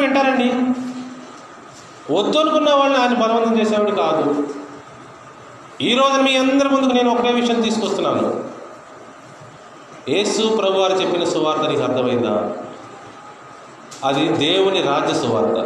[0.00, 0.52] వింటారండి.
[2.12, 4.48] వద్దు అనుకున్న వాళ్ళని ఆయన బలవంతం చేసేవాడు కాదు.
[5.80, 8.44] ఈ రోజు మీ అందరి ముందుకు నేను ఒకటే విషయం తీసుకొస్తున్నాను.
[10.08, 12.52] యేసు ప్రభు వారు చెప్పిన సువార్త నీకు అర్థమైందా?
[14.04, 15.58] అది దేవుని రాజ్య సువార్త.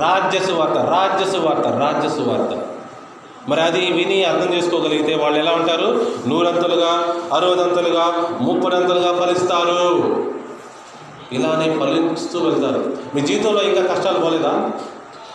[0.00, 2.75] రాజ్య సువార్త రాజ్య సువార్త రాజ్య సువార్త.
[3.48, 6.06] మరి అది విని అర్థం చేసుకోగలిగితే వాళ్ళు ఎలా ఉంటారు?
[6.26, 10.26] నూరంతలుగా అరవదంతలుగా ముప్పదంతలుగా ఫలిస్తారు.
[11.32, 12.96] ఇలానే ఫలిస్తూ వెళ్తారు.
[13.14, 14.70] మీ జీవితంలో ఇంకా కష్టాలు పోలేదా?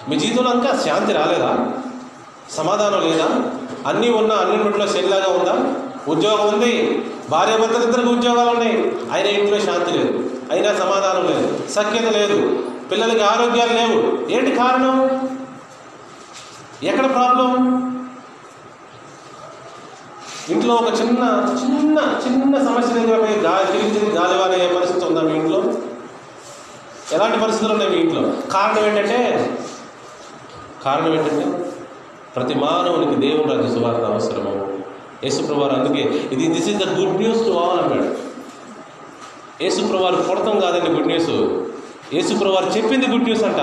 [0.09, 1.57] మీ జీవితంలో ఇంకా శాంతి రాలేదా?
[2.49, 3.27] సమాధానం లేదా?
[3.87, 5.81] అన్నీ ఉన్నా అన్నింటిలో సెల్లాగా ఉందా?
[6.07, 7.05] ఉద్యోగం ఉంది.
[7.29, 8.95] భార్య భర్తలు ఇద్దరికి ఉద్యోగాలు ఉన్నాయి.
[9.11, 10.29] అయినా ఇంట్లో శాంతి లేదు.
[10.51, 11.69] అయినా సమాధానం లేదు.
[11.69, 12.63] సఖ్యత లేదు.
[12.91, 14.31] పిల్లలకి ఆరోగ్యాలు లేవు.
[14.31, 15.29] ఏంటి కారణం?
[16.83, 17.87] ఎక్కడ ప్రాబ్లం?
[20.49, 21.23] ఇంట్లో ఒక చిన్న
[21.63, 25.63] చిన్న చిన్న సమస్య దగ్గర గాలి తిరిగి గాలివాన అయ్యే పరిస్థితి ఉందా మీ ఇంట్లో?
[27.11, 28.21] ఎలాంటి పరిస్థితులు ఉన్నాయి మీ ఇంట్లో?
[28.51, 29.19] కారణం ఏంటంటే
[30.83, 31.73] కారణం ఏంటంటే
[32.35, 34.77] ప్రతి మానవునికి దేవుని రాజ్య సువార్త అవసరము.
[35.23, 36.01] యేసుప్రభువారు అందుకే
[36.31, 38.15] ఇది this is the good news to all అన్నాడు.
[39.63, 41.29] యేసుప్రభువారు పుడతాం కాదండి గుడ్ న్యూస్
[42.13, 43.61] యేసుప్రభువారు చెప్పింది గుడ్ న్యూస్ అంట.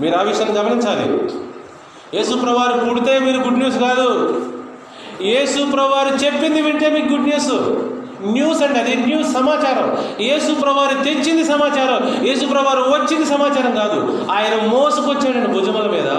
[0.00, 1.30] మీరు ఆ విషయాన్ని గమనించాలి.
[2.16, 4.08] యేసుప్రభువారు పుడితే మీరు గుడ్ న్యూస్ కాదు.
[5.22, 7.52] యేసుప్రభువారు చెప్పింది వింటే మీకు గుడ్ న్యూస్.
[8.22, 9.98] న్యూస్ అంటే అది న్యూస్ సమాచారం.
[10.20, 12.26] యేసుప్రభువారు తెచ్చింది సమాచారం.
[12.26, 14.26] యేసుప్రభువారు వచ్చింది సమాచారం కాదు.
[14.30, 16.10] ఆయన మోసుకొచ్చాడండి భుజముల మీద.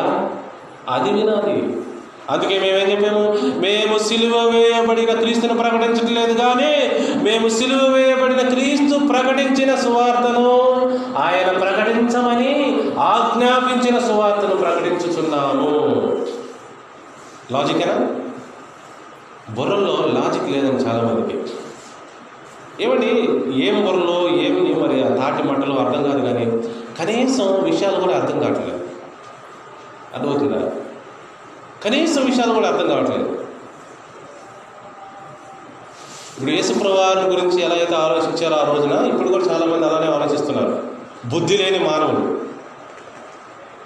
[0.89, 1.77] అది వినాలి.
[2.29, 3.37] అందుకే మేమేం చెప్పాము?
[3.59, 6.91] మేము సిలువ వేయబడిన క్రీస్తును ప్రకటించట్లేదు కానీ
[7.23, 10.79] మేము సిలువ వేయబడిన క్రీస్తు ప్రకటించిన సువార్తను
[11.17, 15.69] ఆయన ప్రకటించమని ఆజ్ఞాపించిన సువార్తను ప్రకటించుచున్నాము.
[17.51, 18.07] లాజికేనా
[19.55, 21.39] బుర్రలో లాజిక్ లేదని చాలామందికి.
[22.83, 23.07] ఏమండి
[23.65, 26.45] ఏం బుర్రలో ఏమి మరి ఆ తాటి మంటలు అర్థం కాదు కానీ
[26.99, 28.89] కనీసం విషయాలు కూడా అర్థం కావట్లేదు.
[30.13, 30.71] అర్థమవుతుందా?
[31.85, 33.45] కనీసం విషయాలు కూడా అర్థం కావట్లేదు.
[36.37, 40.83] ఇప్పుడు యేసుప్రవారి గురించి ఎలా అయితే ఆలోచించారో ఆ రోజున ఇప్పుడు కూడా చాలామంది అలానే ఆలోచిస్తున్నారు.
[41.25, 42.39] బుద్ధి లేని మానవులు.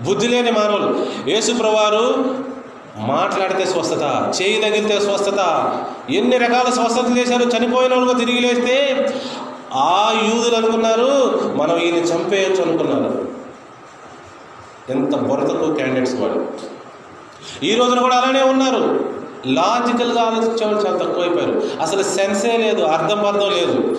[0.02, 1.06] బుద్ధి లేని మానవులు.
[1.30, 2.36] యేసుప్రవారు
[2.98, 5.40] మాట్లాడితే స్వస్థత చేయి తగిలితే స్వస్థత
[6.10, 7.44] ఎన్ని రకాల స్వస్థతలు చేశారు?
[7.44, 9.08] చనిపోయిన వాళ్ళకు తిరిగి లేస్తే
[9.74, 11.10] ఆ యూదులు అనుకున్నారు
[11.56, 13.28] మనం ఈయన చంపేయచ్చు అనుకున్నారు.
[14.90, 16.48] ఎంత బొరతకు క్యాండిడేట్స్ వాళ్ళు
[17.64, 19.14] ఈ రోజున కూడా అలానే ఉన్నారు.
[19.46, 21.62] లాజికల్గా ఆలోచించే వాళ్ళు చాలా తక్కువైపోయారు.
[21.82, 23.98] అసలు సెన్సే లేదు అర్థం అర్థం లేదు.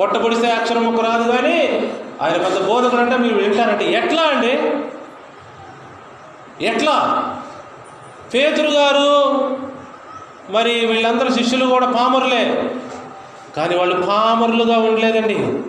[0.00, 1.90] పొట్ట పొడిస్తే అక్షరం ముక్కు రాదు కానీ
[2.22, 4.52] ఆయన పెద్ద బోధకుడు అంటే మీరు వింటారంటే ఎట్లా అండి?
[6.60, 7.28] ఎట్లా?
[8.34, 9.34] పేతురు గారు
[10.52, 12.74] మరి వీళ్ళందరూ శిష్యులు కూడా పామరులే.
[13.56, 15.62] కానీ వాళ్ళు పామరులుగా ఉండలేదండి.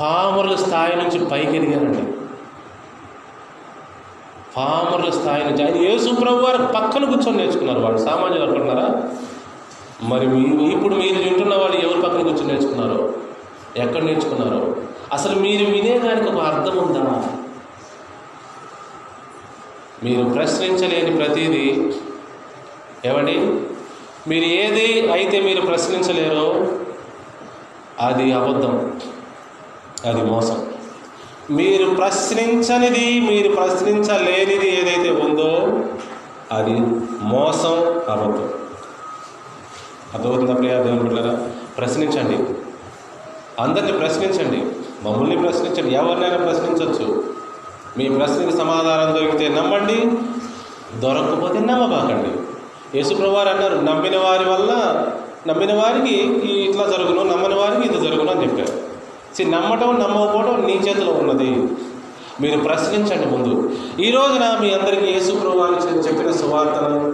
[0.00, 2.12] పామరుల స్థాయి నుంచి పైకి ఎదిగారండి.
[4.56, 5.64] పామరుల స్థాయి నుంచి.
[5.64, 7.98] ఆయన యేసు ప్రభు వారు పక్కన కూర్చొని నేర్చుకున్నారు వాళ్ళు.
[7.98, 9.10] సామాన్యులు అనుకుంటున్నారా?
[10.02, 13.12] మరి మీరు ఇప్పుడు మీరు వింటున్న వాళ్ళు ఎవరి పక్కన కూర్చొని నేర్చుకున్నారో?
[13.76, 14.76] ఎక్కడ నేర్చుకున్నారో?
[15.12, 17.28] అసలు మీరు వినేదానికి ఒక అర్థం ఉందా?
[20.04, 21.92] మీరు ప్రశ్నించలేని ప్రతిదీ
[23.04, 23.38] ఏమండి?
[24.28, 26.68] మీరు ఏది అయితే మీరు ప్రశ్నించలేరో
[28.00, 29.00] అది అబద్ధం.
[30.06, 30.72] అది మోసం.
[31.50, 35.84] మీరు ప్రశ్నించనిది మీరు ప్రశ్నించలేనిది ఏదైతే ఉందో
[36.52, 36.80] అది
[37.22, 37.78] మోసం
[38.10, 38.48] అబద్ధం.
[40.14, 41.36] అర్థమవుతుందా ప్రియా దేవుని
[41.76, 42.54] ప్రశ్నించండి.
[43.62, 44.58] అందరిని ప్రశ్నించండి.
[45.04, 45.94] మమ్మల్ని ప్రశ్నించండి.
[45.94, 47.34] ఎవరినైనా ప్రశ్నించవచ్చు
[47.98, 49.98] మీ ప్రశ్నకు సమాధానం దొరికితే నమ్మండి
[51.00, 52.32] దొరకకపోతే నమ్మబాకండి.
[52.96, 54.72] యేసుప్రభువారు అన్నారు నమ్మిన వారి వల్ల
[55.46, 56.14] నమ్మిన వారికి
[56.48, 58.74] ఇట్లా జరుగును నమ్మని వారికి ఇది జరుగును అని చెప్పారు.
[59.36, 61.50] సి నమ్మటం నమ్మకపోవడం నీ చేతిలో ఉన్నది.
[62.40, 63.70] మీరు ప్రశ్నించండి ముందు.
[64.00, 65.74] ఈ రోజున మీ అందరికీ యేసుప్రభు వారు
[66.06, 67.12] చెప్పిన సువార్తను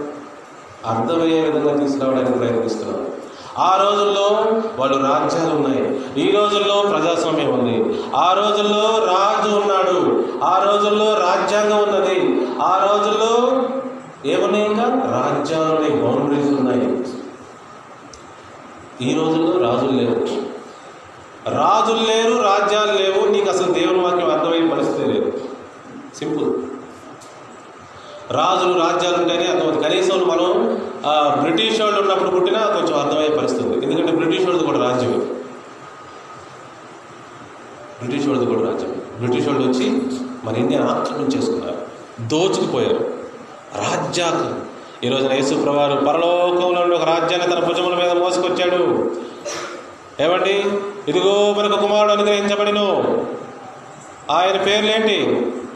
[0.91, 3.20] అర్థమయ్యే విధంగా తీసుకురావడానికి ప్రయత్నిస్తున్నారు
[3.61, 4.47] ఆ రోజుల్లో
[4.77, 6.01] వాళ్ళు రాజ్యాలు ఉన్నాయి.
[6.17, 8.03] ఈ రోజుల్లో ప్రజాస్వామ్యం ఉంది.
[8.15, 10.25] ఆ రోజుల్లో రాజు ఉన్నాడు.
[10.43, 12.47] ఆ రోజుల్లో రాజ్యాంగం ఉన్నది.
[12.61, 13.63] ఆ రోజుల్లో
[14.25, 14.83] ఏమున్నాయి ఇంకా?
[14.83, 17.05] రాజ్యాలు ఉన్నాయి బౌండరీస్ ఉన్నాయి.
[19.09, 20.25] ఈ రోజుల్లో రాజులు లేరు
[21.49, 23.31] రాజులు లేరు రాజ్యాలు లేవు.
[23.31, 25.39] నీకు అసలు దేవుని వాక్యం అర్థమయ్యే పరిస్థితి లేదు.
[26.15, 26.70] సింపుల్.
[28.31, 29.89] రాజులు రాజ్యాలు ఉంటేనే అర్థమవుతుంది.
[29.89, 30.49] కనీసం మనం
[31.41, 35.17] బ్రిటిష్ వాళ్ళు ఉన్నప్పుడు పుట్టినా కొంచెం అర్థమయ్యే పరిస్థితి ఎందుకంటే బ్రిటిష్ వాళ్ళది కూడా రాజ్యమే.
[38.03, 39.89] బ్రిటిష్ వాళ్ళది కూడా రాజ్యం బ్రిటిష్ వాళ్ళు వచ్చి
[40.43, 41.77] మన ఇండియా ఆక్రమించేసుకున్నారు
[42.27, 43.13] దోచుకుపోయారు.
[43.75, 44.71] రాజ్యాలు
[45.05, 49.11] ఈరోజు యేసుప్రవారు పరలోకంలో ఒక రాజ్యాన్ని తన భుజముల మీద మోసుకొచ్చాడు.
[50.19, 50.65] ఏమండి?
[51.07, 52.87] ఇదిగో మనకు కుమారుడు అనుగ్రహించబడిను.
[54.31, 55.17] ఆయన పేర్లేంటి?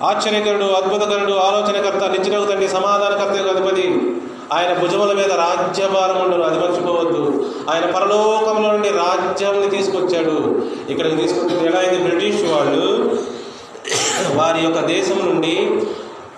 [0.04, 4.16] ఆశ్చర్యకరుడు అద్భుతకరుడు ఆలోచనకర్త నిత్యనగు తండ్రి సమాధానకర్త అధిపతి.
[4.54, 7.50] ఆయన భుజముల మీద రాజ్యభారం ఉండను అది మర్చిపోవద్దు.
[7.70, 10.66] ఆయన పరలోకంలో నుండి రాజ్యాన్ని తీసుకొచ్చాడు.
[10.90, 13.16] ఇక్కడికి తీసుకొచ్చిన ఎలా అయితే బ్రిటిష్ వాళ్ళు
[14.36, 15.82] వారి యొక్క దేశం నుండి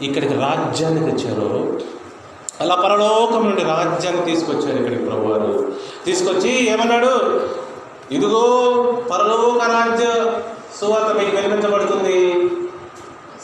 [0.01, 1.79] ఇక్కడికి రాజ్యాన్ని తెచ్చారు
[2.61, 5.71] అలా పరలోకం నుండి రాజ్యాన్ని తీసుకొచ్చారు ఇక్కడికి ప్రభువారు.
[6.05, 7.41] తీసుకొచ్చి ఏమన్నాడు?
[8.11, 8.39] ఇదిగో
[9.11, 10.05] పరలోక రాజ్య
[10.81, 12.46] సువార్త మీకు వినిపించబడుతుంది.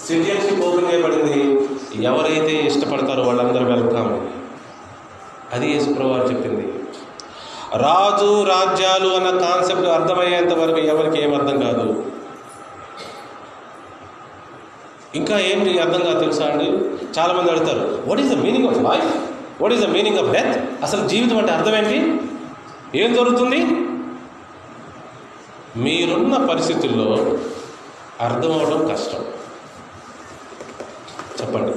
[0.07, 1.41] సిటిజన్షిప్ ఓపెన్ చేయబడింది
[2.03, 4.09] ఎవరైతే ఇష్టపడతారో వాళ్ళందరూ వెల్కమ్
[5.53, 6.65] అది యేసుప్రభువారు చెప్పింది.
[7.75, 11.85] రాజు రాజ్యాలు అన్న కాన్సెప్ట్ అర్థమయ్యేంత వరకు ఎవరికి ఏం అర్థం కాదు.
[15.15, 16.67] ఇంకా ఏంటి అర్థం కాదు తెలుసా అండి?
[17.17, 19.11] చాలామంది అడుగుతారు what is the meaning of life
[19.61, 21.99] what is the meaning of death అసలు జీవితం అంటే అర్థం ఏంటి?
[23.01, 23.59] ఏం జరుగుతుంది?
[25.77, 27.07] మీరున్న పరిస్థితుల్లో
[28.21, 29.23] అర్థం అవడం కష్టం.
[31.43, 31.71] చెప్పండి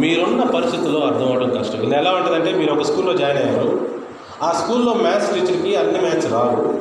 [0.00, 1.82] మీరున్న పరిస్థితుల్లో అర్థం అవడం కష్టం.
[1.82, 3.88] ఇది ఎలా ఉంటుందంటే మీరు ఒక స్కూల్లో జాయిన్ అయ్యారు.
[4.42, 6.80] ఆ స్కూల్లో మ్యాథ్స్ టీచర్కి అన్ని మ్యాథ్స్ రావు.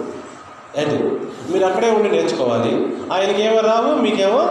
[0.79, 1.03] అది.
[1.51, 2.87] మీరు అక్కడే ఉండి నేర్చుకోవాలి.
[3.13, 4.49] ఆయనకి ఏమో రావు మీకేమో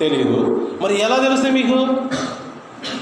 [0.00, 1.86] తెలియదు మరి ఎలా తెలుస్తాయి మీకు?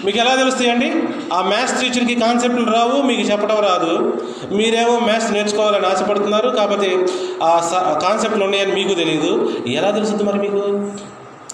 [0.05, 0.93] మీకు ఎలా తెలుస్తాయండి
[1.33, 4.17] ఆ మ్యాథ్స్ టీచర్కి కాన్సెప్ట్లు రావు మీకు చెప్పడం రాదు.
[4.53, 7.07] మీరేమో మ్యాథ్స్ నేర్చుకోవాలని ఆశపడుతున్నారు కాకపోతే
[7.43, 10.87] ఆ స- ఆ కాన్సెప్ట్లు ఉన్నాయని మీకు తెలియదు ఎలా తెలుస్తుంది మరి మీకు?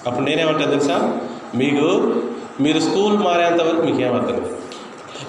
[0.07, 1.19] అప్పుడు నేనేమంటాను తెలుసా?
[1.55, 2.15] మీకు
[2.61, 4.57] మీరు స్కూల్ మారేంత వరకు మీకు ఏమర్థం కాదు.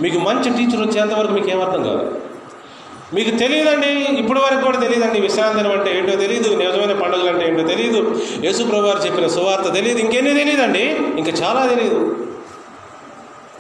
[0.02, 2.22] మీకు మంచి టీచర్ వచ్చేంత వరకు మీకు ఏమర్థం కాదు.
[3.14, 8.22] మీకు తెలియదండి ఇప్పటి వరకు కూడా తెలియదండి విశ్రాంతి అంటే ఏంటో తెలియదు నిజమైన పండుగలు అంటే ఏంటో తెలియదు
[8.44, 10.84] యేసుప్రభు చెప్పిన సువార్త తెలియదు ఇంకెన్ని తెలియదండి
[11.18, 12.28] ఇంకా చాలా తెలియదు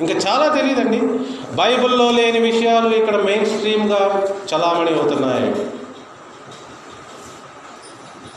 [0.02, 0.98] ఇంకా చాలా తెలియదండి
[1.56, 5.54] బైబిల్లో లేని విషయాలు ఇక్కడ మెయిన్ స్ట్రీమ్గా చలామణి అవుతున్నాయి.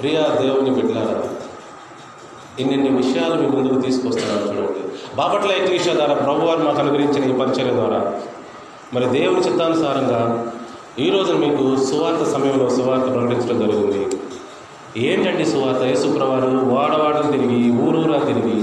[0.01, 1.40] ప్రియా దేవుని బిడ్డలారా
[2.59, 4.83] ఇన్నిన్ని విషయాలు మీ ముందుకు తీసుకొస్తున్నాను చూడండి.
[5.17, 8.13] బాపట్ల ఎక్లీషియా ద్వారా ప్రభువారు మాకు అనుగ్రహించిన ఈ పరిచయం ద్వారా.
[8.95, 10.53] మరి దేవుని చిత్తానుసారంగా
[10.99, 14.17] ఈ రోజున మీకు సువార్త సమయంలో సువార్త ప్రకటించడం జరిగింది.
[14.97, 15.83] ఏంటండి సువార్త?
[15.83, 18.57] యేసుప్రవారు వాడవాడలు తిరిగి ఊరూరా తిరిగి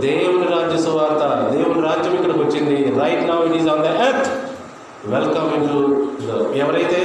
[0.00, 1.22] దేవుని రాజ్య సువార్త
[1.56, 3.00] దేవుని రాజ్యం ఇక్కడికి వచ్చింది.
[3.00, 4.28] Right now it is on the earth
[5.06, 5.78] welcome into
[6.54, 7.00] ఎవరైతే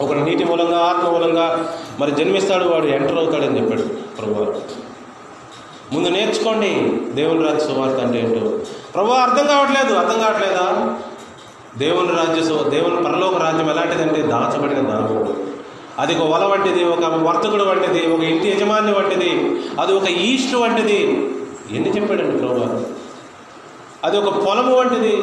[0.00, 3.82] ఒక నీటి మూలంగా ఆత్మ మూలంగా మరి జన్మిస్తాడు వాడు ఎంటర్ అవుతాడని చెప్పాడు
[4.18, 4.44] ప్రభు
[5.92, 6.92] ముందు నేర్చుకోండి.
[7.12, 8.58] దేవుని రాజ్య సువార్త అంటే ఏంటో.
[8.94, 9.94] ప్రభు అర్థం కావట్లేదు.
[9.94, 10.98] అర్థం కావట్లేదా?
[11.78, 15.36] దేవుని రాజ్య దేవుని పరలోక రాజ్యం ఎలాంటిదంటే దాచబడిన దానము
[15.98, 21.02] అది ఒక వల వంటిది ఒక వర్తకుడు వంటిది ఒక ఇంటి యజమాని వంటిది అది ఒక ఈస్ట్ వంటిది.
[21.72, 22.80] ఎన్ని చెప్పాడండి ప్రభు?
[24.04, 25.16] అది ఒక పొలము వంటిది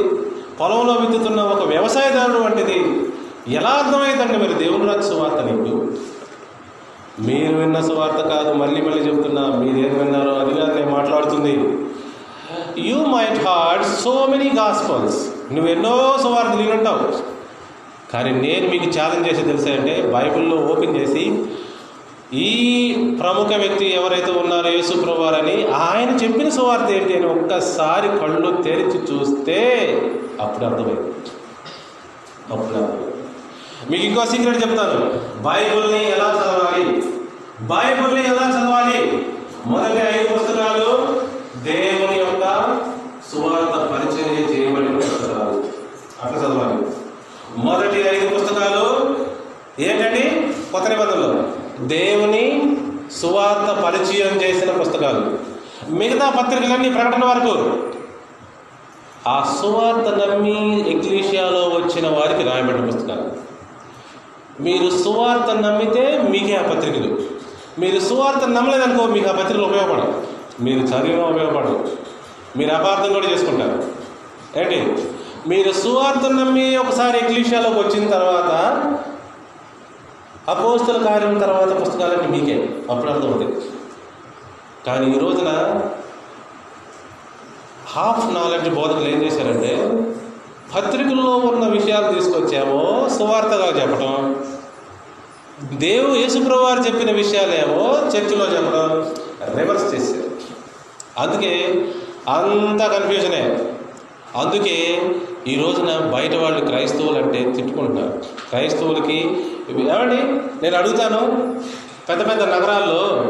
[0.60, 3.10] పొలంలో విత్తుతున్న ఒక వ్యవసాయదారుడు వంటిది.
[3.48, 5.92] ఎలా అర్థమైందండి మరి దేవుని రాజ్య సువార్త నీకు?
[7.28, 11.54] మీరు విన్న సువార్త కాదు మళ్ళీ మళ్ళీ చెప్తున్నా మీరు ఏం విన్నారో అది కాదు నేను మాట్లాడుతుంది.
[12.88, 15.20] You might heard so many gospels
[15.54, 15.94] నువ్వు ఎన్నో
[16.24, 17.06] సువార్తలు వినుంటావు.
[18.14, 21.24] కానీ నేను మీకు ఛాలెంజ్ చేసి తెలుసా అంటే బైబిల్లో ఓపెన్ చేసి
[22.34, 22.52] ఈ
[23.20, 29.60] ప్రముఖ వ్యక్తి ఎవరైతే ఉన్నారో యేసుప్రభువారు అని ఆయన చెప్పిన సువార్త ఏంటి అని ఒక్కసారి కళ్ళు తెరిచి చూస్తే
[30.42, 31.12] అప్పుడు అర్థమైంది.
[32.52, 33.15] అప్పుడు అర్థమైంది.
[33.91, 34.99] మీకు ఇంకో సీక్రెట్ చెప్తాను.
[35.44, 36.86] బైబుల్ని ఎలా చదవాలి?
[37.62, 39.28] బైబుల్ని ఎలా చదవాలి?
[39.66, 41.22] మొదటి ఐదు పుస్తకాలు
[41.64, 42.44] దేవుని యొక్క
[43.34, 45.64] సువార్త పరిచర్య చేయబడిన పుస్తకాలు.
[46.24, 46.88] అట్లా చదవాలి.
[47.57, 49.16] మొదటి ఐదు పుస్తకాలు
[49.80, 50.53] ఏంటండి?
[50.72, 51.52] కొత్త నిబంధనలు.
[51.80, 52.78] దేవుని
[53.22, 55.40] సువార్త పరిచయం చేసిన పుస్తకాలు.
[55.91, 57.84] మిగతా పత్రికలన్నీ ప్రకటన వరకు.
[59.28, 63.45] ఆ సువార్త నమ్మి ఎక్లీషియాలో వచ్చిన వారికి రాయబడిన పుస్తకాలు.
[64.60, 67.19] మీరు సువార్త నమ్మితే మీకే ఆ పత్రికలు.
[67.80, 70.22] మీరు సువార్త నమ్మలేదనుకో మీకు ఆ పత్రికలు ఉపయోగపడవు.
[70.64, 71.88] మీరు చదివిన ఉపయోగపడవు.
[72.57, 73.84] మీరు అపార్థం కూడా చేసుకుంటారు.
[74.60, 75.07] ఏంటి?
[75.48, 78.52] మీరు సువార్త నమ్మి ఒకసారి ఎక్లీషియాలోకి వచ్చిన తర్వాత
[80.49, 82.69] అపోస్తుల కార్యం తర్వాత పుస్తకాలన్నీ మీకే.
[82.90, 83.61] అప్పుడు అర్థమవుతాయి
[84.88, 85.82] కానీ ఈ రోజున
[87.88, 89.72] హాఫ్ నాలెడ్జ్ బోధకులు ఏం చేశారంటే
[90.76, 94.46] పత్రికల్లో ఉన్న విషయాలు తీసుకొచ్చామో సువార్తగా చెప్పడం.
[95.78, 99.16] దేవు యేసుప్రభు వారు చెప్పిన విషయాలేమో చర్చిలో చెప్పడం
[99.58, 100.32] రివర్స్ చేశారు.
[101.20, 101.86] అందుకే
[102.30, 103.74] అంత కన్ఫ్యూజనే
[104.36, 105.02] అందుకే
[105.48, 108.18] ఈ రోజున బయట వాళ్ళు క్రైస్తవులు అంటే తిట్టుకుంటున్నారు.
[108.50, 109.20] క్రైస్తవులకి
[109.70, 110.18] ఏమండి?
[110.64, 111.20] నేను అడుగుతాను.
[112.10, 113.26] పెద్ద పెద్ద నగరాల్లో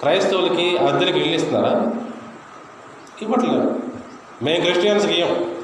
[0.00, 1.92] క్రైస్తవులకి అద్దెలకు ఇల్లు ఇస్తున్నారా?
[3.22, 3.74] ఇవ్వట్లేదు.
[4.42, 5.59] మేము క్రిస్టియన్స్కి ఇవ్వం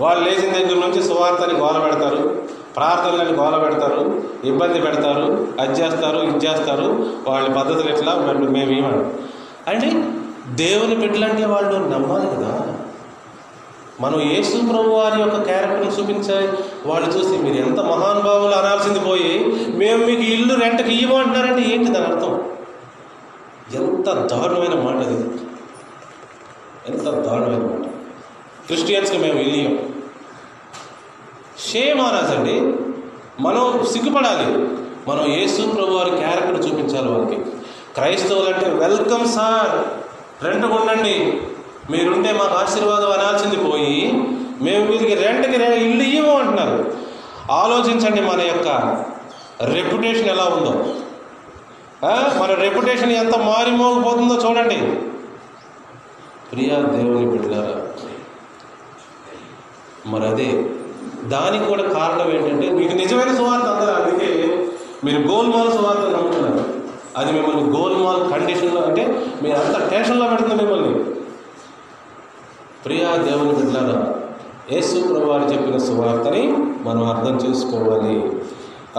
[0.00, 6.46] వాళ్ళు లేచిన దగ్గర నుంచి సువార్తని గోల పెడతారు ప్రార్థనలని గోల పెడతారు ఇబ్బంది పెడతారు అది చేస్తారు ఇది
[6.46, 7.06] చేస్తారు.
[7.28, 8.14] వాళ్ళ పద్ధతులు ఎట్లా?
[8.32, 9.12] మేము ఇవ్వడం
[9.68, 9.88] అంటే
[10.54, 12.74] దేవుని బిడ్డలంటే వాళ్ళు నమ్మాలి కదా.
[14.00, 16.48] మనం యేసు ప్రభు వారి యొక్క క్యారెక్టర్ చూపించాలి
[16.86, 19.44] వాళ్ళు చూసి మీరు ఎంత మహానుభావులు అనాల్సింది పోయి
[19.76, 22.40] మేము మీకు ఇల్లు రెంట్కి ఇవ్వమంటున్నారంటే ఏంటి దాని అర్థం?
[23.74, 25.24] ఎంత దారుణమైన మాట అది.
[26.88, 27.86] ఎంత దారుణమైన మాట.
[28.66, 29.87] క్రిస్టియన్స్కి మేము ఇల్లు ఇవ్వం
[31.66, 32.60] షేమ్ అండి
[33.42, 34.52] మనం సిగ్గుపడాలి.
[35.08, 37.36] మనం యేసు ప్రభు వారి క్యారెక్టర్ చూపించాలి వాళ్ళకి
[37.94, 39.86] క్రైస్తవులు అంటే వెల్కమ్ సార్.
[40.44, 41.40] రెంట్కి ఉండండి
[41.90, 44.12] మీరుంటే మాకు ఆశీర్వాదం అనాల్సింది పోయి
[44.60, 46.94] మేము వీరికి రెంట్కి రె- ఇల్లు ఇవ్వము అంటున్నారు.
[47.50, 48.68] ఆలోచించండి మన యొక్క
[49.62, 50.94] రెప్యుటేషన్ ఎలా ఉందో.
[52.38, 54.76] మన రెప్యుటేషన్ ఎంత మారిమోగిపోతుందో చూడండి.
[56.52, 57.82] ప్రియా దేవుని బిడ్డారా
[60.06, 60.64] మరి అదే
[61.24, 64.30] దానికి కూడా కారణం ఏంటంటే మీకు నిజమైన సువార్త అందరూ అందుకే
[65.04, 66.64] మీరు గోల్మాల్ సువార్త నమ్ముతున్నారు.
[67.16, 69.04] అది మిమ్మల్ని గోల్మాల్ కండిషన్లో అంటే
[69.42, 71.04] మీరు అంత టెన్షన్లో పెడుతుంది మిమ్మల్ని.
[72.84, 74.14] ప్రియా దేవుని బిడ్డలారా
[74.72, 76.42] యేసు ప్రభువారు చెప్పిన సువార్తని
[76.82, 78.16] మనం అర్థం చేసుకోవాలి.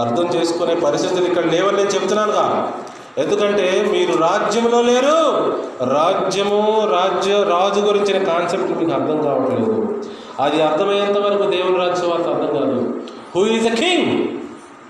[0.02, 2.74] అర్థం చేసుకునే పరిస్థితులు ఇక్కడ లేవని నేను చెప్తున్నానుగా
[3.18, 5.20] ఎందుకంటే మీరు రాజ్యంలో లేరు.
[5.84, 10.04] రాజ్యము రాజ్య రాజు గురించిన కాన్సెప్ట్ మీకు అర్థం కావట్లేదు.
[10.40, 13.04] అది అర్థమయ్యేంత వరకు దేవుని రాజ్య వార్త అర్థం కాదు.
[13.36, 14.28] Who is the king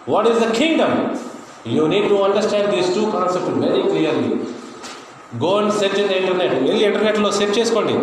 [0.10, 1.16] what is the kingdom
[1.68, 4.36] you need to understand these two concept very clearly
[5.44, 7.94] go and search in internet వెళ్ళి ఇంటర్నెట్లో సెర్చ్ చేసుకోండి.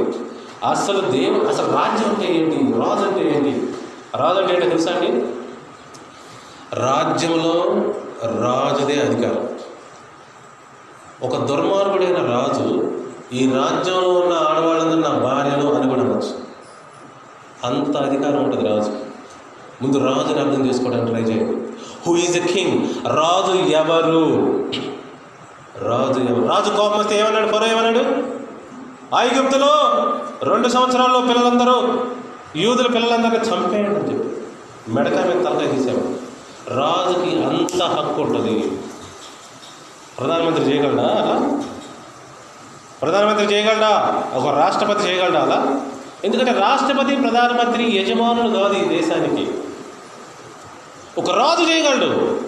[0.66, 2.56] అసలు దేవు అసలు రాజ్యం అంటే ఏంటి?
[2.56, 3.68] రాజు అంటే ఏంటి?
[4.16, 5.24] రాజు అంటే ఏంటో తెలుసా అండి?
[6.72, 7.74] రాజ్యంలో
[8.24, 9.48] రాజుదే అధికారం.
[11.22, 12.92] ఒక దుర్మార్గుడైన రాజు
[13.32, 16.45] ఈ రాజ్యంలో ఉన్న ఆడవాళ్ళందరూ నా భార్యలు అని కూడా అనొచ్చు.
[17.66, 18.90] అంత అధికారం ఉంటుంది రాజు.
[19.82, 21.56] ముందు రాజుని అర్థం చేసుకోవడానికి ట్రై చేయండి.
[22.06, 22.76] హూ ఈజ్ ఎ కింగ్
[23.08, 24.22] రాజు ఎవరు?
[25.88, 26.48] రాజు ఎవరు?
[26.48, 27.46] రాజు కోపం వస్తే ఏమన్నాడు?
[27.46, 28.04] పొర ఏమన్నాడు?
[29.16, 29.72] ఐగుప్తులో
[30.42, 32.04] రెండు సంవత్సరాల్లో పిల్లలందరూ
[32.56, 34.28] యూదుల పిల్లలందరినీ చంపేయండి అని చెప్పి
[34.92, 36.26] మెడక మీద తలకాయ తీసేవాడు
[36.78, 38.54] రాజుకి అంత హక్కు ఉంటుంది.
[40.18, 41.60] ప్రధానమంత్రి చేయగలడా అలా?
[43.02, 44.24] ప్రధానమంత్రి చేయగలడా?
[44.34, 45.80] ఒక రాష్ట్రపతి చేయగలడా అలా?
[46.26, 49.50] ఎందుకంటే రాష్ట్రపతి ప్రధానమంత్రి యజమానులు కాదు ఈ దేశానికి.
[51.18, 52.40] ఒక రాజు చేయగలడు.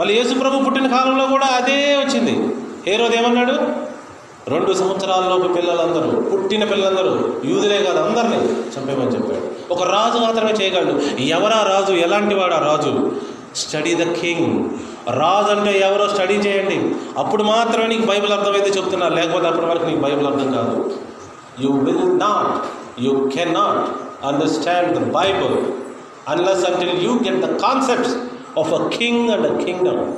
[0.00, 2.56] మళ్ళీ యేసుప్రభు పుట్టిన కాలంలో కూడా అదే వచ్చింది.
[2.92, 3.84] ఏ రోజు ఏమన్నాడు?
[4.50, 9.72] రెండు సంవత్సరాలలోపు పిల్లలందరూ పుట్టిన పిల్లలందరూ యూదులే కాదు అందరినీ చంపేమని చెప్పాడు.
[9.72, 11.00] ఒక రాజు మాత్రమే చేయగలడు.
[11.20, 11.92] ఎవరా రాజు?
[11.92, 13.12] ఎలాంటి వాడు ఆ రాజు?
[13.56, 14.70] Study the king.
[15.10, 16.94] రాజు అంటే ఎవరో స్టడీ చేయండి.
[17.18, 20.98] అప్పుడు మాత్రమే నీకు బైబిల్ అర్థమైతే చెప్తున్నారు లేకపోతే అప్పటి వరకు నీకు బైబిల్ అర్థం కాదు.
[21.60, 22.83] You will not.
[22.98, 23.90] You can not
[24.24, 25.72] understand the Bible
[26.28, 28.16] unless until you get the concepts
[28.58, 30.16] of a king and a kingdom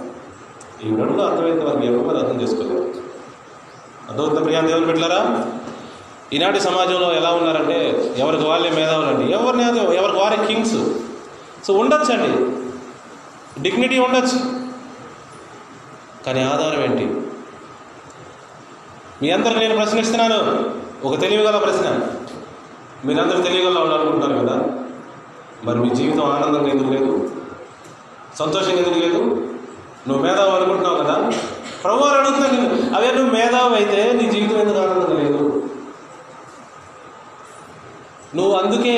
[0.86, 2.94] ఈ రెండు అర్థమైతే వారికి ఎవరు అర్థం చేసుకోలేదు
[4.08, 5.46] అర్థమవుతుంది ప్రియా దేవుని పెట్టారా
[6.32, 10.76] ఈనాటి సమాజంలో ఎలా ఉన్నారంటే ఎవరికి వాళ్ళే మేధావులండి ఎవరిని ఎవరికి వారే కింగ్స్
[11.66, 12.56] సో ఉండొచ్చు అండి.
[13.62, 14.60] డిగ్నిటీ ఉండొచ్చు.
[16.26, 17.04] కానీ ఆధారం ఏంటి?
[19.22, 20.70] మీ అందరూ నేను ప్రశ్నిస్తున్నాను.
[21.06, 22.15] ఒక తెలివిగల ప్రశ్న.
[23.06, 24.56] మీరందరూ తెలివిగల ఉండాలనుకుంటున్నారు కదా?
[25.64, 27.30] మరి మీ జీవితం ఆనందంగా ఎందుకు లేదు?
[28.38, 29.20] సంతోషంగా ఎందుకు లేదు?
[30.08, 31.32] నువ్వు మేధావు అనుకుంటున్నావు కదా?
[31.84, 35.62] ప్రభు అని అడుగుతున్నా నేను అవే నువ్వు మేధావు అయితే నీ జీవితం ఎందుకు ఆనందంగా లేదు?
[38.34, 38.94] నువ్వు అందుకే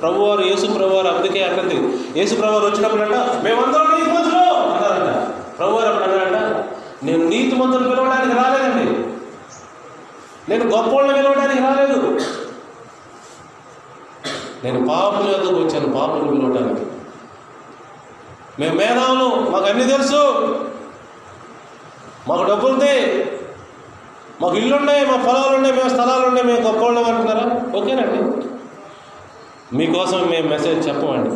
[0.00, 1.76] ప్రభువారు యేసు ప్రభువారు అందుకే అన్నది
[2.16, 5.28] యేసు ప్రభువారు వచ్చినప్పుడు అంట మేమందరం నీతిమంతులు అన్నారంట.
[5.58, 6.64] ప్రభువారు అప్పుడు అన్నారంట
[7.04, 8.92] నేను నీతిమంతులు పిలవడానికి రాలేదండి.
[10.48, 12.20] నేను గొప్పోళ్ళని పిలవడానికి రాలేదు.
[14.66, 16.84] నేను పాపుల యొక్కకు వచ్చాను పాపులు పిలవడానికి
[18.60, 20.20] మేము మేధావులు మాకు అన్నీ తెలుసు.
[22.28, 22.94] మాకు డబ్బులుంది
[24.40, 27.44] మాకు ఇల్లున్నాయి మా పొలాలు ఉన్నాయి మేము స్థలాలు ఉన్నాయి మేము గొప్పవాళ్ళం అంటున్నారా
[27.78, 28.20] ఓకేనండి.
[29.76, 31.30] మీకోసం మేము మెసేజ్ చెప్పమండి.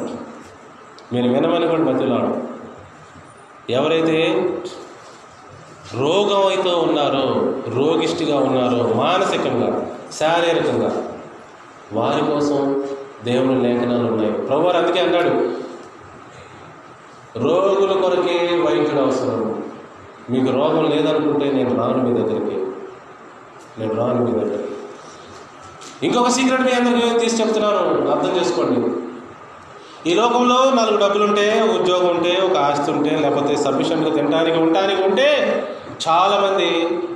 [1.12, 2.19] మీరు వినమని కూడా మధ్యలో
[3.78, 4.19] ఎవరైతే
[6.01, 7.24] రోగం అయితే ఉన్నారో
[7.77, 9.70] రోగిష్టిగా ఉన్నారో మానసికంగా
[10.19, 10.90] శారీరకంగా
[11.93, 12.61] వారి కోసం
[13.24, 14.32] దేవుని లేఖనాలు ఉన్నాయి.
[14.32, 15.30] ప్రభువారు అందుకే అన్నాడు
[17.38, 19.64] రోగుల కొరకే వైద్యుడు అవసరం.
[20.30, 22.56] మీకు రోగం లేదనుకుంటే నేను రాను మీ దగ్గరికి.
[23.78, 24.74] నేను రాను మీ దగ్గరికి.
[26.02, 28.10] ఇంకొక సీక్రెట్ మీ అందరికీ తీసి చెప్తున్నాను.
[28.10, 29.01] అర్థం చేసుకోండి.
[30.10, 35.28] ఈ లోకంలో నాలుగు డబ్బులుంటే ఉంటే ఉద్యోగం ఉంటే ఒక ఆస్తి ఉంటే లేకపోతే సఫిషియెంట్గా తినడానికి ఉండడానికి ఉంటే
[36.09, 36.66] చాలామంది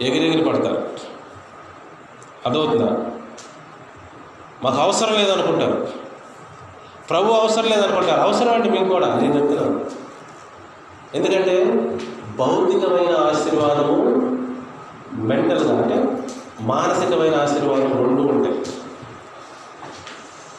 [0.02, 0.88] ఎగిరెగిరి పడతారు.
[2.46, 3.10] అదవుతుందా
[4.64, 5.88] మాకు అవసరం లేదనుకుంటారు.
[7.10, 8.20] ప్రభు అవసరం లేదనుకుంటారు.
[8.20, 9.80] అవసరం అంటే మేము కూడా నేను చెప్తున్నాను.
[11.14, 11.56] ఎందుకంటే
[12.38, 13.96] భౌతికమైన ఆశీర్వాదము
[15.26, 15.96] మెంటల్గా అంటే
[16.60, 18.58] మానసికమైన ఆశీర్వాదం రెండు ఉంటాయి.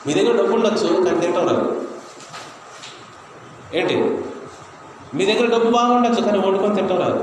[0.08, 1.88] మీ దగ్గర డబ్బు ఉండొచ్చు కానీ తింటాం రాదు
[3.74, 3.96] ఏంటి?
[5.14, 7.20] మీ దగ్గర డబ్బు బాగుండొచ్చు కానీ వండుకొని తింటాం రాదు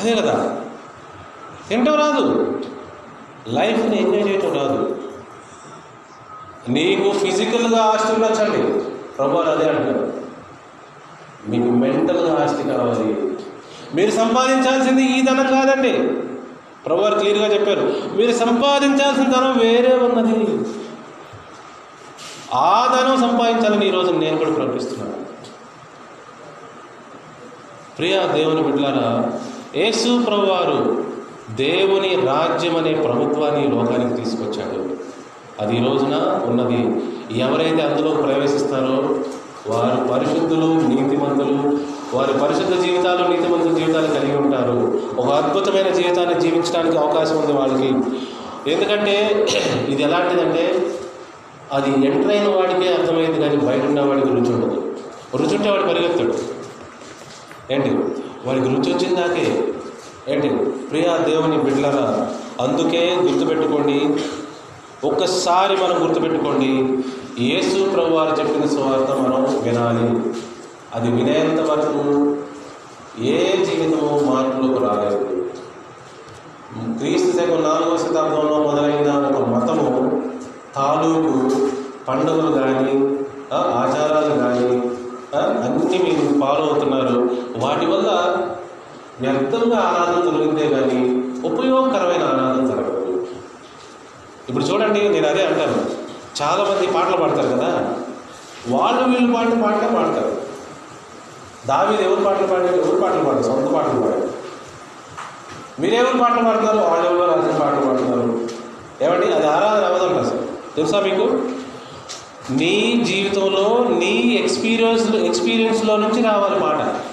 [0.00, 0.34] అదే కదా.
[1.68, 2.24] తింటాం రాదు.
[3.48, 5.02] లైఫ్ని ఎంజాయ్ చేయటం రాదు.
[6.68, 8.84] నీకు ఫిజికల్గా ఆస్తి ఉండొచ్చండి
[9.18, 10.12] ప్రభు అదే అంటారు
[11.48, 13.38] మీకు మెంటల్గా ఆస్తి కావాలి.
[13.94, 15.92] మీరు సంపాదించాల్సింది ఈ ధనం కాదండి.
[16.86, 17.94] ప్రభువారు క్లియర్గా చెప్పారు.
[18.16, 20.68] మీరు సంపాదించాల్సిన ధనం వేరే ఉన్నది.
[22.54, 25.20] ఆ ధనం సంపాదించాలని ఈరోజు నేను కూడా ప్రకటిస్తున్నాను.
[27.98, 29.40] ప్రియ దేవుని బిడ్డలారా
[29.76, 31.04] యేసు ప్రభువారు
[31.56, 34.90] దేవుని రాజ్యం అనే ప్రభుత్వాన్ని లోకానికి తీసుకొచ్చాడు.
[35.60, 37.02] అది ఈ రోజున ఉన్నది.
[37.38, 39.14] ఎవరైతే అందులో ప్రవేశిస్తారో
[39.66, 41.80] వారు పరిశుద్ధులు నీతిమంతులు
[42.16, 45.02] వారి పరిశుద్ధ జీవితాలు నీతిమంతుల జీవితాలు కలిగి ఉంటారు.
[45.18, 47.94] ఒక అద్భుతమైన జీవితాన్ని జీవించడానికి అవకాశం ఉంది వాళ్ళకి.
[48.70, 49.46] ఎందుకంటే
[49.88, 50.92] ఇది ఎలాంటిదంటే
[51.72, 54.96] అది ఎంటర్ అయిన వాడికే అర్థమైంది కానీ బయట ఉన్న వాడికి రుచి ఉండదు.
[55.36, 56.34] రుచి ఉంటే వాడు పరిగెత్తాడు
[57.72, 57.90] ఏంటి?
[58.44, 59.64] వాడికి రుచి వచ్చిందాకే
[60.30, 60.48] ఏంటి?
[60.90, 62.06] ప్రియా దేవుని బిడ్డలరా
[62.60, 63.98] అందుకే గుర్తుపెట్టుకోండి
[65.08, 66.70] ఒక్కసారి మనం గుర్తుపెట్టుకోండి
[67.44, 70.06] యేసు ప్రభు వారు చెప్పిన స్వార్థ మనం వినాలి.
[70.94, 72.02] అది వినేంత వరకు
[73.32, 75.18] ఏ జీవితము మార్పులకు రాలేదు.
[76.98, 79.88] క్రీస్తు శకం నాలుగవ శతాబ్దంలో మొదలైన ఒక మతము
[80.76, 81.32] తాలూకు
[82.08, 82.92] పండుగలు కానీ
[83.80, 84.68] ఆచారాలు కానీ
[85.38, 87.18] అన్నీ మీరు ఫాలో అవుతున్నారు.
[87.64, 88.10] వాటి వల్ల
[89.20, 93.26] వ్యర్థంగా ఆరాధన జరిగిందే కానీ ఉపయోగకరమైన ఆరాధన జరగదు.
[94.48, 96.00] ఇప్పుడు చూడండి నేను అదే అంటాను.
[96.42, 97.96] చాలామంది పాటలు పాడతారు కదా?
[98.68, 100.42] వాళ్ళు వీళ్ళు పాటలు పాటలే పాడతారు.
[101.66, 103.42] దావీలు ఎవరు పాటలు పాడారు ఎవరు పాటలు పాడారు?
[103.42, 104.30] సొంత పాటలు పాడారు
[105.80, 106.78] మీరెవరు పాటలు పాడతారు?
[106.78, 108.48] వాళ్ళు ఎవరు రాసిన పాటలు పాడుతున్నారు?
[109.02, 109.32] ఏమండి?
[109.32, 110.42] అది ఆరాధన అవ్వదంట అసలు.
[110.76, 111.38] తెలుసా మీకు?
[112.50, 117.09] నీ జీవితంలో నీ ఎక్స్పీరియన్స్ ఎక్స్పీరియన్స్లో నుంచి రావాలి పాట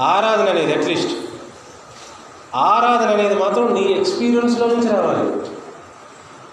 [0.00, 1.12] ఆరాధన అనేది అట్లీస్ట్
[2.54, 5.32] ఆరాధన అనేది మాత్రం నీ ఎక్స్పీరియన్స్లో నుంచి రావాలి.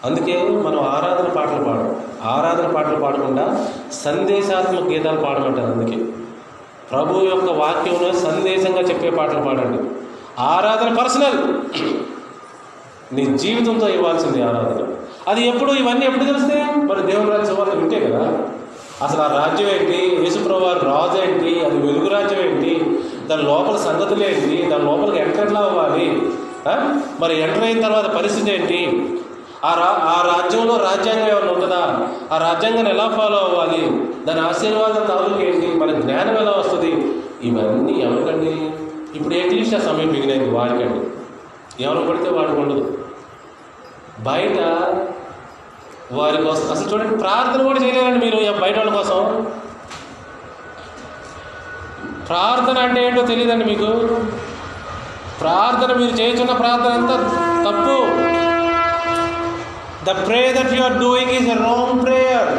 [0.06, 6.06] అందుకే మనం ఆరాధన పాటలు పాడం ఆరాధన పాటలు పాడకుండా సందేశాత్మక గీతాలు పాడమంటారు అందుకే.
[6.91, 9.90] ప్రభు యొక్క వాక్యంలో సందేశంగా చెప్పే పాటలు పాడండి.
[10.40, 11.53] ఆరాధన పర్సనల్.
[13.16, 14.88] నీ జీవితంతో ఇవ్వాల్సింది ఆరాధన.
[15.28, 18.38] అది ఎప్పుడు ఇవన్నీ ఎప్పుడు తెలిస్తే మరి దేవుని రాజ్యం వాళ్ళు వింటే కదా.
[19.06, 20.18] అసలు ఆ రాజ్యం ఏంటి?
[20.24, 21.66] యేసుప్రభు రాజు ఏంటి?
[21.66, 22.99] అది వెలుగు రాజ్యం ఏంటి?
[23.30, 24.69] దాని లోపల సంగతులు ఏంటి?
[24.69, 26.06] దాని లోపలికి ఎంటర్లా అవ్వాలి.
[27.19, 28.80] మరి ఎంటర్ అయిన తర్వాత పరిస్థితి ఏంటి?
[29.65, 32.07] ఆ రా ఆ రాజ్యంలో రాజ్యాంగం ఏమైనా ఉంటుందా?
[32.31, 33.81] ఆ రాజ్యాంగాన్ని ఎలా ఫాలో అవ్వాలి?
[34.26, 35.68] దాని ఆశీర్వాదం తాలూకు ఏంటి?
[35.80, 36.91] మన జ్ఞానం ఎలా వస్తుంది?
[37.41, 38.53] ఇవన్నీ ఎవరికండి?
[39.18, 40.49] ఇప్పుడు ఏంటి ఆ సమయం మిగిలింది?
[40.49, 40.99] వాడికండి.
[41.84, 42.97] ఎవరు పడితే వాడికి ఉండదు
[44.19, 44.60] బయట
[46.11, 49.47] వారి కోసం అసలు చూడండి ప్రార్థన కూడా చేయలేరండి మీరు బయట వాళ్ళ కోసం.
[52.30, 53.85] ప్రార్థన అంటే ఏంటో తెలియదండి మీకు.
[55.39, 57.15] ప్రార్థన మీరు చేస్తున్న ప్రార్థన అంతా
[57.65, 58.06] తప్పు.
[60.03, 62.49] The pray that you are doing is a wrong prayer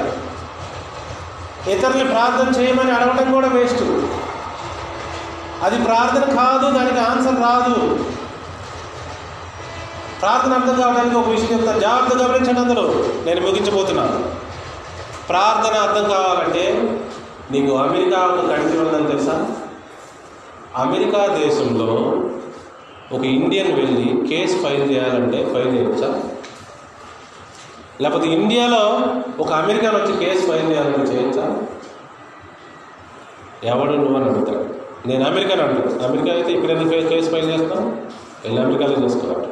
[1.68, 3.82] ఇతరుల్ని ప్రార్థన చేయమని అడగడం కూడా వేస్ట్.
[5.62, 8.04] అది ప్రార్థన కాదు దానికి ఆన్సర్ రాదు.
[10.20, 11.80] ప్రార్థన అర్థం కావడానికి ఒక విషయం చెప్తాను.
[11.80, 13.04] జాగ్రత్త గమనించండి అందరూ.
[13.24, 14.30] నేను ముగించబోతున్నాను.
[15.28, 16.64] ప్రార్థన అర్థం కావాలంటే
[17.50, 19.56] నీకు అమెరికా ఒక కంట్రీ ఉందని తెలుసా?
[20.76, 22.22] అమెరికా దేశంలో
[23.12, 26.22] ఒక ఇండియన్ వెళ్ళి కేసు ఫైల్ చేయాలంటే ఫైల్ చేయొచ్చా?
[28.00, 29.00] లేకపోతే ఇండియాలో
[29.42, 31.62] ఒక అమెరికన్ వచ్చి కేసు ఫైల్ చేయాలంటే చేయొచ్చా?
[33.64, 34.64] ఎవడు నువ్వు అని అడుగుతాడు.
[35.08, 37.96] నేను అమెరికన్ అంటాను అమెరికా అయితే ఇక్కడ ఎందుకు కేసు ఫైల్ చేస్తాను
[38.44, 39.48] వెళ్ళి అమెరికాలో చేసుకోవాలి.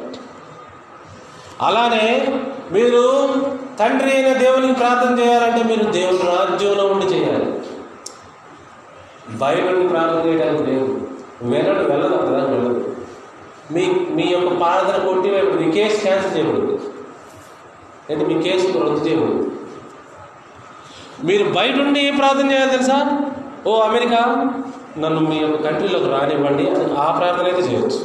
[1.61, 2.33] అలానే
[2.71, 3.29] మీరు
[3.79, 7.53] తండ్రి అయిన దేవునికి ప్రార్థన చేయాలంటే మీరు దేవుని రాజ్యంలో ఉండి చేయాలి.
[9.37, 11.05] బయట ప్రార్థన చేయడానికి లేదు
[11.41, 12.45] వెళ్ళడు వెళ్ళదు కదా.
[12.45, 12.85] వెళ్ళదు
[13.71, 15.29] మీ మీ యొక్క ప్రార్థన కొట్టి
[15.65, 16.85] మీ కేసు క్యాన్సిల్ చేయబడుతుంది
[18.09, 19.55] అంటే మీ కేసు రద్దు చేయబడుతుంది
[21.23, 23.27] మీరు బయట ఉండి ఏం ప్రార్థన చేయాలి తెలుసా?
[23.67, 24.19] ఓ అమెరికా
[24.97, 27.99] నన్ను మీ యొక్క కంట్రీలోకి రానివ్వండి అని ఆ ప్రార్థన అయితే చేయొచ్చు.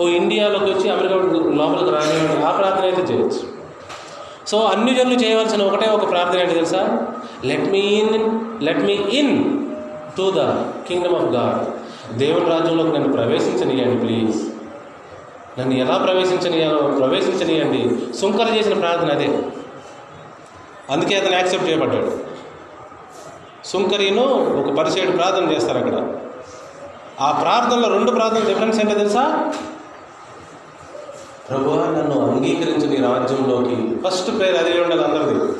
[0.00, 1.14] ఓ ఇండియాలోకి వచ్చి అమెరికా
[1.54, 3.40] లోపలికి రానివ్వండి ఆ ప్రార్థన అయితే చేయొచ్చు.
[4.46, 7.08] సో అన్ని జనులు చేయవలసిన ఒకటే ఒక ప్రార్థన ఏంటి తెలుసా?
[7.44, 9.63] Let me in let me in
[10.16, 10.36] to the
[10.88, 11.84] kingdom of God.
[12.18, 14.48] దేవుని రాజ్యంలోకి నన్ను ప్రవేశించనియండి ప్లీజ్.
[15.60, 18.12] నన్ను ఎలా ప్రవేశించనియాలో ప్రవేశించనియండి.
[18.16, 19.38] సుంకర చేసిన ప్రార్థన అదే.
[20.90, 22.18] అందుకే అతను యాక్సెప్ట్ చేయబడ్డాడు.
[23.64, 24.22] సుంకరీను
[24.60, 26.16] ఒక పరిచయుడు ప్రార్థన చేస్తారు అక్కడ.
[27.20, 29.52] ఆ ప్రార్థనలో రెండు ప్రార్థన డిఫరెన్స్ ఏంటో తెలుసా?
[31.50, 34.08] ప్రభువా నన్ను అంగీకరించు నీ రాజ్యంలోకి.
[34.08, 35.52] ఫస్ట్ ప్రేయర్ అదే ఉండాలి అందరిది.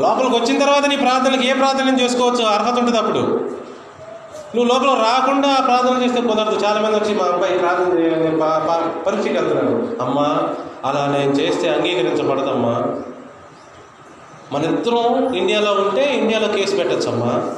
[0.00, 2.44] లోపలికి వచ్చిన తర్వాత నీ ప్రార్థనకి ఏ ప్రార్థన చేసుకోవచ్చు?
[2.44, 3.54] అర్హత ఉంటుంది అప్పుడు.
[4.54, 6.64] నువ్వు లోపల రాకుండా ప్రార్థన చేస్తే కుదరదు.
[6.64, 10.02] చాలా మంది వచ్చి మా అబ్బాయి ప్రార్థన చేయాలని పరీక్షకి వెళ్తున్నాడు.
[10.02, 10.54] అమ్మా
[10.84, 12.84] అలా నేను చేస్తే అంగీకరించబడదమ్మా.
[14.52, 17.56] మన ఇద్దరం ఇండియాలో ఉంటే ఇండియాలో కేసు పెట్టచ్చమ్మా.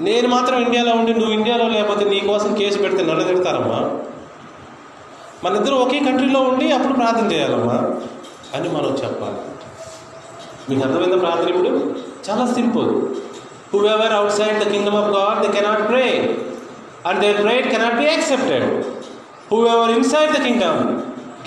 [0.00, 3.98] నేను మాత్రం ఇండియాలో ఉండి నువ్వు ఇండియాలో లేకపోతే నీ కోసం కేసు పెడితే నన్ను తిడతారమ్మా.
[5.44, 7.74] మన ఇద్దరు ఒకే కంట్రీలో ఉండి అప్పుడు ప్రార్థన చేయాలమ్మా.
[8.54, 9.36] అని మనం చెప్పాలి.
[10.70, 11.94] మీకు అర్థమైందా ప్రార్థన ఇప్పుడు?
[12.30, 13.16] చాలా simple.
[13.74, 16.36] Whoever outside outside the God, of God pray, cannot pray
[17.06, 17.94] and cannot pray cannot
[19.52, 20.76] Whoever inside the kingdom,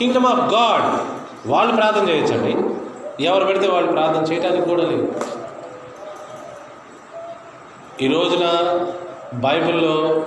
[0.01, 1.01] inside the God, of God
[1.49, 2.75] వాళ్ళు ప్రార్థన చేయొచ్చండి.
[3.23, 5.13] ఎవరు పెడితే వాళ్ళు ప్రార్థన చేయడానికి కూడా లేదు.
[8.01, 8.45] ఈ రోజున
[9.33, 10.25] బైబిల్లో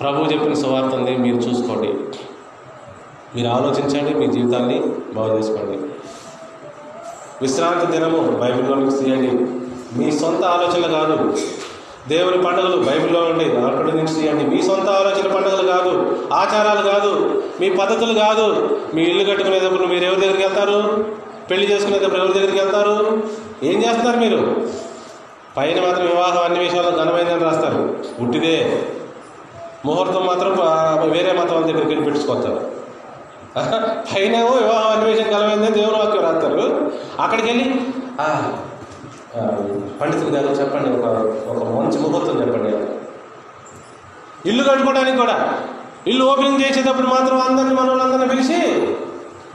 [0.00, 1.16] ప్రభు చెప్పిన సువార్త ఉంది.
[1.16, 1.88] మీరు చూసుకోండి.
[3.36, 4.14] మీరు ఆలోచించండి.
[4.14, 4.82] మీ జీవితాన్ని
[5.14, 5.78] బాగు చేసుకోండి.
[7.42, 9.67] విశ్రాంతి దినము బైబిల్లో నుంచి తీయండి.
[9.98, 11.16] మీ సొంత ఆలోచనలు కాదు.
[12.08, 14.44] దేవుని పండుగలు బైబిల్లో ఉండి అక్కడి నుంచి తీయండి.
[14.44, 15.92] మీ సొంత ఆలోచన పండుగలు కాదు
[16.32, 17.10] ఆచారాలు కాదు
[17.60, 18.46] మీ పద్ధతులు కాదు.
[18.94, 20.78] మీ ఇల్లు కట్టుకునేటప్పుడు మీరు ఎవరి దగ్గరికి వెళ్తారు?
[21.50, 22.96] పెళ్ళి చేసుకునేటప్పుడు ఎవరి దగ్గరికి వెళ్తారు?
[23.62, 24.40] ఏం చేస్తారు మీరు?
[25.56, 27.80] పైన మాత్రం వివాహం అన్ని విషయాలు ఘనమైందని రాస్తారు.
[28.24, 28.56] ఉట్టిదే
[29.86, 30.52] ముహూర్తం మాత్రం
[31.10, 32.60] వేరే మతం వాళ్ళ దగ్గరికి వెళ్ళి పెట్టించుకొస్తారు
[34.14, 36.64] పైన ఏమో వివాహం అన్వేషణ ఘనమైందని దేవుని వాక్యం రాస్తారు.
[37.20, 37.64] అక్కడికి వెళ్ళి
[40.00, 41.06] పండితులు గారు చెప్పండి ఒక
[41.48, 42.72] ఒక మంచి ముహూర్తం చెప్పండి.
[44.48, 45.58] ఇల్లు కట్టుకోవడానికి కూడా
[46.06, 48.86] ఇల్లు ఓపెనింగ్ చేసేటప్పుడు మాత్రం అందరిని మన పిలిచి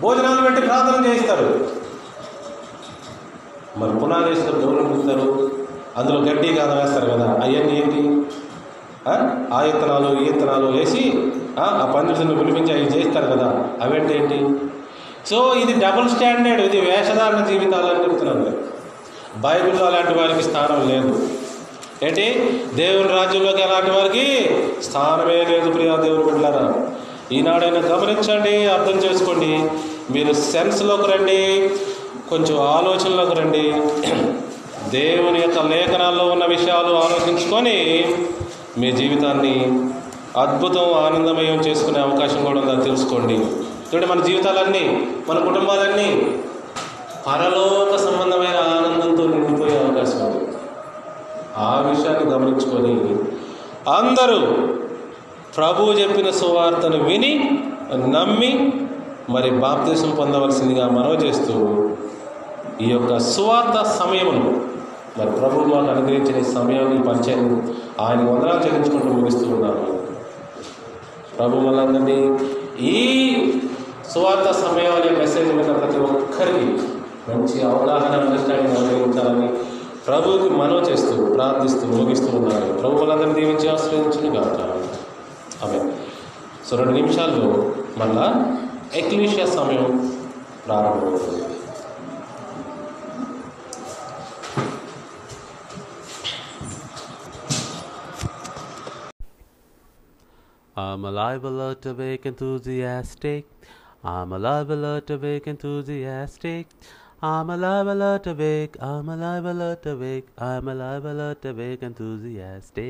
[0.01, 1.65] భోజనాలు పెట్టి ప్రార్థన చేయిస్తారు.
[3.77, 5.51] మరి పునాది వేసేటప్పుడు ఎవరు పిలుస్తారు?
[5.97, 8.25] అందులో గడ్డి కాదా వేస్తారు కదా అవన్నీ ఏంటి?
[9.09, 9.63] ఆ?
[9.63, 12.03] ఇత్తనాలు ఈ ఇత్తనాలు వేసి ఆ ఆ
[12.39, 14.59] పిలిపించి అవి చేస్తారు కదా అవేంటి ఏంటి?
[15.29, 18.72] సో ఇది డబుల్ స్టాండర్డ్ ఇది వేషధారణ జీవితాలు అని చెప్తున్నాను
[19.37, 21.29] బైబిల్లో అలాంటి వారికి స్థానం లేదు.
[22.03, 22.49] ఏంటి?
[22.73, 26.73] దేవుని రాజ్యంలోకి అలాంటి వారికి స్థానమే లేదు ప్రియా దేవుని బిడ్డారా
[27.31, 29.69] ఈనాడైనా గమనించండి అర్థం చేసుకోండి.
[30.13, 31.69] మీరు సెన్స్లోకి రండి
[32.29, 33.73] కొంచెం ఆలోచనలోకి రండి.
[34.89, 38.07] దేవుని యొక్క లేఖనాల్లో ఉన్న విషయాలు ఆలోచించుకొని
[38.77, 39.65] మీ జీవితాన్ని
[40.39, 43.33] అద్భుతం ఆనందమయం చేసుకునే అవకాశం కూడా ఉందని తెలుసుకోండి.
[43.33, 46.37] చూడండి మన జీవితాలన్నీ మన కుటుంబాలన్నీ
[47.27, 50.45] పరలోక సంబంధమైన ఆనందంతో నిండిపోయే అవకాశం ఉంది.
[51.57, 52.95] ఆ విషయాన్ని గమనించుకొని
[53.89, 54.39] అందరూ
[55.57, 57.33] ప్రభువు చెప్పిన సువార్తను విని
[58.07, 58.51] నమ్మి
[59.29, 61.55] మరి బాప్తీసం పొందవలసిందిగా మనవి చేస్తూ
[62.81, 64.51] ఈ యొక్క సువార్త సమయమును
[65.17, 67.43] మరి ప్రభు మాకు అనుగ్రహించిన సమయాన్ని పరిచయం
[67.99, 69.83] ఆయన వందనాలు చెల్లించుకుంటూ ముగిస్తూ ఉన్నాను
[71.37, 72.17] ప్రభు మనందరినీ
[72.91, 72.97] ఈ
[74.13, 76.65] సువార్త సమయం అనే మెసేజ్ విన్న ప్రతి ఒక్కరికి
[77.27, 79.47] మంచి అవగాహన అండర్స్టాండింగ్ అనుభవించాలని
[80.07, 84.59] ప్రభువుకి మనవ చేస్తూ ప్రార్థిస్తూ ముగిస్తూ ఉన్నారు ప్రభు వాళ్ళందరినీ దీవించి ఆశ్రయించును కాక
[85.63, 85.79] ఆమె
[86.67, 87.47] సో రెండు నిమిషాల్లో
[87.97, 88.27] మళ్ళా
[88.95, 89.87] ఎక్లీషియా సమయం
[90.67, 91.41] ప్రారంభమవుతుంది
[100.75, 103.45] I'm alive, alert, awake, enthusiastic.
[104.03, 106.67] I'm alive, alert, awake, enthusiastic.
[107.25, 108.27] I'm alive, a lot.
[108.27, 109.87] I'm alive, a lot.
[110.37, 112.83] I'm alive, a lot enthusiastic.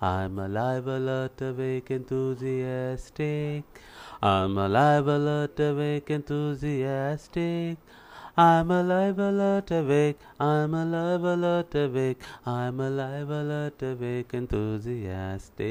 [0.00, 1.42] I'm alive, a lot
[1.90, 3.64] enthusiastic.
[4.22, 5.60] I'm alive, a lot
[6.08, 7.76] enthusiastic.
[8.38, 9.70] I'm alive, a lot.
[10.40, 11.74] I'm alive, a lot.
[12.46, 15.68] I'm alive, alert, awake, enthusiastic.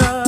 [0.00, 0.27] Sarah.